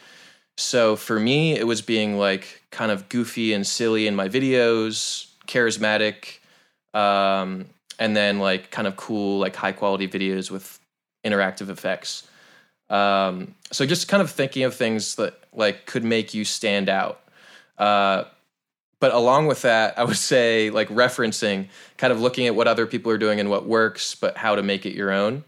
So 0.58 0.96
for 0.96 1.20
me, 1.20 1.54
it 1.54 1.66
was 1.66 1.82
being 1.82 2.18
like 2.18 2.62
kind 2.72 2.92
of 2.92 3.08
goofy 3.10 3.54
and 3.54 3.66
silly 3.66 4.08
in 4.08 4.16
my 4.16 4.28
videos, 4.28 5.28
charismatic, 5.48 6.40
um, 6.94 7.66
and 7.98 8.16
then 8.16 8.40
like 8.40 8.72
kind 8.72 8.88
of 8.88 8.96
cool, 8.96 9.40
like 9.40 9.56
high 9.56 9.72
quality 9.72 10.08
videos 10.08 10.52
with 10.52 10.80
interactive 11.26 11.70
effects. 11.70 12.28
Um, 12.90 13.56
so 13.72 13.86
just 13.86 14.08
kind 14.08 14.22
of 14.22 14.32
thinking 14.32 14.64
of 14.64 14.76
things 14.76 15.16
that 15.16 15.40
like 15.54 15.86
could 15.86 16.04
make 16.04 16.34
you 16.34 16.44
stand 16.44 16.90
out. 16.90 17.22
Uh, 17.78 18.26
but 19.00 19.14
along 19.14 19.48
with 19.48 19.62
that, 19.62 19.98
I 19.98 20.04
would 20.04 20.18
say 20.32 20.70
like 20.72 20.90
referencing, 20.90 21.68
kind 21.98 22.12
of 22.12 22.20
looking 22.20 22.48
at 22.48 22.56
what 22.56 22.68
other 22.68 22.86
people 22.86 23.12
are 23.12 23.18
doing 23.18 23.40
and 23.40 23.50
what 23.50 23.66
works, 23.66 24.16
but 24.16 24.38
how 24.38 24.56
to 24.56 24.64
make 24.64 24.86
it 24.86 24.94
your 24.94 25.12
own. 25.12 25.44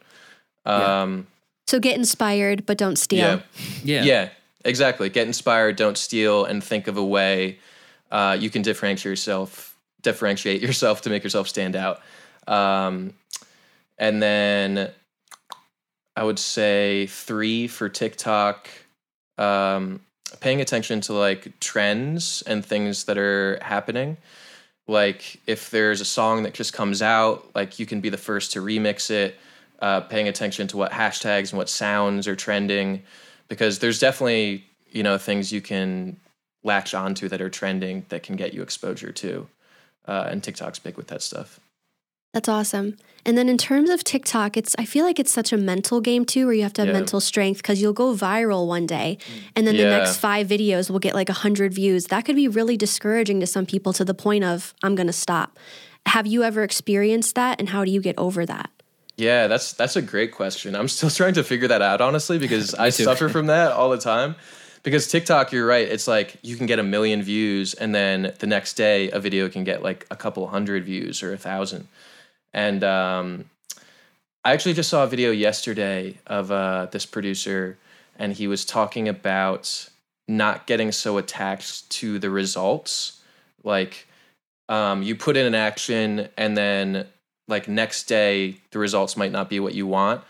Yeah. 0.65 1.01
Um, 1.01 1.27
So 1.67 1.79
get 1.79 1.95
inspired, 1.97 2.65
but 2.65 2.77
don't 2.77 2.97
steal. 2.97 3.19
yeah. 3.19 3.41
yeah. 3.83 4.03
yeah, 4.03 4.29
exactly. 4.65 5.09
Get 5.09 5.27
inspired, 5.27 5.75
don't 5.75 5.97
steal, 5.97 6.45
and 6.45 6.63
think 6.63 6.87
of 6.87 6.97
a 6.97 7.03
way 7.03 7.59
uh, 8.11 8.37
you 8.39 8.49
can 8.49 8.61
differentiate 8.61 9.11
yourself, 9.11 9.77
differentiate 10.01 10.61
yourself 10.61 11.01
to 11.01 11.09
make 11.09 11.23
yourself 11.23 11.47
stand 11.47 11.75
out. 11.75 12.01
Um, 12.47 13.13
and 13.97 14.21
then 14.21 14.91
I 16.15 16.23
would 16.23 16.39
say 16.39 17.07
three 17.07 17.67
for 17.67 17.87
TikTok. 17.87 18.67
Um, 19.37 20.01
paying 20.39 20.61
attention 20.61 21.01
to 21.01 21.13
like 21.13 21.59
trends 21.59 22.41
and 22.43 22.65
things 22.65 23.05
that 23.05 23.17
are 23.17 23.59
happening. 23.61 24.17
Like 24.87 25.39
if 25.47 25.69
there's 25.69 26.01
a 26.01 26.05
song 26.05 26.43
that 26.43 26.53
just 26.53 26.73
comes 26.73 27.01
out, 27.01 27.49
like 27.55 27.79
you 27.79 27.85
can 27.85 28.01
be 28.01 28.09
the 28.09 28.17
first 28.17 28.53
to 28.53 28.61
remix 28.61 29.09
it. 29.09 29.37
Uh, 29.79 29.99
paying 30.01 30.27
attention 30.27 30.67
to 30.67 30.77
what 30.77 30.91
hashtags 30.91 31.49
and 31.49 31.57
what 31.57 31.67
sounds 31.67 32.27
are 32.27 32.35
trending, 32.35 33.01
because 33.51 33.79
there's 33.79 33.99
definitely 33.99 34.63
you 34.91 35.03
know 35.03 35.17
things 35.17 35.51
you 35.51 35.59
can 35.61 36.15
latch 36.63 36.93
onto 36.93 37.27
that 37.27 37.41
are 37.41 37.49
trending 37.49 38.05
that 38.09 38.23
can 38.23 38.35
get 38.37 38.53
you 38.53 38.61
exposure 38.61 39.11
to, 39.11 39.47
uh, 40.07 40.27
and 40.31 40.41
TikTok's 40.41 40.79
big 40.79 40.95
with 40.95 41.07
that 41.07 41.21
stuff. 41.21 41.59
That's 42.33 42.47
awesome. 42.47 42.95
And 43.25 43.37
then 43.37 43.49
in 43.49 43.57
terms 43.57 43.89
of 43.89 44.05
TikTok, 44.05 44.55
it's 44.55 44.73
I 44.79 44.85
feel 44.85 45.03
like 45.03 45.19
it's 45.19 45.33
such 45.33 45.51
a 45.51 45.57
mental 45.57 45.99
game 45.99 46.23
too, 46.23 46.45
where 46.45 46.55
you 46.55 46.63
have 46.63 46.71
to 46.73 46.81
have 46.83 46.87
Yeah. 46.87 46.93
mental 47.01 47.19
strength 47.19 47.57
because 47.57 47.81
you'll 47.81 47.91
go 48.05 48.15
viral 48.15 48.67
one 48.67 48.87
day, 48.87 49.17
and 49.55 49.67
then 49.67 49.75
the 49.75 49.83
next 49.83 50.15
five 50.17 50.47
videos 50.47 50.89
will 50.89 50.99
get 51.07 51.13
like 51.13 51.27
a 51.29 51.33
hundred 51.45 51.73
views. 51.73 52.05
That 52.05 52.23
could 52.23 52.37
be 52.37 52.47
really 52.47 52.77
discouraging 52.77 53.41
to 53.41 53.47
some 53.47 53.65
people 53.65 53.91
to 53.93 54.05
the 54.05 54.13
point 54.13 54.45
of 54.45 54.73
I'm 54.81 54.95
gonna 54.95 55.11
stop. 55.27 55.59
Have 56.05 56.25
you 56.25 56.41
ever 56.43 56.63
experienced 56.63 57.35
that, 57.35 57.59
and 57.59 57.67
how 57.69 57.83
do 57.83 57.91
you 57.91 58.01
get 58.01 58.17
over 58.17 58.45
that? 58.45 58.69
Yeah, 59.17 59.47
that's 59.47 59.73
that's 59.73 59.95
a 59.95 60.01
great 60.01 60.31
question. 60.31 60.75
I'm 60.75 60.87
still 60.87 61.09
trying 61.21 61.33
to 61.35 61.43
figure 61.43 61.67
that 61.67 61.81
out 61.81 62.01
honestly 62.01 62.37
because 62.39 62.73
I 62.87 62.89
suffer 62.89 63.29
from 63.29 63.47
that 63.47 63.71
all 63.71 63.89
the 63.89 63.97
time. 63.97 64.35
Because 64.83 65.07
TikTok, 65.07 65.51
you're 65.51 65.67
right. 65.67 65.87
It's 65.87 66.07
like 66.07 66.37
you 66.41 66.55
can 66.55 66.65
get 66.65 66.79
a 66.79 66.83
million 66.83 67.21
views, 67.21 67.75
and 67.75 67.93
then 67.93 68.33
the 68.39 68.47
next 68.47 68.73
day 68.73 69.11
a 69.11 69.19
video 69.19 69.47
can 69.47 69.63
get 69.63 69.83
like 69.83 70.07
a 70.09 70.15
couple 70.15 70.47
hundred 70.47 70.85
views 70.85 71.21
or 71.21 71.31
a 71.33 71.37
thousand. 71.37 71.87
And 72.51 72.83
um, 72.83 73.45
I 74.43 74.53
actually 74.53 74.73
just 74.73 74.89
saw 74.89 75.03
a 75.03 75.07
video 75.07 75.29
yesterday 75.29 76.17
of 76.25 76.51
uh, 76.51 76.87
this 76.91 77.05
producer, 77.05 77.77
and 78.17 78.33
he 78.33 78.47
was 78.47 78.65
talking 78.65 79.07
about 79.07 79.87
not 80.27 80.65
getting 80.65 80.91
so 80.91 81.19
attached 81.19 81.87
to 81.91 82.17
the 82.17 82.31
results. 82.31 83.21
Like, 83.63 84.07
um, 84.67 85.03
you 85.03 85.15
put 85.15 85.37
in 85.37 85.45
an 85.45 85.53
action, 85.53 86.27
and 86.37 86.57
then 86.57 87.05
like 87.51 87.67
next 87.67 88.05
day 88.05 88.57
the 88.71 88.79
results 88.79 89.15
might 89.15 89.31
not 89.31 89.49
be 89.49 89.59
what 89.59 89.75
you 89.75 89.85
want. 89.85 90.23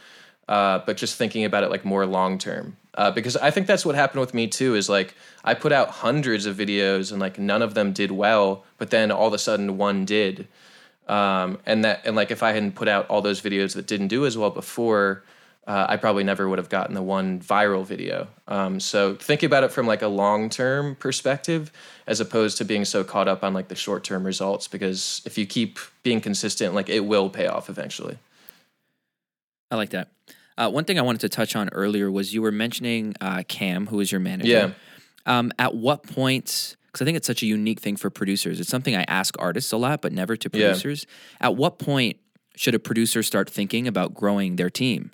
Uh, 0.49 0.79
but 0.86 0.97
just 0.97 1.15
thinking 1.15 1.45
about 1.45 1.63
it 1.63 1.69
like 1.69 1.86
more 1.86 2.05
long 2.05 2.38
term. 2.38 2.75
Uh, 2.95 3.10
because 3.10 3.38
I 3.38 3.51
think 3.51 3.67
that's 3.67 3.86
what 3.86 3.95
happened 3.95 4.19
with 4.19 4.34
me 4.34 4.47
too. 4.47 4.75
Is 4.75 4.89
like 4.89 5.15
I 5.45 5.53
put 5.53 5.71
out 5.71 5.89
hundreds 5.89 6.45
of 6.45 6.57
videos 6.57 7.12
and 7.12 7.21
like 7.21 7.39
none 7.39 7.62
of 7.62 7.73
them 7.73 7.93
did 7.93 8.12
well, 8.12 8.65
but 8.77 8.89
then 8.89 9.12
all 9.12 9.27
of 9.27 9.34
a 9.34 9.38
sudden 9.38 9.77
one 9.77 10.03
did 10.03 10.49
um, 11.12 11.60
and 11.65 11.84
that 11.84 12.01
and 12.05 12.15
like 12.15 12.31
if 12.31 12.41
I 12.41 12.53
hadn't 12.53 12.73
put 12.73 12.88
out 12.88 13.07
all 13.10 13.21
those 13.21 13.41
videos 13.41 13.75
that 13.75 13.86
didn't 13.86 14.07
do 14.07 14.25
as 14.25 14.38
well 14.38 14.49
before, 14.49 15.23
uh, 15.67 15.86
I 15.89 15.97
probably 15.97 16.24
never 16.24 16.50
would 16.50 16.58
have 16.58 16.69
gotten 16.69 16.95
the 16.95 17.04
one 17.04 17.39
viral 17.39 17.86
video. 17.86 18.28
Um, 18.47 18.80
so 18.80 19.15
think 19.15 19.43
about 19.43 19.63
it 19.63 19.71
from 19.71 19.86
like 19.86 20.02
a 20.02 20.08
long 20.08 20.50
term 20.50 20.95
perspective, 20.95 21.71
as 22.08 22.19
opposed 22.19 22.58
to 22.58 22.65
being 22.65 22.84
so 22.84 23.04
caught 23.04 23.28
up 23.28 23.43
on 23.43 23.54
like 23.54 23.67
the 23.67 23.76
short 23.76 24.04
term 24.04 24.26
results. 24.26 24.67
Because 24.67 25.21
if 25.26 25.38
you 25.38 25.45
keep 25.45 25.78
being 26.04 26.19
consistent, 26.19 26.74
like 26.74 26.89
it 26.89 27.02
will 27.02 27.30
pay 27.30 27.47
off 27.47 27.69
eventually. 27.69 28.17
I 29.69 29.76
like 29.76 29.91
that. 29.91 30.10
Uh, 30.58 30.69
one 30.69 30.84
thing 30.84 31.00
I 31.00 31.02
wanted 31.02 31.21
to 31.21 31.30
touch 31.30 31.56
on 31.56 31.69
earlier 31.69 32.12
was 32.12 32.34
you 32.34 32.41
were 32.41 32.52
mentioning 32.52 33.15
uh, 33.21 33.43
Cam, 33.47 33.88
who 33.88 34.00
is 34.00 34.12
your 34.12 34.19
manager. 34.19 34.50
Yeah. 34.52 34.71
Um, 35.26 35.52
at 35.58 35.76
what 35.76 36.04
point? 36.04 36.76
Because 36.88 37.02
I 37.02 37.06
think 37.06 37.15
it's 37.15 37.28
such 37.28 37.41
a 37.41 37.45
unique 37.45 37.80
thing 37.80 37.95
for 37.95 38.10
producers. 38.10 38.60
It's 38.60 38.69
something 38.69 38.95
I 38.95 39.06
ask 39.08 39.36
artists 39.39 39.71
a 39.71 39.78
lot, 39.78 40.02
but 40.02 40.12
never 40.12 40.36
to 40.36 40.50
Yeah. 40.52 40.67
producers. 40.67 41.06
At 41.39 41.56
what 41.56 41.80
point 41.80 42.17
should 42.56 42.76
a 42.76 42.80
producer 42.80 43.24
start 43.24 43.50
thinking 43.50 43.88
about 43.88 44.13
growing 44.13 44.58
their 44.58 44.69
team? 44.69 45.12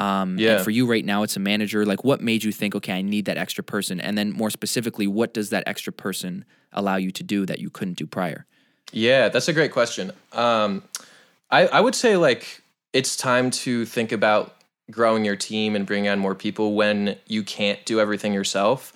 Um, 0.00 0.38
Yeah. 0.38 0.56
And 0.56 0.64
for 0.64 0.70
you 0.70 0.86
right 0.86 1.04
now, 1.04 1.22
it's 1.22 1.36
a 1.36 1.40
manager. 1.40 1.86
Like, 1.86 2.04
what 2.04 2.20
made 2.20 2.44
you 2.44 2.52
think, 2.52 2.74
okay, 2.74 2.92
I 2.94 3.02
need 3.02 3.26
that 3.26 3.36
extra 3.36 3.62
person? 3.62 4.00
And 4.00 4.18
then 4.18 4.32
more 4.32 4.50
specifically, 4.50 5.06
what 5.06 5.32
does 5.32 5.50
that 5.50 5.64
extra 5.66 5.92
person 5.92 6.44
allow 6.72 6.96
you 6.96 7.10
to 7.12 7.22
do 7.22 7.46
that 7.46 7.60
you 7.60 7.70
couldn't 7.70 7.94
do 7.94 8.06
prior? 8.06 8.46
Yeah, 8.92 9.28
that's 9.28 9.48
a 9.48 9.52
great 9.52 9.72
question. 9.72 10.12
Um, 10.32 10.82
I, 11.50 11.66
I 11.66 11.80
would 11.80 11.94
say 11.94 12.16
like 12.16 12.62
it's 12.92 13.16
time 13.16 13.50
to 13.50 13.84
think 13.86 14.12
about 14.12 14.56
growing 14.90 15.24
your 15.24 15.36
team 15.36 15.74
and 15.74 15.86
bringing 15.86 16.08
on 16.08 16.18
more 16.18 16.34
people 16.34 16.74
when 16.74 17.16
you 17.26 17.42
can't 17.42 17.84
do 17.86 18.00
everything 18.00 18.32
yourself. 18.32 18.92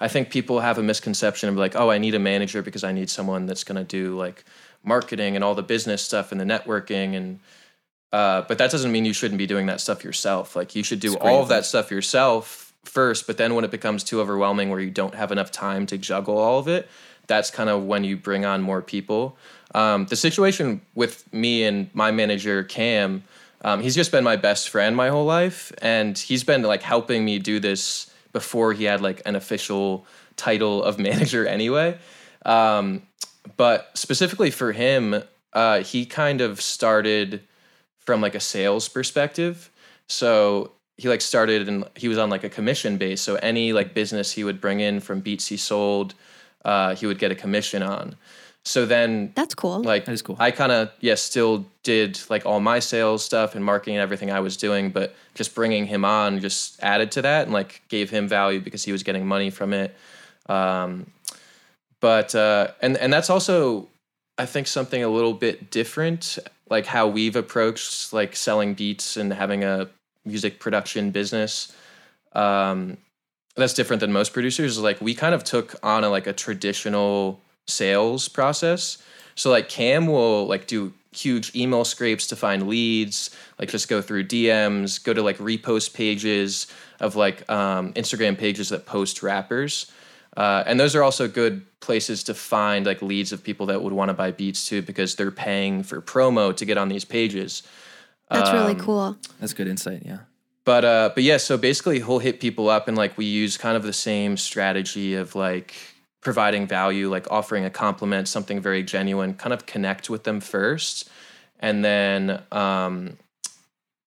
I 0.00 0.08
think 0.08 0.30
people 0.30 0.60
have 0.60 0.78
a 0.78 0.82
misconception 0.82 1.48
of 1.48 1.56
like, 1.56 1.74
oh, 1.74 1.90
I 1.90 1.98
need 1.98 2.14
a 2.14 2.18
manager 2.18 2.62
because 2.62 2.84
I 2.84 2.92
need 2.92 3.08
someone 3.08 3.46
that's 3.46 3.64
going 3.64 3.76
to 3.76 3.84
do 3.84 4.16
like 4.16 4.44
marketing 4.82 5.34
and 5.34 5.44
all 5.44 5.54
the 5.54 5.62
business 5.62 6.02
stuff 6.02 6.32
and 6.32 6.40
the 6.40 6.44
networking 6.44 7.16
and 7.16 7.40
uh, 8.12 8.42
but 8.42 8.58
that 8.58 8.70
doesn't 8.70 8.92
mean 8.92 9.04
you 9.04 9.12
shouldn't 9.12 9.38
be 9.38 9.46
doing 9.46 9.66
that 9.66 9.80
stuff 9.80 10.04
yourself. 10.04 10.56
Like 10.56 10.74
you 10.74 10.82
should 10.82 11.00
do 11.00 11.16
great 11.16 11.22
all 11.22 11.42
of 11.42 11.48
that 11.48 11.64
stuff 11.64 11.90
yourself 11.90 12.72
first, 12.84 13.26
but 13.26 13.36
then 13.36 13.54
when 13.54 13.64
it 13.64 13.70
becomes 13.70 14.04
too 14.04 14.20
overwhelming 14.20 14.70
where 14.70 14.80
you 14.80 14.90
don't 14.90 15.14
have 15.14 15.32
enough 15.32 15.50
time 15.50 15.86
to 15.86 15.98
juggle 15.98 16.38
all 16.38 16.58
of 16.58 16.68
it, 16.68 16.88
that's 17.26 17.50
kind 17.50 17.68
of 17.68 17.84
when 17.84 18.04
you 18.04 18.16
bring 18.16 18.44
on 18.44 18.62
more 18.62 18.80
people. 18.80 19.36
Um, 19.74 20.06
the 20.06 20.16
situation 20.16 20.80
with 20.94 21.30
me 21.32 21.64
and 21.64 21.90
my 21.92 22.10
manager 22.10 22.62
Cam, 22.62 23.24
um, 23.62 23.82
he's 23.82 23.94
just 23.94 24.12
been 24.12 24.24
my 24.24 24.36
best 24.36 24.68
friend 24.68 24.94
my 24.94 25.08
whole 25.08 25.24
life, 25.24 25.72
and 25.82 26.16
he's 26.16 26.44
been 26.44 26.62
like 26.62 26.82
helping 26.82 27.24
me 27.24 27.38
do 27.38 27.58
this 27.58 28.10
before 28.32 28.72
he 28.72 28.84
had 28.84 29.00
like 29.00 29.20
an 29.26 29.34
official 29.34 30.06
title 30.36 30.82
of 30.82 30.98
manager 31.08 31.46
anyway. 31.46 31.98
Um, 32.44 33.02
but 33.56 33.90
specifically 33.94 34.50
for 34.50 34.72
him, 34.72 35.22
uh, 35.52 35.80
he 35.80 36.06
kind 36.06 36.40
of 36.40 36.60
started 36.60 37.42
from 38.06 38.20
like 38.20 38.34
a 38.34 38.40
sales 38.40 38.88
perspective. 38.88 39.70
So 40.08 40.70
he 40.96 41.08
like 41.08 41.20
started 41.20 41.68
and 41.68 41.84
he 41.94 42.08
was 42.08 42.16
on 42.16 42.30
like 42.30 42.44
a 42.44 42.48
commission 42.48 42.96
base. 42.96 43.20
So 43.20 43.34
any 43.36 43.72
like 43.72 43.92
business 43.92 44.32
he 44.32 44.44
would 44.44 44.60
bring 44.60 44.80
in 44.80 45.00
from 45.00 45.20
beats 45.20 45.48
he 45.48 45.56
sold, 45.56 46.14
uh, 46.64 46.94
he 46.94 47.06
would 47.06 47.18
get 47.18 47.30
a 47.30 47.34
commission 47.34 47.82
on. 47.82 48.16
So 48.64 48.86
then 48.86 49.32
That's 49.36 49.54
cool. 49.54 49.82
like 49.82 50.06
That 50.06 50.12
is 50.12 50.22
cool. 50.22 50.36
I 50.38 50.50
kind 50.50 50.72
of 50.72 50.90
yeah 51.00 51.14
still 51.14 51.66
did 51.82 52.18
like 52.30 52.46
all 52.46 52.60
my 52.60 52.78
sales 52.78 53.24
stuff 53.24 53.54
and 53.54 53.64
marketing 53.64 53.96
and 53.96 54.02
everything 54.02 54.30
I 54.30 54.40
was 54.40 54.56
doing, 54.56 54.90
but 54.90 55.14
just 55.34 55.54
bringing 55.54 55.86
him 55.86 56.04
on 56.04 56.40
just 56.40 56.82
added 56.82 57.12
to 57.12 57.22
that 57.22 57.44
and 57.44 57.52
like 57.52 57.82
gave 57.88 58.10
him 58.10 58.26
value 58.26 58.60
because 58.60 58.82
he 58.82 58.92
was 58.92 59.02
getting 59.02 59.26
money 59.26 59.50
from 59.50 59.72
it. 59.72 59.94
Um, 60.48 61.06
but 62.00 62.34
uh, 62.34 62.68
and 62.80 62.96
and 62.96 63.12
that's 63.12 63.30
also 63.30 63.88
I 64.38 64.46
think 64.46 64.66
something 64.66 65.02
a 65.02 65.08
little 65.08 65.32
bit 65.32 65.70
different, 65.70 66.38
like 66.68 66.86
how 66.86 67.06
we've 67.08 67.36
approached 67.36 68.12
like 68.12 68.34
selling 68.34 68.74
beats 68.74 69.16
and 69.16 69.32
having 69.32 69.64
a 69.64 69.88
music 70.24 70.58
production 70.58 71.10
business. 71.10 71.72
Um, 72.32 72.98
that's 73.56 73.72
different 73.72 74.00
than 74.00 74.12
most 74.12 74.32
producers. 74.32 74.78
Like 74.78 75.00
we 75.00 75.14
kind 75.14 75.34
of 75.34 75.44
took 75.44 75.74
on 75.82 76.04
a 76.04 76.08
like 76.08 76.26
a 76.26 76.32
traditional 76.32 77.40
sales 77.66 78.28
process. 78.28 78.98
So 79.34 79.50
like 79.50 79.68
Cam 79.68 80.06
will 80.06 80.46
like 80.46 80.66
do 80.66 80.92
huge 81.12 81.54
email 81.56 81.84
scrapes 81.84 82.26
to 82.28 82.36
find 82.36 82.68
leads, 82.68 83.30
like 83.58 83.70
just 83.70 83.88
go 83.88 84.02
through 84.02 84.24
DMs, 84.24 85.02
go 85.02 85.14
to 85.14 85.22
like 85.22 85.38
repost 85.38 85.94
pages 85.94 86.66
of 87.00 87.16
like 87.16 87.48
um, 87.50 87.92
Instagram 87.94 88.36
pages 88.36 88.68
that 88.68 88.86
post 88.86 89.22
rappers. 89.22 89.90
Uh, 90.36 90.62
and 90.66 90.78
those 90.78 90.94
are 90.94 91.02
also 91.02 91.26
good 91.26 91.64
places 91.80 92.22
to 92.24 92.34
find 92.34 92.84
like 92.84 93.00
leads 93.00 93.32
of 93.32 93.42
people 93.42 93.66
that 93.66 93.82
would 93.82 93.92
want 93.92 94.10
to 94.10 94.14
buy 94.14 94.30
beats 94.30 94.68
too 94.68 94.82
because 94.82 95.14
they're 95.14 95.30
paying 95.30 95.82
for 95.82 96.02
promo 96.02 96.54
to 96.54 96.64
get 96.64 96.76
on 96.76 96.88
these 96.88 97.04
pages. 97.04 97.62
That's 98.30 98.52
really 98.52 98.72
um, 98.72 98.80
cool. 98.80 99.16
That's 99.40 99.54
good 99.54 99.68
insight. 99.68 100.02
Yeah. 100.04 100.18
But 100.64 100.84
uh, 100.84 101.10
but 101.14 101.22
yeah, 101.22 101.36
so 101.36 101.56
basically 101.56 101.98
he'll 101.98 102.18
hit 102.18 102.40
people 102.40 102.68
up 102.68 102.88
and 102.88 102.96
like 102.96 103.16
we 103.16 103.24
use 103.24 103.56
kind 103.56 103.76
of 103.76 103.84
the 103.84 103.92
same 103.92 104.36
strategy 104.36 105.14
of 105.14 105.34
like 105.34 105.74
providing 106.20 106.66
value, 106.66 107.08
like 107.08 107.30
offering 107.30 107.64
a 107.64 107.70
compliment, 107.70 108.26
something 108.26 108.60
very 108.60 108.82
genuine, 108.82 109.32
kind 109.34 109.52
of 109.52 109.64
connect 109.64 110.10
with 110.10 110.24
them 110.24 110.40
first, 110.40 111.08
and 111.60 111.84
then 111.84 112.42
um, 112.50 113.16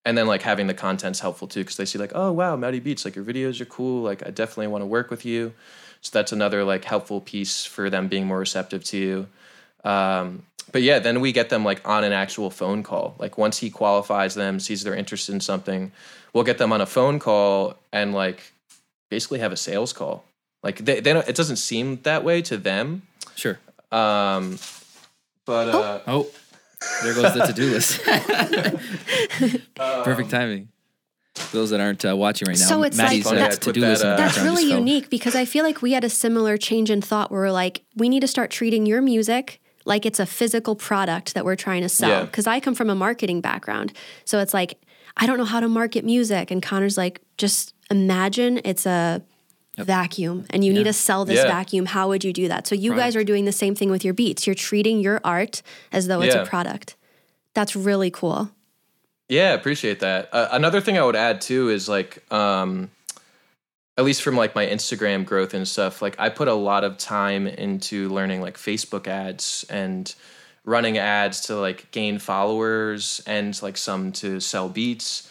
and 0.04 0.18
then 0.18 0.28
like 0.28 0.42
having 0.42 0.68
the 0.68 0.74
content's 0.74 1.22
helpful 1.22 1.48
too 1.48 1.62
because 1.62 1.78
they 1.78 1.86
see 1.86 1.98
like 1.98 2.12
oh 2.14 2.34
wow 2.34 2.58
Matty 2.58 2.82
Beats 2.82 3.06
like 3.06 3.16
your 3.16 3.24
videos 3.24 3.62
are 3.62 3.66
cool 3.66 4.02
like 4.02 4.26
I 4.28 4.32
definitely 4.32 4.68
want 4.68 4.82
to 4.82 4.86
work 4.86 5.10
with 5.10 5.26
you, 5.26 5.54
so 6.02 6.12
that's 6.14 6.32
another 6.32 6.64
like 6.64 6.86
helpful 6.86 7.22
piece 7.22 7.66
for 7.66 7.90
them 7.90 8.08
being 8.08 8.26
more 8.26 8.40
receptive 8.40 8.84
to 8.86 8.98
you. 8.98 9.28
Um, 9.84 10.44
but 10.72 10.82
yeah, 10.82 11.00
then 11.00 11.20
we 11.20 11.32
get 11.32 11.50
them 11.50 11.64
like 11.64 11.88
on 11.88 12.04
an 12.04 12.14
actual 12.14 12.50
phone 12.50 12.84
call. 12.84 13.16
Like 13.18 13.38
once 13.38 13.58
he 13.58 13.70
qualifies 13.70 14.36
them, 14.36 14.60
sees 14.60 14.84
they're 14.84 14.96
interested 14.96 15.34
in 15.34 15.42
something, 15.42 15.92
we'll 16.34 16.44
get 16.44 16.58
them 16.58 16.72
on 16.72 16.82
a 16.82 16.86
phone 16.86 17.20
call 17.20 17.78
and 17.92 18.14
like 18.14 18.54
basically 19.10 19.40
have 19.40 19.52
a 19.52 19.58
sales 19.58 19.94
call. 19.94 20.24
Like 20.62 20.78
they, 20.78 21.00
they 21.00 21.14
don't, 21.14 21.28
it 21.28 21.36
doesn't 21.36 21.58
seem 21.58 22.00
that 22.04 22.24
way 22.24 22.42
to 22.44 22.58
them. 22.58 23.04
Sure. 23.36 23.60
Um, 23.92 24.60
but 25.46 25.70
uh, 25.70 26.00
Oh, 26.06 26.28
there 27.04 27.14
goes 27.14 27.34
the 27.34 27.46
to-do 27.48 27.72
list. 27.72 28.02
Perfect 29.76 30.30
timing. 30.30 30.70
Those 31.52 31.70
that 31.70 31.80
aren't 31.80 32.04
uh, 32.06 32.16
watching 32.18 32.48
right 32.48 32.58
now, 32.60 32.66
So 32.66 32.84
it's 32.84 32.98
Matty's 32.98 33.26
like- 33.26 33.36
Funny, 33.36 33.42
I 33.46 33.50
put 33.50 33.62
to-do 33.62 33.80
list 33.82 34.04
in 34.04 34.10
the 34.10 34.16
that, 34.16 34.22
uh, 34.22 34.26
That's 34.26 34.40
really 34.40 34.64
unique 34.70 35.10
because 35.10 35.36
I 35.36 35.46
feel 35.46 35.64
like 35.64 35.82
we 35.82 35.94
had 35.94 36.04
a 36.04 36.10
similar 36.10 36.58
change 36.58 36.90
in 36.92 37.02
thought 37.02 37.32
where 37.32 37.42
we're 37.42 37.52
like, 37.52 37.84
we 37.96 38.10
need 38.10 38.20
to 38.22 38.28
start 38.28 38.52
treating 38.52 38.86
your 38.86 39.02
music 39.02 39.62
like 39.86 40.06
it's 40.06 40.20
a 40.20 40.26
physical 40.26 40.76
product 40.76 41.34
that 41.34 41.46
we're 41.46 41.56
trying 41.56 41.82
to 41.82 41.90
sell. 41.90 42.10
Yeah. 42.10 42.26
Because 42.26 42.46
I 42.46 42.60
come 42.60 42.76
from 42.76 42.90
a 42.90 42.96
marketing 42.96 43.42
background. 43.42 43.94
So 44.26 44.40
it's 44.40 44.54
like, 44.54 44.78
I 45.18 45.26
don't 45.26 45.38
know 45.38 45.46
how 45.46 45.60
to 45.60 45.68
market 45.70 46.04
music. 46.06 46.52
And 46.52 46.62
Connor's 46.62 46.98
like, 46.98 47.22
just 47.38 47.74
imagine 47.90 48.60
it's 48.66 48.86
a 48.86 49.22
vacuum 49.78 50.46
and 50.50 50.64
you 50.66 50.74
need 50.74 50.84
to 50.84 50.94
sell 50.94 51.24
this 51.26 51.38
Yeah. 51.38 51.48
vacuum. 51.48 51.86
How 51.88 52.10
would 52.10 52.24
you 52.24 52.34
do 52.34 52.50
that? 52.50 52.68
So 52.68 52.76
you 52.76 52.94
guys 52.94 53.16
are 53.16 53.24
doing 53.24 53.46
the 53.46 53.52
same 53.54 53.74
thing 53.76 53.90
with 53.90 54.04
your 54.04 54.14
beats. 54.14 54.46
You're 54.46 54.54
treating 54.56 55.00
your 55.00 55.22
art 55.24 55.62
as 55.92 56.08
though 56.08 56.22
it's 56.22 56.36
a 56.36 56.46
product. 56.46 56.96
That's 57.54 57.76
really 57.76 58.12
cool. 58.12 58.52
Yeah, 59.30 59.54
appreciate 59.54 60.00
that. 60.00 60.30
Uh, 60.34 60.50
another 60.52 60.82
thing 60.82 60.98
I 60.98 61.04
would 61.04 61.16
add 61.16 61.40
too 61.40 61.70
is 61.70 61.88
like, 61.88 62.24
um, 62.34 62.90
at 63.96 64.04
least 64.04 64.24
from 64.24 64.36
like 64.36 64.56
my 64.56 64.66
Instagram 64.66 65.24
growth 65.24 65.54
and 65.54 65.68
stuff, 65.68 66.02
like 66.02 66.16
I 66.20 66.30
put 66.30 66.48
a 66.48 66.54
lot 66.54 66.84
of 66.84 66.98
time 66.98 67.46
into 67.46 68.10
learning 68.10 68.42
like 68.42 68.58
Facebook 68.58 69.08
ads 69.08 69.66
and 69.70 70.14
running 70.66 70.98
ads 70.98 71.42
to 71.42 71.56
like 71.56 71.92
gain 71.92 72.18
followers 72.18 73.22
and 73.28 73.62
like 73.62 73.78
some 73.78 74.12
to 74.14 74.40
sell 74.40 74.68
beats. 74.68 75.30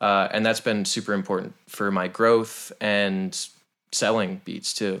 Uh, 0.00 0.28
and 0.30 0.46
that's 0.46 0.60
been 0.60 0.84
super 0.84 1.12
important 1.12 1.54
for 1.66 1.90
my 1.90 2.08
growth 2.08 2.72
and 2.80 3.48
selling 3.90 4.40
beats 4.44 4.72
too. 4.72 5.00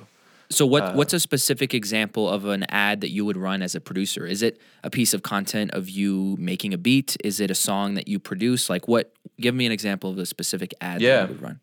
So 0.52 0.66
what 0.66 0.96
what's 0.96 1.12
a 1.12 1.20
specific 1.20 1.74
example 1.74 2.28
of 2.28 2.44
an 2.46 2.64
ad 2.70 3.02
that 3.02 3.10
you 3.10 3.24
would 3.24 3.36
run 3.36 3.62
as 3.62 3.74
a 3.76 3.80
producer? 3.80 4.26
Is 4.26 4.42
it 4.42 4.60
a 4.82 4.90
piece 4.90 5.14
of 5.14 5.22
content 5.22 5.70
of 5.72 5.88
you 5.88 6.36
making 6.40 6.74
a 6.74 6.78
beat? 6.78 7.16
Is 7.22 7.38
it 7.38 7.50
a 7.50 7.54
song 7.54 7.94
that 7.94 8.08
you 8.08 8.18
produce? 8.18 8.68
Like 8.68 8.88
what 8.88 9.12
give 9.38 9.54
me 9.54 9.64
an 9.64 9.72
example 9.72 10.10
of 10.10 10.18
a 10.18 10.26
specific 10.26 10.74
ad 10.80 11.00
Yeah. 11.00 11.20
that 11.20 11.28
you 11.28 11.34
would 11.34 11.42
run. 11.42 11.60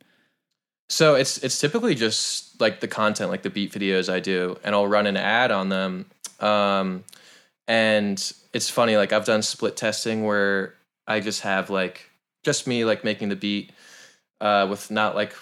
So 0.89 1.15
it's 1.15 1.37
it's 1.43 1.59
typically 1.59 1.95
just 1.95 2.59
like 2.61 2.79
the 2.79 2.87
content, 2.87 3.29
like 3.29 3.43
the 3.43 3.49
beat 3.49 3.73
videos 3.73 4.11
I 4.11 4.21
do, 4.21 4.57
and 4.63 4.73
I'll 4.73 4.87
run 4.87 5.05
an 5.05 5.17
ad 5.17 5.51
on 5.51 5.67
them. 5.67 6.05
Um, 6.39 7.03
and 7.67 8.17
it's 8.53 8.69
funny, 8.69 8.95
like 8.95 9.11
I've 9.11 9.25
done 9.25 9.41
split 9.41 9.75
testing 9.75 10.23
where 10.23 10.75
I 11.05 11.19
just 11.19 11.41
have 11.41 11.69
like 11.69 12.09
just 12.43 12.67
me 12.67 12.85
like 12.85 13.03
making 13.03 13.27
the 13.27 13.35
beat 13.35 13.73
uh, 14.39 14.65
with 14.69 14.89
not 14.89 15.13
like 15.13 15.33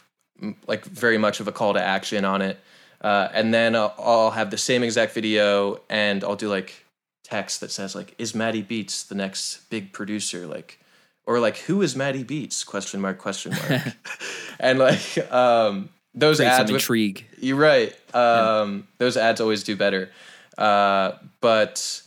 m- 0.41 0.55
like 0.65 0.83
very 0.85 1.19
much 1.19 1.39
of 1.39 1.47
a 1.47 1.51
call 1.51 1.75
to 1.75 1.81
action 1.81 2.25
on 2.25 2.41
it, 2.41 2.59
uh, 3.05 3.29
and 3.33 3.53
then 3.53 3.75
I'll, 3.75 3.93
I'll 3.99 4.31
have 4.31 4.49
the 4.49 4.57
same 4.57 4.81
exact 4.81 5.13
video 5.13 5.79
and 5.91 6.23
I'll 6.23 6.35
do 6.35 6.49
like 6.49 6.73
text 7.23 7.61
that 7.61 7.69
says 7.69 7.93
like 7.93 8.15
is 8.17 8.33
Matty 8.33 8.63
Beats 8.63 9.03
the 9.03 9.13
next 9.13 9.69
big 9.69 9.93
producer? 9.93 10.47
Like 10.47 10.79
or 11.27 11.39
like 11.39 11.57
who 11.57 11.83
is 11.83 11.95
Matty 11.95 12.23
Beats? 12.23 12.63
Question 12.63 12.99
mark 13.01 13.19
question 13.19 13.51
mark. 13.51 13.83
And 14.59 14.79
like 14.79 15.31
um 15.31 15.89
those 16.15 16.37
Create 16.37 16.49
ads 16.49 16.71
with, 16.71 16.81
intrigue. 16.81 17.27
you're 17.37 17.57
right. 17.57 17.93
Um 18.15 18.87
those 18.97 19.17
ads 19.17 19.39
always 19.39 19.61
do 19.61 19.75
better. 19.75 20.09
Uh 20.57 21.11
but 21.41 22.01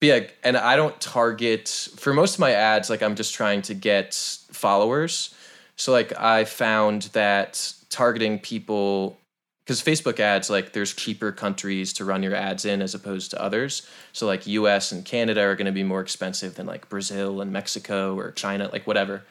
but 0.00 0.06
yeah 0.06 0.20
and 0.42 0.56
I 0.56 0.74
don't 0.74 1.00
target 1.00 1.68
for 1.98 2.12
most 2.12 2.34
of 2.34 2.40
my 2.40 2.50
ads 2.50 2.90
like 2.90 3.00
I'm 3.00 3.14
just 3.14 3.32
trying 3.32 3.62
to 3.62 3.74
get 3.74 4.12
followers. 4.50 5.32
So 5.76 5.92
like 5.92 6.18
I 6.18 6.46
found 6.46 7.02
that 7.12 7.74
targeting 7.90 8.40
people 8.40 9.18
because 9.64 9.80
Facebook 9.82 10.18
ads, 10.18 10.50
like 10.50 10.72
there's 10.72 10.92
cheaper 10.92 11.30
countries 11.30 11.92
to 11.94 12.04
run 12.04 12.22
your 12.22 12.34
ads 12.34 12.64
in 12.64 12.82
as 12.82 12.94
opposed 12.94 13.30
to 13.30 13.42
others. 13.42 13.88
So 14.12 14.26
like 14.26 14.46
US 14.46 14.90
and 14.90 15.04
Canada 15.04 15.40
are 15.42 15.54
going 15.54 15.66
to 15.66 15.72
be 15.72 15.84
more 15.84 16.00
expensive 16.00 16.56
than 16.56 16.66
like 16.66 16.88
Brazil 16.88 17.40
and 17.40 17.52
Mexico 17.52 18.18
or 18.18 18.32
China, 18.32 18.68
like 18.72 18.86
whatever. 18.86 19.22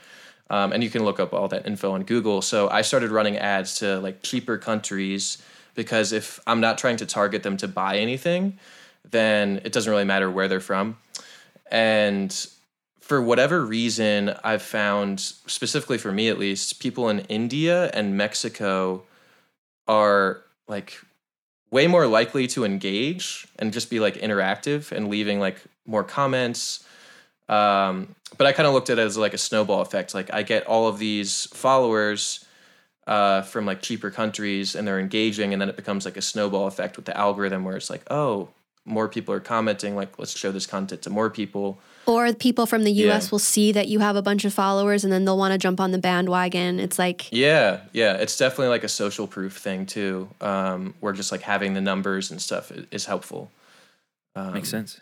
Um, 0.49 0.73
and 0.73 0.83
you 0.83 0.89
can 0.89 1.03
look 1.03 1.19
up 1.19 1.33
all 1.33 1.47
that 1.49 1.65
info 1.65 1.91
on 1.91 2.03
Google. 2.03 2.41
So 2.41 2.69
I 2.69 2.81
started 2.81 3.11
running 3.11 3.37
ads 3.37 3.75
to 3.79 3.99
like 3.99 4.21
cheaper 4.21 4.57
countries 4.57 5.41
because 5.75 6.11
if 6.11 6.39
I'm 6.47 6.61
not 6.61 6.77
trying 6.77 6.97
to 6.97 7.05
target 7.05 7.43
them 7.43 7.57
to 7.57 7.67
buy 7.67 7.97
anything, 7.97 8.57
then 9.09 9.61
it 9.63 9.71
doesn't 9.71 9.89
really 9.89 10.05
matter 10.05 10.29
where 10.29 10.47
they're 10.47 10.59
from. 10.59 10.97
And 11.69 12.33
for 12.99 13.21
whatever 13.21 13.65
reason, 13.65 14.35
I've 14.43 14.61
found, 14.61 15.19
specifically 15.19 15.97
for 15.97 16.11
me 16.11 16.29
at 16.29 16.37
least, 16.37 16.79
people 16.79 17.09
in 17.09 17.19
India 17.21 17.89
and 17.93 18.17
Mexico 18.17 19.03
are 19.87 20.43
like 20.67 20.99
way 21.71 21.87
more 21.87 22.05
likely 22.05 22.47
to 22.47 22.65
engage 22.65 23.47
and 23.57 23.71
just 23.73 23.89
be 23.89 23.99
like 23.99 24.15
interactive 24.15 24.91
and 24.91 25.09
leaving 25.09 25.39
like 25.39 25.61
more 25.85 26.03
comments. 26.03 26.85
Um, 27.47 28.15
but 28.37 28.47
I 28.47 28.51
kind 28.53 28.67
of 28.67 28.73
looked 28.73 28.89
at 28.89 28.99
it 28.99 29.01
as 29.01 29.17
like 29.17 29.33
a 29.33 29.37
snowball 29.37 29.81
effect. 29.81 30.13
Like 30.13 30.33
I 30.33 30.43
get 30.43 30.67
all 30.67 30.87
of 30.87 30.99
these 30.99 31.47
followers 31.53 32.45
uh, 33.07 33.41
from 33.41 33.65
like 33.65 33.81
cheaper 33.81 34.11
countries 34.11 34.75
and 34.75 34.87
they're 34.87 34.99
engaging, 34.99 35.53
and 35.53 35.61
then 35.61 35.69
it 35.69 35.75
becomes 35.75 36.05
like 36.05 36.17
a 36.17 36.21
snowball 36.21 36.67
effect 36.67 36.95
with 36.95 37.05
the 37.05 37.17
algorithm 37.17 37.63
where 37.63 37.75
it's 37.75 37.89
like, 37.89 38.03
oh, 38.11 38.49
more 38.85 39.07
people 39.07 39.33
are 39.33 39.39
commenting. 39.39 39.95
Like 39.95 40.17
let's 40.19 40.35
show 40.37 40.51
this 40.51 40.65
content 40.65 41.01
to 41.03 41.09
more 41.09 41.29
people. 41.29 41.79
Or 42.07 42.33
people 42.33 42.65
from 42.65 42.83
the 42.83 42.91
US 42.91 43.25
Yeah. 43.25 43.29
will 43.31 43.39
see 43.39 43.71
that 43.73 43.87
you 43.87 43.99
have 43.99 44.15
a 44.15 44.21
bunch 44.23 44.43
of 44.43 44.53
followers 44.53 45.03
and 45.03 45.13
then 45.13 45.23
they'll 45.25 45.37
want 45.37 45.51
to 45.51 45.57
jump 45.59 45.79
on 45.79 45.91
the 45.91 45.99
bandwagon. 45.99 46.79
It's 46.79 46.97
like, 46.97 47.31
Yeah, 47.31 47.81
yeah, 47.93 48.15
it's 48.15 48.35
definitely 48.37 48.69
like 48.69 48.83
a 48.83 48.89
social 48.89 49.27
proof 49.27 49.57
thing 49.57 49.85
too, 49.85 50.27
um, 50.41 50.95
where 50.99 51.13
just 51.13 51.31
like 51.31 51.41
having 51.41 51.73
the 51.75 51.81
numbers 51.81 52.31
and 52.31 52.41
stuff 52.41 52.71
is 52.91 53.05
helpful. 53.05 53.51
Um, 54.35 54.53
Makes 54.53 54.69
sense. 54.69 54.99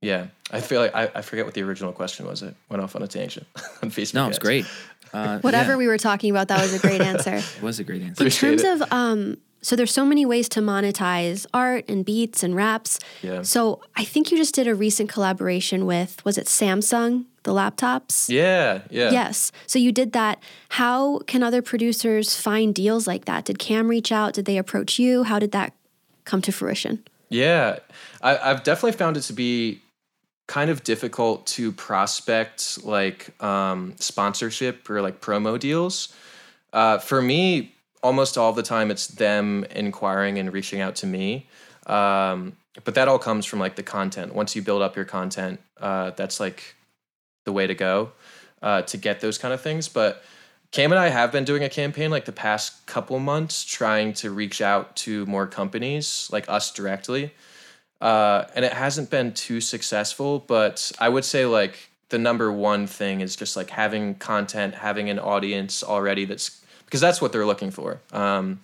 Yeah, 0.00 0.28
I 0.50 0.60
feel 0.62 0.80
like 0.80 0.94
I, 0.94 1.10
I 1.14 1.20
forget 1.20 1.44
what 1.44 1.52
the 1.52 1.62
original 1.62 1.92
question 1.92 2.24
was. 2.26 2.42
It 2.42 2.54
went 2.70 2.82
off 2.82 2.96
on 2.96 3.02
a 3.02 3.06
tangent 3.06 3.46
on 3.82 3.90
Facebook. 3.90 4.14
No, 4.14 4.28
it's 4.28 4.36
ads. 4.36 4.38
great. 4.38 4.66
Uh, 5.12 5.40
whatever 5.40 5.72
yeah, 5.72 5.76
we 5.78 5.88
were 5.88 5.98
talking 5.98 6.30
about, 6.30 6.46
that 6.46 6.60
was 6.62 6.72
a 6.72 6.78
great 6.78 7.00
answer. 7.00 7.34
it 7.56 7.62
was 7.62 7.80
a 7.80 7.84
great 7.84 8.00
answer. 8.00 8.22
In 8.22 8.28
Appreciate 8.28 8.60
terms 8.60 8.80
it. 8.80 8.82
of 8.82 8.92
um 8.92 9.38
so 9.62 9.76
there's 9.76 9.92
so 9.92 10.04
many 10.04 10.24
ways 10.24 10.48
to 10.50 10.60
monetize 10.60 11.46
art 11.52 11.84
and 11.88 12.04
beats 12.04 12.42
and 12.42 12.54
raps. 12.54 12.98
Yeah. 13.22 13.42
So 13.42 13.82
I 13.96 14.04
think 14.04 14.30
you 14.30 14.36
just 14.36 14.54
did 14.54 14.66
a 14.66 14.74
recent 14.74 15.10
collaboration 15.10 15.86
with 15.86 16.24
was 16.24 16.38
it 16.38 16.46
Samsung, 16.46 17.26
the 17.42 17.52
laptops? 17.52 18.28
Yeah, 18.28 18.82
yeah, 18.90 19.10
Yes. 19.10 19.52
So 19.66 19.78
you 19.78 19.92
did 19.92 20.12
that. 20.12 20.42
How 20.70 21.18
can 21.20 21.42
other 21.42 21.62
producers 21.62 22.34
find 22.34 22.74
deals 22.74 23.06
like 23.06 23.26
that? 23.26 23.44
Did 23.44 23.58
Cam 23.58 23.88
reach 23.88 24.12
out? 24.12 24.34
Did 24.34 24.44
they 24.44 24.58
approach 24.58 24.98
you? 24.98 25.24
How 25.24 25.38
did 25.38 25.52
that 25.52 25.74
come 26.24 26.42
to 26.42 26.52
fruition? 26.52 27.04
Yeah, 27.28 27.78
I, 28.22 28.36
I've 28.38 28.62
definitely 28.64 28.98
found 28.98 29.16
it 29.16 29.22
to 29.22 29.32
be 29.32 29.82
kind 30.48 30.68
of 30.68 30.82
difficult 30.82 31.46
to 31.46 31.70
prospect 31.70 32.84
like 32.84 33.30
um, 33.40 33.94
sponsorship 33.98 34.90
or 34.90 35.00
like 35.00 35.20
promo 35.20 35.58
deals. 35.58 36.12
Uh, 36.72 36.98
for 36.98 37.22
me, 37.22 37.72
almost 38.02 38.38
all 38.38 38.52
the 38.52 38.62
time 38.62 38.90
it's 38.90 39.06
them 39.06 39.64
inquiring 39.70 40.38
and 40.38 40.52
reaching 40.52 40.80
out 40.80 40.96
to 40.96 41.06
me. 41.06 41.48
Um, 41.86 42.56
but 42.84 42.94
that 42.94 43.08
all 43.08 43.18
comes 43.18 43.46
from 43.46 43.58
like 43.58 43.76
the 43.76 43.82
content. 43.82 44.34
Once 44.34 44.54
you 44.54 44.62
build 44.62 44.82
up 44.82 44.96
your 44.96 45.04
content, 45.04 45.60
uh, 45.80 46.10
that's 46.10 46.40
like 46.40 46.74
the 47.44 47.52
way 47.52 47.66
to 47.66 47.74
go 47.74 48.12
uh, 48.62 48.82
to 48.82 48.96
get 48.96 49.20
those 49.20 49.38
kind 49.38 49.52
of 49.52 49.60
things. 49.60 49.88
But 49.88 50.22
Cam 50.70 50.92
and 50.92 50.98
I 50.98 51.08
have 51.08 51.32
been 51.32 51.44
doing 51.44 51.64
a 51.64 51.68
campaign 51.68 52.10
like 52.10 52.26
the 52.26 52.32
past 52.32 52.86
couple 52.86 53.18
months, 53.18 53.64
trying 53.64 54.12
to 54.14 54.30
reach 54.30 54.60
out 54.60 54.94
to 54.96 55.26
more 55.26 55.46
companies 55.46 56.28
like 56.32 56.48
us 56.48 56.72
directly. 56.72 57.34
Uh, 58.00 58.44
and 58.54 58.64
it 58.64 58.72
hasn't 58.72 59.10
been 59.10 59.34
too 59.34 59.60
successful, 59.60 60.38
but 60.38 60.90
I 60.98 61.08
would 61.08 61.24
say 61.24 61.44
like 61.44 61.90
the 62.08 62.18
number 62.18 62.50
one 62.52 62.86
thing 62.86 63.20
is 63.20 63.36
just 63.36 63.56
like 63.56 63.70
having 63.70 64.14
content, 64.14 64.74
having 64.76 65.10
an 65.10 65.18
audience 65.18 65.82
already 65.82 66.24
that's 66.24 66.59
because 66.90 67.00
that's 67.00 67.22
what 67.22 67.30
they're 67.30 67.46
looking 67.46 67.70
for. 67.70 68.00
Um, 68.12 68.58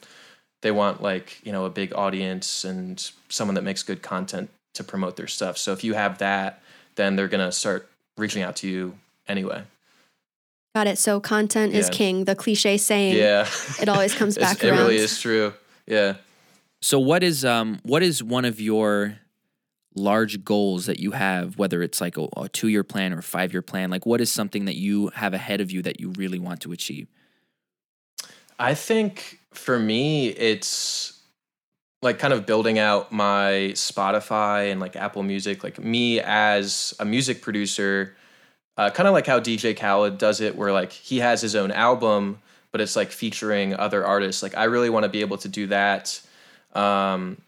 they 0.62 0.72
want 0.72 1.00
like, 1.00 1.38
you 1.44 1.52
know, 1.52 1.64
a 1.64 1.70
big 1.70 1.94
audience 1.94 2.64
and 2.64 2.98
someone 3.28 3.54
that 3.54 3.62
makes 3.62 3.84
good 3.84 4.02
content 4.02 4.50
to 4.74 4.82
promote 4.82 5.14
their 5.14 5.28
stuff. 5.28 5.56
So 5.56 5.72
if 5.72 5.84
you 5.84 5.94
have 5.94 6.18
that, 6.18 6.60
then 6.96 7.14
they're 7.14 7.28
going 7.28 7.46
to 7.46 7.52
start 7.52 7.88
reaching 8.18 8.42
out 8.42 8.56
to 8.56 8.68
you 8.68 8.98
anyway. 9.28 9.62
Got 10.74 10.88
it. 10.88 10.98
So 10.98 11.20
content 11.20 11.72
is 11.72 11.88
king. 11.88 12.24
The 12.24 12.34
cliche 12.34 12.78
saying. 12.78 13.16
Yeah. 13.16 13.46
It 13.80 13.88
always 13.88 14.12
comes 14.12 14.36
It's- 14.36 14.54
back 14.54 14.64
It 14.64 14.72
really 14.72 14.96
is 14.96 15.20
true. 15.20 15.54
Yeah. 15.86 16.16
So 16.82 16.98
what 16.98 17.22
is 17.22 17.44
um 17.44 17.78
what 17.84 18.02
is 18.02 18.22
one 18.22 18.44
of 18.44 18.60
your 18.60 19.18
large 19.94 20.44
goals 20.44 20.86
that 20.86 20.98
you 20.98 21.12
have, 21.12 21.56
whether 21.56 21.80
it's 21.80 22.00
like 22.00 22.18
a, 22.18 22.26
a 22.36 22.48
two 22.48 22.68
year 22.68 22.82
plan 22.84 23.12
or 23.14 23.18
a 23.18 23.22
five 23.22 23.52
year 23.52 23.62
plan? 23.62 23.88
Like 23.88 24.04
what 24.04 24.20
is 24.20 24.32
something 24.32 24.64
that 24.64 24.76
you 24.76 25.08
have 25.14 25.32
ahead 25.32 25.60
of 25.60 25.70
you 25.70 25.80
that 25.82 26.00
you 26.00 26.10
really 26.18 26.38
want 26.40 26.60
to 26.62 26.72
achieve? 26.72 27.06
I 28.58 28.74
think 28.74 29.38
for 29.52 29.78
me, 29.78 30.28
it's 30.28 31.20
like 32.02 32.18
kind 32.18 32.32
of 32.32 32.46
building 32.46 32.78
out 32.78 33.10
my 33.12 33.72
Spotify 33.74 34.70
and 34.70 34.80
like 34.80 34.96
Apple 34.96 35.22
Music, 35.22 35.64
like 35.64 35.78
me 35.78 36.20
as 36.20 36.94
a 37.00 37.04
music 37.04 37.42
producer, 37.42 38.16
uh, 38.76 38.90
kind 38.90 39.06
of 39.06 39.12
like 39.14 39.26
how 39.26 39.40
DJ 39.40 39.76
Khaled 39.76 40.18
does 40.18 40.40
it, 40.40 40.56
where 40.56 40.72
like 40.72 40.92
he 40.92 41.18
has 41.18 41.40
his 41.40 41.56
own 41.56 41.70
album, 41.72 42.40
but 42.72 42.80
it's 42.80 42.96
like 42.96 43.10
featuring 43.10 43.74
other 43.74 44.04
artists. 44.06 44.42
Like 44.42 44.56
I 44.56 44.64
really 44.64 44.90
want 44.90 45.04
to 45.04 45.08
be 45.08 45.20
able 45.20 45.38
to 45.38 45.48
do 45.48 45.66
that 45.68 46.20
um, 46.74 47.38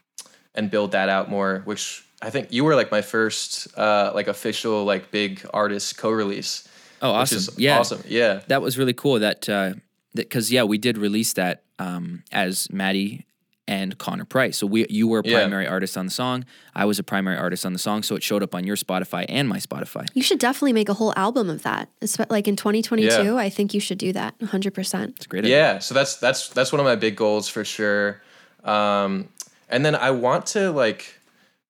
and 0.55 0.69
build 0.71 0.91
that 0.91 1.09
out 1.09 1.29
more, 1.29 1.61
which 1.65 2.03
I 2.21 2.29
think 2.29 2.51
you 2.51 2.63
were 2.63 2.75
like 2.75 2.91
my 2.91 3.01
first 3.01 3.67
uh, 3.77 4.11
like 4.13 4.27
official 4.27 4.83
like 4.83 5.11
big 5.11 5.45
artist 5.53 5.97
co-release. 5.97 6.67
Oh, 7.01 7.11
Which 7.13 7.21
awesome! 7.21 7.37
is 7.37 7.57
yeah, 7.57 7.79
awesome. 7.79 8.03
Yeah. 8.07 8.41
that 8.47 8.61
was 8.61 8.77
really 8.77 8.93
cool. 8.93 9.19
That 9.19 9.47
uh, 9.47 9.73
that 9.88 9.88
because 10.15 10.51
yeah, 10.51 10.63
we 10.63 10.77
did 10.77 10.97
release 10.97 11.33
that 11.33 11.63
um, 11.79 12.23
as 12.31 12.69
Matty 12.71 13.25
and 13.67 13.95
Connor 13.99 14.25
Price. 14.25 14.57
So 14.57 14.65
we 14.65 14.87
you 14.89 15.07
were 15.07 15.19
a 15.19 15.23
Yeah. 15.27 15.37
primary 15.41 15.67
artist 15.67 15.95
on 15.97 16.05
the 16.05 16.11
song. 16.11 16.43
I 16.73 16.85
was 16.85 16.97
a 16.97 17.03
primary 17.03 17.37
artist 17.37 17.65
on 17.67 17.73
the 17.73 17.77
song. 17.79 18.01
So 18.01 18.15
it 18.15 18.23
showed 18.23 18.41
up 18.41 18.55
on 18.55 18.65
your 18.65 18.75
Spotify 18.75 19.25
and 19.29 19.47
my 19.47 19.57
Spotify. 19.57 20.07
You 20.15 20.23
should 20.23 20.39
definitely 20.39 20.73
make 20.73 20.89
a 20.89 20.95
whole 20.95 21.13
album 21.15 21.49
of 21.51 21.61
that. 21.61 21.87
Espe- 22.01 22.31
Like 22.31 22.47
in 22.47 22.55
2022, 22.55 23.07
Yeah. 23.23 23.35
I 23.35 23.49
think 23.51 23.73
you 23.75 23.79
should 23.79 23.99
do 23.99 24.11
that 24.13 24.37
100%. 24.39 25.09
It's 25.09 25.27
great. 25.27 25.43
idea. 25.45 25.57
Yeah, 25.57 25.79
so 25.79 25.93
that's 25.93 26.15
that's 26.15 26.49
that's 26.49 26.71
one 26.71 26.79
of 26.79 26.85
my 26.85 26.95
big 26.95 27.15
goals 27.15 27.47
for 27.47 27.63
sure. 27.63 28.21
Um, 28.63 29.29
and 29.69 29.85
then 29.85 29.93
I 29.95 30.11
want 30.11 30.47
to 30.47 30.71
like 30.71 31.13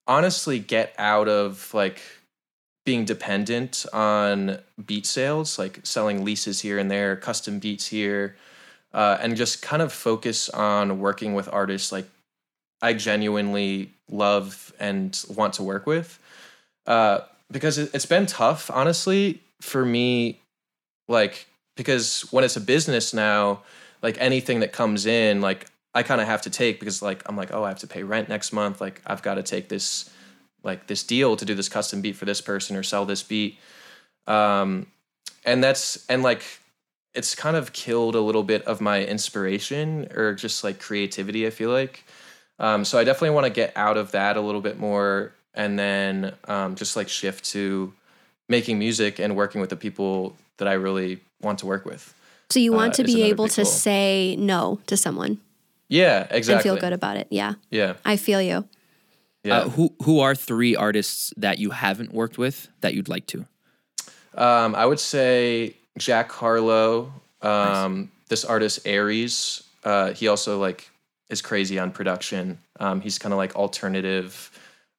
honestly 0.08 0.58
get 0.60 0.94
out 0.98 1.28
of 1.28 1.72
like 1.74 2.02
being 2.86 3.06
dependent 3.06 3.86
on 3.94 4.60
beat 4.86 5.06
sales, 5.06 5.60
like 5.60 5.80
selling 5.84 6.24
leases 6.26 6.62
here 6.62 6.78
and 6.80 6.90
there, 6.90 7.16
custom 7.16 7.60
beats 7.60 7.88
here, 7.88 8.36
uh, 8.94 9.18
and 9.22 9.36
just 9.38 9.62
kind 9.62 9.82
of 9.82 9.94
focus 9.94 10.50
on 10.50 11.00
working 11.00 11.34
with 11.36 11.50
artists 11.54 11.92
like 11.92 12.08
I 12.82 12.94
genuinely 12.94 13.94
love 14.10 14.74
and 14.80 15.20
want 15.30 15.54
to 15.56 15.64
work 15.64 15.86
with. 15.88 16.20
uh, 16.88 17.22
because 17.52 17.78
it, 17.78 17.92
it's 17.94 18.06
been 18.06 18.26
tough, 18.26 18.70
honestly, 18.72 19.42
for 19.62 19.86
me. 19.86 20.42
Like 21.08 21.48
because 21.76 22.22
when 22.32 22.44
it's 22.44 22.56
a 22.58 22.62
business 22.62 23.14
now, 23.14 23.64
like 24.02 24.18
anything 24.20 24.60
that 24.62 24.72
comes 24.74 25.06
in, 25.06 25.42
like 25.42 25.68
I 25.94 26.04
kind 26.04 26.22
of 26.22 26.28
have 26.28 26.42
to 26.44 26.50
take 26.50 26.80
because 26.80 27.02
like 27.02 27.24
I'm 27.28 27.36
like, 27.38 27.54
oh, 27.54 27.64
I 27.64 27.70
have 27.70 27.80
to 27.80 27.88
pay 27.88 28.04
rent 28.04 28.30
next 28.30 28.54
month. 28.54 28.82
Like 28.82 29.02
I've 29.06 29.22
got 29.24 29.36
to 29.36 29.44
take 29.44 29.70
this 29.70 30.10
like 30.64 30.88
this 30.88 31.04
deal 31.04 31.36
to 31.36 31.46
do 31.46 31.56
this 31.56 31.70
custom 31.70 32.02
beat 32.02 32.16
for 32.16 32.26
this 32.26 32.42
person 32.42 32.76
or 32.76 32.84
sell 32.84 33.06
this 33.06 33.24
beat. 33.24 33.58
Um, 34.28 34.88
and 35.46 35.64
that's 35.64 36.06
and 36.10 36.24
like 36.24 36.44
it's 37.14 37.34
kind 37.36 37.56
of 37.56 37.74
killed 37.74 38.16
a 38.16 38.22
little 38.22 38.44
bit 38.44 38.64
of 38.66 38.82
my 38.82 39.04
inspiration 39.04 40.08
or 40.16 40.34
just 40.34 40.64
like 40.64 40.80
creativity. 40.80 41.48
I 41.48 41.50
feel 41.50 41.72
like. 41.72 42.04
Um, 42.60 42.84
so 42.84 42.98
I 43.00 43.04
definitely 43.06 43.32
want 43.32 43.46
to 43.46 43.50
get 43.52 43.72
out 43.76 43.96
of 43.98 44.12
that 44.12 44.36
a 44.36 44.42
little 44.42 44.60
bit 44.62 44.78
more 44.78 45.34
and 45.54 45.80
then 45.80 46.34
um, 46.48 46.76
just 46.76 46.96
like 46.98 47.08
shift 47.08 47.46
to 47.46 47.94
making 48.50 48.78
music 48.78 49.18
and 49.20 49.36
working 49.36 49.62
with 49.62 49.70
the 49.70 49.76
people 49.78 50.36
that 50.58 50.68
I 50.68 50.74
really 50.74 51.22
want 51.42 51.60
to 51.60 51.66
work 51.66 51.86
with. 51.86 52.14
So 52.50 52.60
you 52.60 52.74
want 52.74 52.94
Uh, 52.94 52.98
to 52.98 53.04
be 53.06 53.22
able 53.24 53.48
to 53.48 53.64
say 53.64 54.36
no 54.38 54.80
to 54.88 54.98
someone 54.98 55.40
Yeah, 55.88 56.28
exactly. 56.30 56.54
and 56.56 56.64
feel 56.64 56.78
good 56.78 56.94
about 56.94 57.16
it. 57.16 57.28
Yeah, 57.30 57.54
Yeah, 57.72 57.94
I 58.04 58.18
feel 58.18 58.42
you. 58.42 58.68
Yeah. 59.50 59.60
Uh, 59.60 59.70
who 59.70 59.94
who 60.04 60.20
are 60.20 60.36
three 60.36 60.76
artists 60.76 61.34
that 61.38 61.60
you 61.60 61.72
haven't 61.72 62.14
worked 62.14 62.38
with 62.38 62.70
that 62.82 62.94
you'd 62.94 63.10
like 63.10 63.26
to? 63.28 63.46
Um, 64.36 64.76
I 64.76 64.86
would 64.86 65.00
say 65.00 65.76
Jack 65.98 66.32
Harlow. 66.32 67.12
Um, 67.42 68.12
This 68.30 68.46
artist 68.46 68.80
Aries. 68.86 69.64
Uh, 69.84 70.14
he 70.14 70.28
also 70.28 70.60
like 70.60 70.90
is 71.30 71.42
crazy 71.42 71.80
on 71.80 71.92
production. 71.92 72.60
Um, 72.80 73.02
he's 73.02 73.18
kind 73.18 73.34
of 73.34 73.38
like 73.38 73.56
alternative 73.56 74.52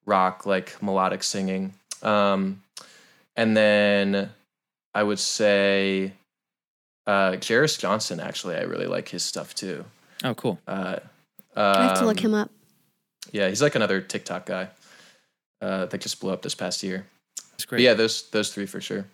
rock, 0.06 0.46
like 0.46 0.82
melodic 0.82 1.22
singing. 1.22 1.74
Um, 2.02 2.62
and 3.36 3.56
then 3.56 4.30
I 4.94 5.02
would 5.02 5.18
say 5.18 6.12
uh, 7.06 7.32
Jeris 7.38 7.78
Johnson. 7.78 8.20
Actually, 8.20 8.56
I 8.56 8.62
really 8.62 8.86
like 8.86 9.08
his 9.08 9.22
stuff 9.22 9.54
too. 9.54 9.84
Oh, 10.24 10.34
cool. 10.34 10.58
Uh, 10.66 10.98
I 11.54 11.86
have 11.86 11.98
to 11.98 12.06
look 12.06 12.18
um, 12.18 12.24
him 12.24 12.34
up. 12.34 12.50
Yeah, 13.32 13.48
he's 13.48 13.62
like 13.62 13.74
another 13.74 14.00
TikTok 14.00 14.46
guy 14.46 14.68
uh, 15.60 15.86
that 15.86 16.00
just 16.00 16.20
blew 16.20 16.32
up 16.32 16.42
this 16.42 16.54
past 16.54 16.82
year. 16.82 17.06
That's 17.52 17.64
But 17.64 17.68
great. 17.68 17.82
yeah, 17.82 17.94
those 17.94 18.28
those 18.30 18.52
three 18.52 18.66
for 18.66 18.80
sure. 18.80 19.06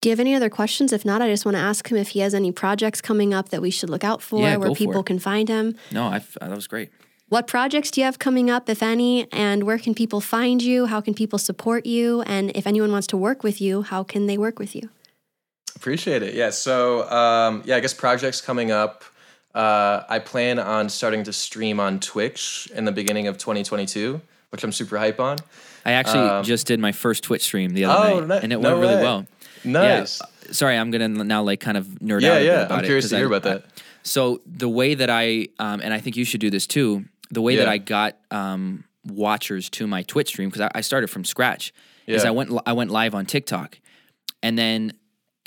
Do 0.00 0.08
you 0.08 0.12
have 0.12 0.20
any 0.20 0.34
other 0.34 0.48
questions? 0.50 0.92
If 0.92 1.04
not, 1.04 1.22
I 1.22 1.28
just 1.28 1.44
want 1.44 1.56
to 1.56 1.60
ask 1.60 1.90
him 1.90 1.96
if 1.96 2.10
he 2.10 2.20
has 2.20 2.32
any 2.32 2.52
projects 2.52 3.00
coming 3.00 3.34
up 3.34 3.48
that 3.48 3.60
we 3.60 3.70
should 3.70 3.90
look 3.90 4.04
out 4.04 4.22
for, 4.22 4.40
Yeah, 4.40 4.56
where 4.56 4.68
go 4.68 4.74
for 4.74 4.78
people 4.78 5.02
can 5.02 5.18
find 5.18 5.48
him. 5.48 5.74
No, 5.90 6.04
I 6.04 6.22
that 6.40 6.50
was 6.50 6.68
great. 6.68 6.90
What 7.28 7.46
projects 7.46 7.90
do 7.90 8.00
you 8.00 8.04
have 8.06 8.18
coming 8.18 8.48
up, 8.48 8.70
if 8.70 8.82
any? 8.82 9.30
And 9.32 9.64
where 9.64 9.78
can 9.78 9.94
people 9.94 10.20
find 10.20 10.62
you? 10.62 10.86
How 10.86 11.00
can 11.02 11.12
people 11.14 11.38
support 11.38 11.84
you? 11.84 12.22
And 12.22 12.50
if 12.56 12.66
anyone 12.66 12.90
wants 12.90 13.06
to 13.08 13.16
work 13.18 13.42
with 13.42 13.60
you, 13.60 13.82
how 13.82 14.02
can 14.02 14.26
they 14.26 14.38
work 14.38 14.58
with 14.58 14.74
you? 14.74 14.88
Appreciate 15.76 16.22
it. 16.22 16.34
Yeah. 16.34 16.50
So 16.50 17.08
um, 17.10 17.62
yeah, 17.66 17.76
I 17.76 17.80
guess 17.80 17.92
projects 17.94 18.40
coming 18.40 18.70
up. 18.70 19.04
Uh, 19.58 20.04
I 20.08 20.20
plan 20.20 20.60
on 20.60 20.88
starting 20.88 21.24
to 21.24 21.32
stream 21.32 21.80
on 21.80 21.98
Twitch 21.98 22.68
in 22.74 22.84
the 22.84 22.92
beginning 22.92 23.26
of 23.26 23.38
2022, 23.38 24.20
which 24.50 24.62
I'm 24.62 24.70
super 24.70 24.96
hype 24.98 25.18
on. 25.18 25.38
I 25.84 25.92
actually 25.92 26.28
Um, 26.28 26.44
just 26.44 26.68
did 26.68 26.78
my 26.78 26.92
first 26.92 27.24
Twitch 27.24 27.42
stream 27.42 27.72
the 27.72 27.86
other 27.86 28.08
Oh, 28.12 28.20
night, 28.20 28.28
ni- 28.38 28.44
and 28.44 28.52
it 28.52 28.60
no 28.60 28.70
went 28.70 28.80
really 28.80 29.02
well. 29.02 29.26
Nice. 29.64 30.20
Yeah. 30.46 30.52
Sorry, 30.52 30.76
I'm 30.76 30.92
gonna 30.92 31.08
now 31.08 31.42
like 31.42 31.58
kind 31.58 31.76
of 31.76 31.86
nerd 32.00 32.20
Yeah, 32.22 32.34
out 32.34 32.42
yeah. 32.44 32.52
about 32.66 32.78
I'm 32.78 32.84
it. 32.84 33.00
to 33.02 33.16
hear 33.16 33.24
I- 33.24 33.26
about 33.26 33.42
that. 33.42 33.64
I- 33.66 33.80
so 34.04 34.40
the 34.46 34.68
way 34.68 34.94
that 34.94 35.10
I, 35.10 35.48
um, 35.58 35.80
and 35.82 35.92
I 35.92 35.98
think 35.98 36.16
you 36.16 36.24
should 36.24 36.40
do 36.40 36.50
this 36.50 36.66
too. 36.66 37.04
The 37.32 37.42
way 37.42 37.56
that 37.56 37.68
I 37.68 37.78
got 37.78 38.16
um, 38.30 38.84
watchers 39.04 39.68
to 39.70 39.86
my 39.88 40.02
Twitch 40.04 40.28
stream 40.28 40.48
because 40.50 40.62
I, 40.62 40.70
I 40.76 40.80
started 40.82 41.08
from 41.08 41.24
scratch 41.24 41.72
is 42.06 42.24
I 42.24 42.30
went 42.30 42.50
I 42.64 42.72
went 42.74 42.90
live 42.92 43.14
on 43.14 43.26
TikTok, 43.26 43.78
and 44.42 44.56
then 44.56 44.92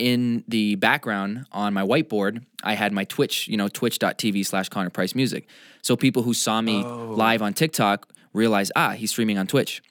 in 0.02 0.44
the 0.48 0.76
background 0.76 1.46
on 1.52 1.74
my 1.74 1.84
whiteboard 1.84 2.44
I 2.64 2.74
had 2.74 2.92
my 2.94 3.06
Twitch, 3.06 3.48
you 3.48 3.58
know, 3.58 3.68
twitch.tv 3.68 4.46
slash 4.46 4.70
Connor 4.70 4.90
Price 4.92 5.16
Music. 5.16 5.48
So 5.82 5.96
people 5.96 6.22
who 6.24 6.34
saw 6.34 6.62
me 6.62 6.84
Oh. 6.84 7.14
live 7.16 7.42
on 7.42 7.54
TikTok 7.54 8.08
realized, 8.34 8.72
ah, 8.76 8.92
he's 8.92 9.10
streaming 9.12 9.38
on 9.38 9.48
Twitch. 9.48 9.82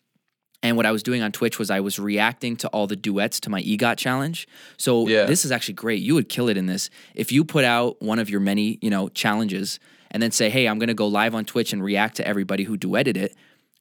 And 0.63 0.77
what 0.77 0.85
I 0.87 0.93
was 0.93 1.03
doing 1.03 1.23
on 1.23 1.33
Twitch 1.33 1.59
was 1.59 1.71
I 1.71 1.81
was 1.81 1.99
reacting 1.99 2.55
to 2.57 2.69
all 2.69 2.87
the 2.87 2.95
duets 2.97 3.41
to 3.41 3.51
my 3.51 3.63
EGOT 3.63 3.97
challenge. 3.97 4.47
So 4.77 5.09
Yeah. 5.09 5.25
this 5.25 5.45
is 5.45 5.51
actually 5.53 5.75
great. 5.75 6.01
You 6.03 6.15
would 6.15 6.29
kill 6.29 6.49
it 6.49 6.57
in 6.57 6.67
this. 6.67 6.91
If 7.15 7.33
you 7.33 7.45
put 7.45 7.65
out 7.65 8.01
one 8.03 8.19
of 8.19 8.29
your 8.31 8.41
many, 8.41 8.79
you 8.83 8.91
know, 8.91 9.09
challenges 9.09 9.79
and 10.13 10.23
then 10.23 10.31
say, 10.33 10.51
"Hey, 10.51 10.67
I'm 10.69 10.79
going 10.79 10.89
to 10.89 10.95
go 10.95 11.07
live 11.09 11.35
on 11.35 11.45
Twitch 11.45 11.73
and 11.73 11.83
react 11.83 12.17
to 12.17 12.27
everybody 12.29 12.65
who 12.65 12.77
duetted 12.77 13.17
it." 13.17 13.35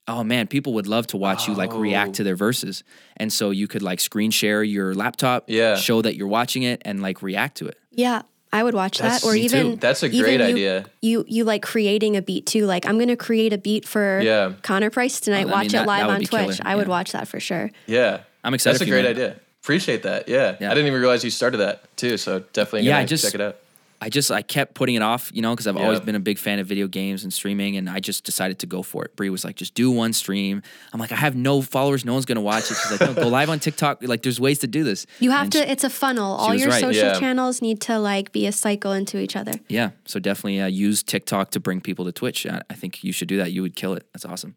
Oh 0.09 0.23
man, 0.23 0.47
people 0.47 0.73
would 0.73 0.87
love 0.87 1.05
to 1.07 1.17
watch 1.17 1.47
you 1.47 1.53
like 1.53 1.71
react 1.73 2.09
Oh. 2.09 2.13
to 2.13 2.23
their 2.23 2.35
verses. 2.35 2.83
And 3.17 3.31
so 3.31 3.51
you 3.51 3.67
could 3.67 3.81
like 3.83 3.99
screen 3.99 4.31
share 4.31 4.63
your 4.63 4.95
laptop, 4.95 5.45
Yeah. 5.47 5.75
show 5.75 6.01
that 6.01 6.15
you're 6.15 6.27
watching 6.27 6.63
it 6.63 6.81
and 6.83 7.01
like 7.01 7.21
react 7.21 7.57
to 7.57 7.67
it. 7.67 7.77
Yeah, 7.91 8.23
I 8.51 8.63
would 8.63 8.73
watch 8.73 8.97
That's- 8.97 9.21
that. 9.21 9.27
Or 9.27 9.33
me 9.33 9.41
even 9.41 9.71
too. 9.73 9.75
That's 9.75 10.01
a 10.01 10.09
great 10.09 10.39
you- 10.39 10.45
idea. 10.45 10.85
You 11.01 11.25
you 11.27 11.43
like 11.43 11.61
creating 11.61 12.17
a 12.17 12.21
beat 12.23 12.47
too. 12.47 12.65
Like 12.65 12.87
I'm 12.87 12.95
going 12.97 13.09
to 13.09 13.15
create 13.15 13.53
a 13.53 13.57
beat 13.59 13.87
for 13.87 14.19
Yeah. 14.23 14.53
Connor 14.63 14.89
Price 14.89 15.19
tonight. 15.19 15.41
Oh, 15.41 15.41
I 15.41 15.43
mean, 15.45 15.51
watch 15.51 15.67
that- 15.73 15.83
it 15.83 15.87
live 15.87 16.09
on 16.09 16.17
Twitch. 16.21 16.29
killer, 16.31 16.55
I 16.65 16.75
would 16.75 16.87
watch 16.87 17.11
that 17.11 17.27
for 17.27 17.39
sure. 17.39 17.69
Yeah. 17.85 18.21
I'm 18.43 18.53
excited 18.55 18.79
That's 18.79 18.89
a 18.89 18.91
great 18.91 19.05
idea. 19.05 19.35
Appreciate 19.61 20.03
that. 20.03 20.27
Yeah. 20.27 20.55
Yeah. 20.59 20.71
I 20.71 20.73
didn't 20.73 20.87
even 20.87 20.99
realize 20.99 21.23
you 21.23 21.29
started 21.29 21.57
that 21.57 21.95
too. 21.97 22.17
So 22.17 22.39
definitely 22.53 22.87
Yeah, 22.87 22.93
gonna 22.93 23.03
I 23.03 23.05
just- 23.05 23.25
check 23.25 23.35
it 23.35 23.41
out. 23.41 23.57
I 24.01 24.07
just 24.09 24.31
I 24.31 24.41
kept 24.41 24.75
putting 24.75 24.95
it 24.95 25.01
off, 25.01 25.29
you 25.33 25.41
know, 25.41 25.51
because 25.53 25.67
I've 25.67 25.75
always 25.75 25.99
been 25.99 26.15
a 26.15 26.21
big 26.21 26.37
fan 26.37 26.59
of 26.59 26.67
video 26.67 26.87
games 26.87 27.23
and 27.23 27.33
streaming, 27.33 27.75
and 27.75 27.89
I 27.89 27.99
just 27.99 28.23
decided 28.23 28.59
to 28.59 28.65
go 28.65 28.81
for 28.81 29.03
it. 29.03 29.15
Bree 29.17 29.29
was 29.29 29.43
like, 29.43 29.57
"Just 29.57 29.73
do 29.73 29.91
one 29.91 30.13
stream." 30.13 30.61
I'm 30.93 30.99
like, 31.01 31.11
"I 31.11 31.17
have 31.17 31.35
no 31.35 31.61
followers, 31.61 32.05
no 32.05 32.13
one's 32.13 32.25
gonna 32.25 32.39
watch 32.39 32.71
it." 32.71 32.75
She's 32.81 32.91
like, 32.91 33.01
"No, 33.01 33.13
go 33.13 33.27
live 33.39 33.49
on 33.49 33.59
TikTok. 33.59 34.01
Like, 34.03 34.21
there's 34.23 34.39
ways 34.39 34.59
to 34.59 34.67
do 34.67 34.85
this." 34.85 35.05
You 35.19 35.31
have 35.31 35.43
And 35.43 35.51
to. 35.51 35.57
she- 35.59 35.65
it's 35.65 35.83
a 35.83 35.89
funnel. 35.89 36.33
All 36.35 36.55
your 36.55 36.69
right. 36.69 36.79
social 36.79 37.03
Yeah. 37.07 37.19
channels 37.19 37.61
need 37.61 37.81
to 37.81 37.99
like 37.99 38.31
be 38.31 38.45
a 38.47 38.53
cycle 38.53 38.93
into 38.93 39.19
each 39.19 39.35
other. 39.35 39.51
yeah, 39.67 39.89
so 40.05 40.19
definitely 40.19 40.61
uh, 40.61 40.67
use 40.67 41.03
TikTok 41.03 41.51
to 41.51 41.59
bring 41.59 41.81
people 41.81 42.05
to 42.05 42.13
Twitch. 42.13 42.45
I, 42.45 42.61
I 42.69 42.75
think 42.75 43.03
you 43.03 43.11
should 43.11 43.27
do 43.27 43.35
that. 43.37 43.51
You 43.51 43.61
would 43.63 43.75
kill 43.75 43.95
it. 43.95 44.05
That's 44.13 44.23
awesome. 44.23 44.55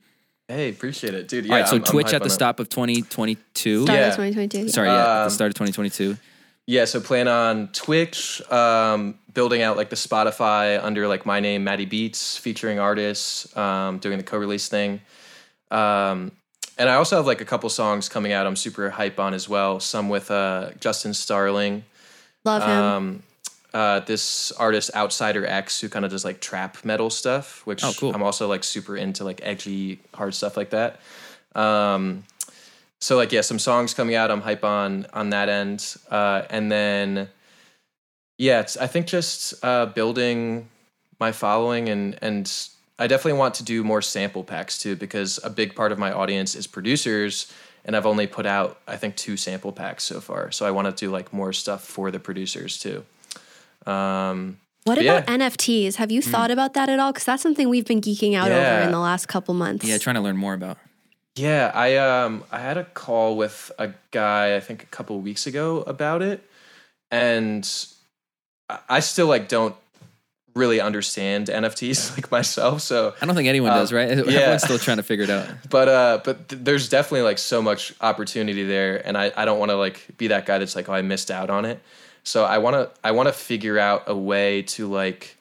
Hey, 0.48 0.68
appreciate 0.68 1.14
it, 1.14 1.26
dude. 1.28 1.46
Yeah, 1.46 1.52
All 1.54 1.58
right, 1.60 1.66
so 1.68 1.74
I'm- 1.76 1.82
I'm 1.84 1.90
Twitch 1.90 2.06
at 2.12 2.18
the 2.18 2.24
on 2.24 2.26
it. 2.26 2.30
stop 2.30 2.60
of 2.60 2.68
2022. 2.68 3.84
Start 3.84 3.98
Yeah. 3.98 4.06
of 4.08 4.12
2022. 4.16 4.68
Sorry, 4.68 4.88
yeah, 4.88 5.22
at 5.22 5.24
the 5.24 5.30
start 5.30 5.48
of 5.50 5.54
2022. 5.54 6.16
Yeah, 6.66 6.84
so 6.84 7.00
plan 7.00 7.26
on 7.26 7.68
Twitch, 7.72 8.40
um, 8.50 9.18
building 9.34 9.62
out 9.62 9.76
like 9.76 9.90
the 9.90 9.96
Spotify 9.96 10.82
under 10.82 11.08
like 11.08 11.26
my 11.26 11.40
name, 11.40 11.64
Matty 11.64 11.86
Beats, 11.86 12.36
featuring 12.36 12.78
artists, 12.78 13.54
um, 13.56 13.98
doing 13.98 14.16
the 14.18 14.24
co-release 14.24 14.68
thing. 14.68 15.00
Um, 15.72 16.32
and 16.78 16.88
I 16.88 16.94
also 16.94 17.16
have 17.16 17.26
like 17.26 17.40
a 17.40 17.44
couple 17.44 17.68
songs 17.68 18.08
coming 18.08 18.32
out. 18.32 18.46
I'm 18.46 18.56
super 18.56 18.90
hype 18.90 19.18
on 19.18 19.34
as 19.34 19.48
well. 19.48 19.80
Some 19.80 20.08
with 20.08 20.30
uh, 20.30 20.70
Justin 20.80 21.14
Starling, 21.14 21.84
Love 22.44 22.62
him. 22.62 22.70
um, 22.70 23.22
uh, 23.74 24.00
this 24.00 24.52
artist 24.52 24.90
Outsider 24.94 25.44
X, 25.46 25.80
who 25.80 25.88
kind 25.88 26.04
of 26.04 26.10
does 26.10 26.24
like 26.24 26.40
trap 26.40 26.84
metal 26.84 27.10
stuff, 27.10 27.66
which 27.66 27.82
Oh, 27.82 27.92
cool. 27.98 28.14
I'm 28.14 28.22
also 28.22 28.48
like 28.48 28.62
super 28.64 28.96
into 28.96 29.24
like 29.24 29.40
edgy 29.42 30.00
hard 30.14 30.34
stuff 30.34 30.56
like 30.56 30.70
that. 30.70 31.00
Um, 31.54 32.24
so 33.02 33.16
like 33.16 33.32
yeah, 33.32 33.40
some 33.40 33.58
songs 33.58 33.94
coming 33.94 34.14
out. 34.14 34.30
I'm 34.30 34.40
hype 34.40 34.62
on 34.62 35.06
on 35.12 35.30
that 35.30 35.48
end, 35.48 35.96
uh, 36.08 36.42
and 36.48 36.70
then 36.70 37.28
yeah, 38.38 38.60
it's, 38.60 38.76
I 38.76 38.86
think 38.86 39.06
just 39.06 39.54
uh, 39.64 39.86
building 39.86 40.68
my 41.18 41.32
following 41.32 41.88
and 41.88 42.16
and 42.22 42.68
I 43.00 43.08
definitely 43.08 43.40
want 43.40 43.54
to 43.54 43.64
do 43.64 43.82
more 43.82 44.02
sample 44.02 44.44
packs 44.44 44.78
too 44.78 44.94
because 44.94 45.40
a 45.42 45.50
big 45.50 45.74
part 45.74 45.90
of 45.90 45.98
my 45.98 46.12
audience 46.12 46.54
is 46.54 46.68
producers 46.68 47.52
and 47.84 47.96
I've 47.96 48.06
only 48.06 48.28
put 48.28 48.46
out 48.46 48.80
I 48.86 48.96
think 48.96 49.16
two 49.16 49.36
sample 49.36 49.72
packs 49.72 50.04
so 50.04 50.20
far. 50.20 50.52
So 50.52 50.64
I 50.64 50.70
want 50.70 50.86
to 50.96 51.04
do 51.04 51.10
like 51.10 51.32
more 51.32 51.52
stuff 51.52 51.82
for 51.84 52.12
the 52.12 52.20
producers 52.20 52.78
too. 52.78 53.04
Um, 53.84 54.58
what 54.84 54.98
about 54.98 55.28
yeah. 55.28 55.36
NFTs? 55.36 55.96
Have 55.96 56.12
you 56.12 56.22
thought 56.22 56.52
about 56.52 56.74
that 56.74 56.88
at 56.88 57.00
all? 57.00 57.12
Because 57.12 57.24
that's 57.24 57.42
something 57.42 57.68
we've 57.68 57.86
been 57.86 58.00
geeking 58.00 58.34
out 58.34 58.52
over 58.52 58.80
in 58.80 58.92
the 58.92 59.00
last 59.00 59.26
couple 59.26 59.54
months. 59.54 59.84
Yeah, 59.84 59.98
trying 59.98 60.14
to 60.14 60.20
learn 60.20 60.36
more 60.36 60.54
about. 60.54 60.78
Yeah, 61.34 61.70
I 61.74 61.96
um 61.96 62.44
I 62.52 62.58
had 62.58 62.76
a 62.76 62.84
call 62.84 63.36
with 63.36 63.72
a 63.78 63.92
guy 64.10 64.54
I 64.56 64.60
think 64.60 64.82
a 64.82 64.86
couple 64.86 65.18
weeks 65.20 65.46
ago 65.46 65.82
about 65.82 66.20
it, 66.22 66.46
and 67.10 67.66
I- 68.88 69.00
still 69.00 69.26
like 69.28 69.48
don't 69.48 69.74
really 70.54 70.80
understand 70.80 71.46
NFTs 71.46 72.10
like 72.16 72.30
myself. 72.30 72.82
So, 72.82 73.14
I 73.22 73.24
don't 73.24 73.34
think 73.34 73.48
anyone 73.48 73.70
Um, 73.72 73.78
does, 73.78 73.92
right? 73.92 74.08
yeah. 74.10 74.18
Everyone's 74.18 74.62
still 74.64 74.78
trying 74.78 74.98
to 74.98 75.02
figure 75.02 75.24
it 75.24 75.30
out. 75.30 75.48
but 75.70 75.88
uh, 75.88 76.20
but 76.22 76.48
th- 76.50 76.62
there's 76.62 76.90
definitely 76.90 77.22
like 77.22 77.38
so 77.38 77.62
much 77.62 77.94
opportunity 78.02 78.64
there, 78.64 79.06
and 79.06 79.16
I 79.16 79.32
I 79.34 79.46
don't 79.46 79.58
want 79.58 79.70
to 79.70 79.76
like 79.76 80.06
be 80.18 80.28
that 80.28 80.44
guy 80.44 80.58
that's 80.58 80.76
like 80.76 80.90
oh 80.90 80.92
I 80.94 81.00
missed 81.02 81.30
out 81.30 81.48
on 81.48 81.64
it. 81.64 81.80
So 82.24 82.44
I 82.44 82.58
want 82.58 82.74
to 82.76 82.90
I 83.02 83.12
want 83.12 83.28
to 83.28 83.32
figure 83.32 83.78
out 83.78 84.04
a 84.06 84.14
way 84.16 84.62
to 84.62 84.86
like 84.86 85.36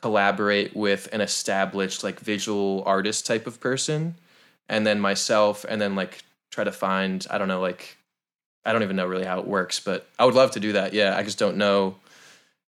collaborate 0.00 0.74
with 0.76 1.08
an 1.12 1.20
established 1.20 2.04
like 2.04 2.20
visual 2.20 2.82
artist 2.86 3.26
type 3.26 3.46
of 3.46 3.60
person 3.60 4.14
and 4.72 4.86
then 4.86 4.98
myself 5.00 5.64
and 5.68 5.80
then 5.80 5.94
like 5.94 6.22
try 6.50 6.64
to 6.64 6.72
find 6.72 7.26
I 7.30 7.38
don't 7.38 7.48
know 7.48 7.60
like 7.60 7.96
I 8.64 8.72
don't 8.72 8.82
even 8.82 8.96
know 8.96 9.06
really 9.06 9.24
how 9.26 9.38
it 9.40 9.46
works, 9.46 9.80
but 9.80 10.06
I 10.18 10.24
would 10.24 10.34
love 10.34 10.52
to 10.52 10.60
do 10.60 10.72
that. 10.72 10.92
Yeah, 10.94 11.16
I 11.16 11.22
just 11.24 11.38
don't 11.38 11.56
know 11.56 11.96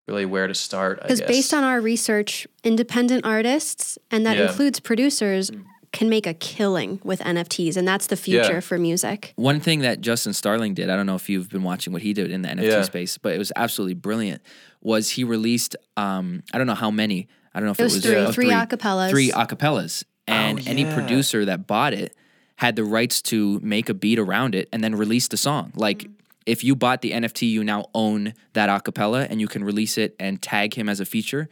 really 0.08 0.26
where 0.26 0.48
to 0.48 0.56
start. 0.56 1.02
Because 1.02 1.22
based 1.22 1.54
on 1.54 1.64
our 1.64 1.80
research, 1.80 2.46
independent 2.64 3.26
artists, 3.26 3.98
and 4.12 4.26
that 4.26 4.36
Yeah. 4.38 4.48
includes 4.50 4.80
producers, 4.80 5.50
can 5.94 6.10
make 6.10 6.26
a 6.26 6.34
killing 6.34 7.00
with 7.04 7.20
NFTs, 7.22 7.78
and 7.78 7.88
that's 7.88 8.08
the 8.08 8.16
future 8.18 8.54
Yeah. 8.56 8.60
for 8.62 8.80
music. 8.80 9.32
One 9.36 9.60
thing 9.60 9.82
that 9.82 10.02
Justin 10.02 10.34
Starling 10.34 10.74
did, 10.74 10.90
I 10.90 10.96
don't 10.96 11.06
know 11.06 11.14
if 11.16 11.30
you've 11.30 11.50
been 11.52 11.62
watching 11.64 11.94
what 11.94 12.02
he 12.02 12.14
did 12.14 12.32
in 12.32 12.42
the 12.42 12.50
NFT 12.50 12.68
Yeah. 12.78 12.82
space, 12.82 13.20
but 13.20 13.34
it 13.34 13.38
was 13.38 13.52
absolutely 13.56 13.94
brilliant. 13.94 14.42
Was 14.82 15.12
he 15.12 15.24
released? 15.24 15.76
Um, 15.96 16.42
I 16.52 16.58
don't 16.58 16.66
know 16.66 16.74
how 16.74 16.90
many. 16.90 17.28
I 17.54 17.60
don't 17.60 17.68
know 17.68 17.74
if 17.74 17.80
it, 17.80 17.84
was 17.84 18.00
three- 18.04 18.16
uh, 18.16 18.32
three 18.32 18.50
acapellas. 18.50 19.12
Three 19.12 19.30
acapellas, 19.30 20.04
Oh, 20.28 20.32
and 20.32 20.60
Oh, 20.60 20.64
any 20.66 20.86
producer 20.86 21.46
that 21.46 21.68
bought 21.68 21.94
it 21.94 22.16
had 22.58 22.76
the 22.76 22.84
rights 22.84 23.22
to 23.22 23.60
make 23.62 23.90
a 23.90 23.94
beat 23.94 24.20
around 24.20 24.56
it 24.56 24.70
and 24.72 24.84
then 24.84 24.96
release 24.96 25.28
the 25.28 25.38
song. 25.38 25.72
Like 25.76 26.04
mm. 26.04 26.12
if 26.46 26.64
you 26.64 26.76
bought 26.76 27.02
the 27.02 27.12
NFT, 27.12 27.50
you 27.50 27.64
now 27.64 27.86
own 27.94 28.34
that 28.54 28.70
acapella, 28.70 29.28
and 29.30 29.42
you 29.42 29.48
can 29.48 29.64
release 29.64 29.98
it 29.98 30.16
and 30.20 30.42
tag 30.42 30.76
him 30.76 30.88
as 30.90 31.00
a 31.00 31.06
feature 31.06 31.50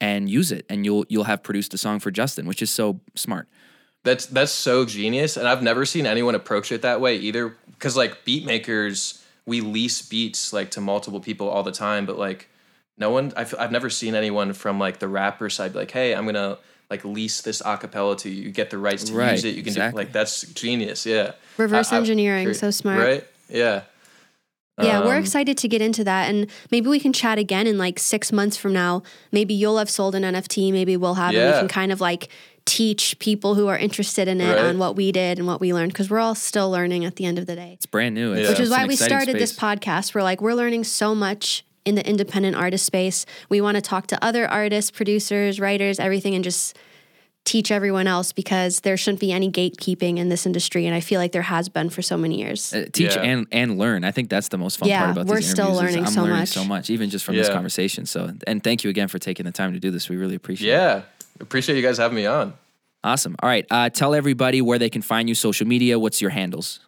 and 0.00 0.30
use 0.30 0.50
it, 0.50 0.64
and 0.68 0.84
you'll 0.84 1.04
you'll 1.08 1.24
have 1.24 1.42
produced 1.42 1.74
a 1.74 1.78
song 1.78 2.00
for 2.00 2.10
Justin, 2.10 2.46
which 2.46 2.62
is 2.62 2.70
so 2.70 3.00
smart. 3.14 3.48
That's 4.02 4.26
that's 4.26 4.52
so 4.52 4.86
genius, 4.86 5.36
and 5.36 5.46
I've 5.46 5.62
never 5.62 5.84
seen 5.84 6.06
anyone 6.06 6.34
approach 6.34 6.72
it 6.72 6.82
that 6.82 7.00
way 7.00 7.16
either. 7.16 7.56
Because 7.66 7.96
like 7.96 8.24
beat 8.24 8.46
makers, 8.46 9.22
we 9.46 9.60
lease 9.60 10.00
beats 10.02 10.52
like 10.52 10.70
to 10.72 10.80
multiple 10.80 11.20
people 11.20 11.48
all 11.48 11.62
the 11.62 11.72
time, 11.72 12.06
but 12.06 12.18
like 12.18 12.48
no 12.96 13.10
one, 13.10 13.32
I've 13.36 13.54
I've 13.58 13.72
never 13.72 13.90
seen 13.90 14.14
anyone 14.14 14.54
from 14.54 14.78
like 14.78 15.00
the 15.00 15.08
rapper 15.08 15.50
side 15.50 15.74
be 15.74 15.80
like, 15.80 15.90
hey, 15.90 16.14
I'm 16.14 16.24
gonna 16.24 16.58
like 16.90 17.04
lease 17.04 17.40
this 17.42 17.62
acapella 17.62 18.18
to 18.18 18.28
you. 18.28 18.42
You 18.44 18.50
get 18.50 18.70
the 18.70 18.78
rights 18.78 19.04
to 19.04 19.12
Right, 19.14 19.32
use 19.32 19.44
it. 19.44 19.54
You 19.54 19.62
can 19.62 19.68
exactly. 19.68 20.02
do 20.02 20.06
like 20.06 20.12
that's 20.12 20.42
genius. 20.42 21.06
Yeah, 21.06 21.32
Reverse 21.56 21.92
I- 21.92 21.96
I- 21.96 21.98
engineering, 21.98 22.44
great. 22.46 22.56
so 22.56 22.70
smart. 22.70 22.98
Right? 22.98 23.24
Yeah. 23.48 23.82
Yeah, 24.82 25.04
we're 25.04 25.16
Um, 25.16 25.22
excited 25.22 25.58
to 25.58 25.68
get 25.68 25.82
into 25.82 26.04
that. 26.04 26.30
And 26.30 26.46
maybe 26.70 26.88
we 26.88 26.98
can 26.98 27.12
chat 27.12 27.36
again 27.38 27.66
in 27.66 27.76
like 27.76 27.98
six 27.98 28.32
months 28.32 28.56
from 28.56 28.72
now. 28.72 29.02
Maybe 29.30 29.52
you'll 29.52 29.76
have 29.76 29.90
sold 29.90 30.14
an 30.14 30.22
NFT, 30.24 30.72
maybe 30.72 30.96
we'll 30.96 31.14
have, 31.14 31.34
and 31.34 31.52
we 31.54 31.58
can 31.58 31.68
kind 31.68 31.92
of 31.92 32.00
like 32.00 32.28
teach 32.64 33.18
people 33.18 33.56
who 33.56 33.66
are 33.68 33.76
interested 33.76 34.26
in 34.26 34.40
it 34.40 34.48
Right. 34.54 34.58
on 34.64 34.78
what 34.78 34.96
we 34.96 35.12
did 35.12 35.36
and 35.38 35.46
what 35.46 35.60
we 35.60 35.74
learned 35.74 35.92
because 35.92 36.08
we're 36.08 36.18
all 36.20 36.34
still 36.34 36.70
learning 36.70 37.04
at 37.04 37.16
the 37.16 37.26
end 37.26 37.38
of 37.38 37.44
the 37.46 37.56
day. 37.56 37.72
It's 37.74 37.84
brand 37.86 38.14
new, 38.14 38.30
It's- 38.32 38.44
Yeah. 38.44 38.50
Which 38.52 38.60
is 38.60 38.68
it's 38.70 38.78
why 38.78 38.86
we 38.86 38.94
exciting 38.94 39.18
started 39.18 39.38
this 39.38 39.52
podcast. 39.52 40.14
We're 40.14 40.22
like, 40.22 40.40
we're 40.40 40.54
learning 40.54 40.84
so 40.84 41.14
much 41.14 41.62
in 41.84 41.94
the 41.94 42.06
independent 42.08 42.56
artist 42.56 42.84
space. 42.86 43.26
We 43.48 43.60
want 43.60 43.76
to 43.76 43.80
talk 43.80 44.06
to 44.08 44.24
other 44.24 44.46
artists, 44.48 44.90
producers, 44.90 45.58
writers, 45.60 45.98
everything, 45.98 46.34
and 46.34 46.44
just 46.44 46.76
teach 47.46 47.70
everyone 47.72 48.06
else 48.06 48.32
because 48.32 48.80
there 48.80 48.98
shouldn't 48.98 49.18
be 49.20 49.32
any 49.32 49.50
gatekeeping 49.50 50.18
in 50.18 50.28
this 50.28 50.44
industry. 50.44 50.84
And 50.86 50.94
I 50.94 51.00
feel 51.00 51.18
like 51.18 51.32
there 51.32 51.40
has 51.42 51.70
been 51.70 51.88
for 51.88 52.02
so 52.02 52.18
many 52.18 52.38
years. 52.38 52.74
Uh, 52.74 52.84
teach 52.92 53.16
Yeah. 53.16 53.22
and 53.22 53.46
and 53.50 53.78
learn. 53.78 54.04
I 54.04 54.10
think 54.10 54.28
that's 54.28 54.48
the 54.48 54.58
most 54.58 54.76
fun 54.76 54.88
Yeah, 54.90 55.00
part 55.00 55.10
about 55.12 55.26
we're 55.26 55.36
these 55.36 55.50
still 55.50 55.68
interviews. 55.78 55.90
is 55.90 55.94
learning 55.94 56.06
I'm 56.06 56.12
so 56.12 56.20
learning 56.22 56.36
much. 56.38 56.48
so 56.50 56.64
much, 56.64 56.90
even 56.90 57.08
just 57.08 57.24
from 57.24 57.36
this 57.36 57.48
conversation. 57.48 58.04
So, 58.04 58.30
and 58.46 58.62
thank 58.62 58.84
you 58.84 58.90
again 58.90 59.08
for 59.08 59.18
taking 59.18 59.46
the 59.46 59.52
time 59.52 59.72
to 59.72 59.80
do 59.80 59.90
this. 59.90 60.08
We 60.10 60.16
really 60.16 60.34
appreciate 60.34 60.68
it. 60.68 60.72
Yeah. 60.72 61.02
Appreciate 61.40 61.76
you 61.76 61.82
guys 61.82 61.96
having 61.96 62.16
me 62.16 62.26
on. 62.26 62.52
Awesome. 63.02 63.34
All 63.42 63.48
right. 63.48 63.64
Uh, 63.70 63.88
tell 63.88 64.14
everybody 64.14 64.60
where 64.60 64.78
they 64.78 64.90
can 64.90 65.00
find 65.00 65.26
you, 65.26 65.34
social 65.34 65.66
media. 65.66 65.98
What's 65.98 66.20
your 66.20 66.28
handles? 66.30 66.80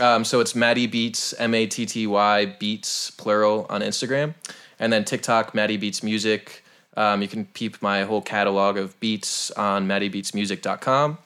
Um, 0.00 0.24
so 0.24 0.40
it's 0.40 0.54
Matty 0.54 0.86
Beats, 0.86 1.34
M 1.38 1.54
A 1.54 1.66
T 1.66 1.84
T 1.86 2.06
Y 2.06 2.46
Beats 2.46 3.10
plural 3.10 3.66
on 3.68 3.82
Instagram, 3.82 4.34
and 4.78 4.92
then 4.92 5.04
TikTok, 5.04 5.54
Matty 5.54 5.76
Beats 5.76 6.02
Music. 6.02 6.64
Um, 6.96 7.22
you 7.22 7.28
can 7.28 7.46
peep 7.46 7.80
my 7.82 8.02
whole 8.04 8.20
catalog 8.20 8.76
of 8.76 8.98
beats 9.00 9.50
on 9.52 9.86
mattybeatsmusic.com. 9.88 11.18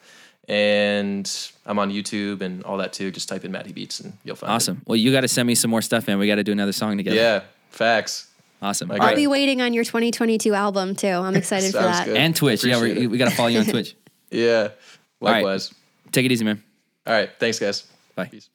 And 0.49 1.51
I'm 1.65 1.79
on 1.81 1.91
YouTube 1.91 2.41
and 2.41 2.63
all 2.63 2.77
that 2.77 2.93
too. 2.93 3.11
Just 3.11 3.29
type 3.29 3.45
in 3.45 3.51
Matty 3.51 3.73
Beats 3.73 3.99
and 3.99 4.13
you'll 4.25 4.37
find 4.37 4.53
it. 4.53 4.55
Awesome. 4.55 4.83
Well, 4.87 4.95
you 4.95 5.11
got 5.11 5.23
to 5.23 5.29
send 5.29 5.47
me 5.49 5.57
some 5.57 5.73
more 5.73 5.83
stuff, 5.83 6.07
man. 6.07 6.19
We 6.19 6.29
got 6.29 6.37
to 6.37 6.45
do 6.45 6.53
another 6.53 6.71
song 6.71 6.97
together. 6.97 7.17
Yeah, 7.17 7.43
facts. 7.71 8.29
Awesome. 8.63 8.91
I 8.91 8.95
All 8.95 8.99
got 8.99 9.05
I'll 9.05 9.11
right. 9.11 9.17
be 9.17 9.27
waiting 9.27 9.61
on 9.61 9.75
your 9.75 9.83
2022 9.83 10.55
album 10.55 10.95
too. 10.95 11.09
I'm 11.09 11.35
excited 11.43 11.73
for 11.73 11.79
that. 11.79 12.05
good. 12.07 12.17
And 12.17 12.35
Twitch. 12.35 12.63
Yeah, 12.65 12.81
we, 12.81 12.93
it. 12.93 13.07
we 13.11 13.19
got 13.19 13.29
to 13.29 13.37
follow 13.37 13.49
you 13.49 13.59
on 13.59 13.65
Twitch. 13.67 13.97
Yeah, 14.31 14.63
right. 14.63 14.73
likewise. 15.21 15.75
Take 16.13 16.27
it 16.27 16.33
easy, 16.33 16.45
man. 16.45 16.63
All 17.07 17.13
right. 17.13 17.31
Thanks, 17.41 17.59
guys. 17.59 17.85
Bye. 18.15 18.27
Peace. 18.27 18.49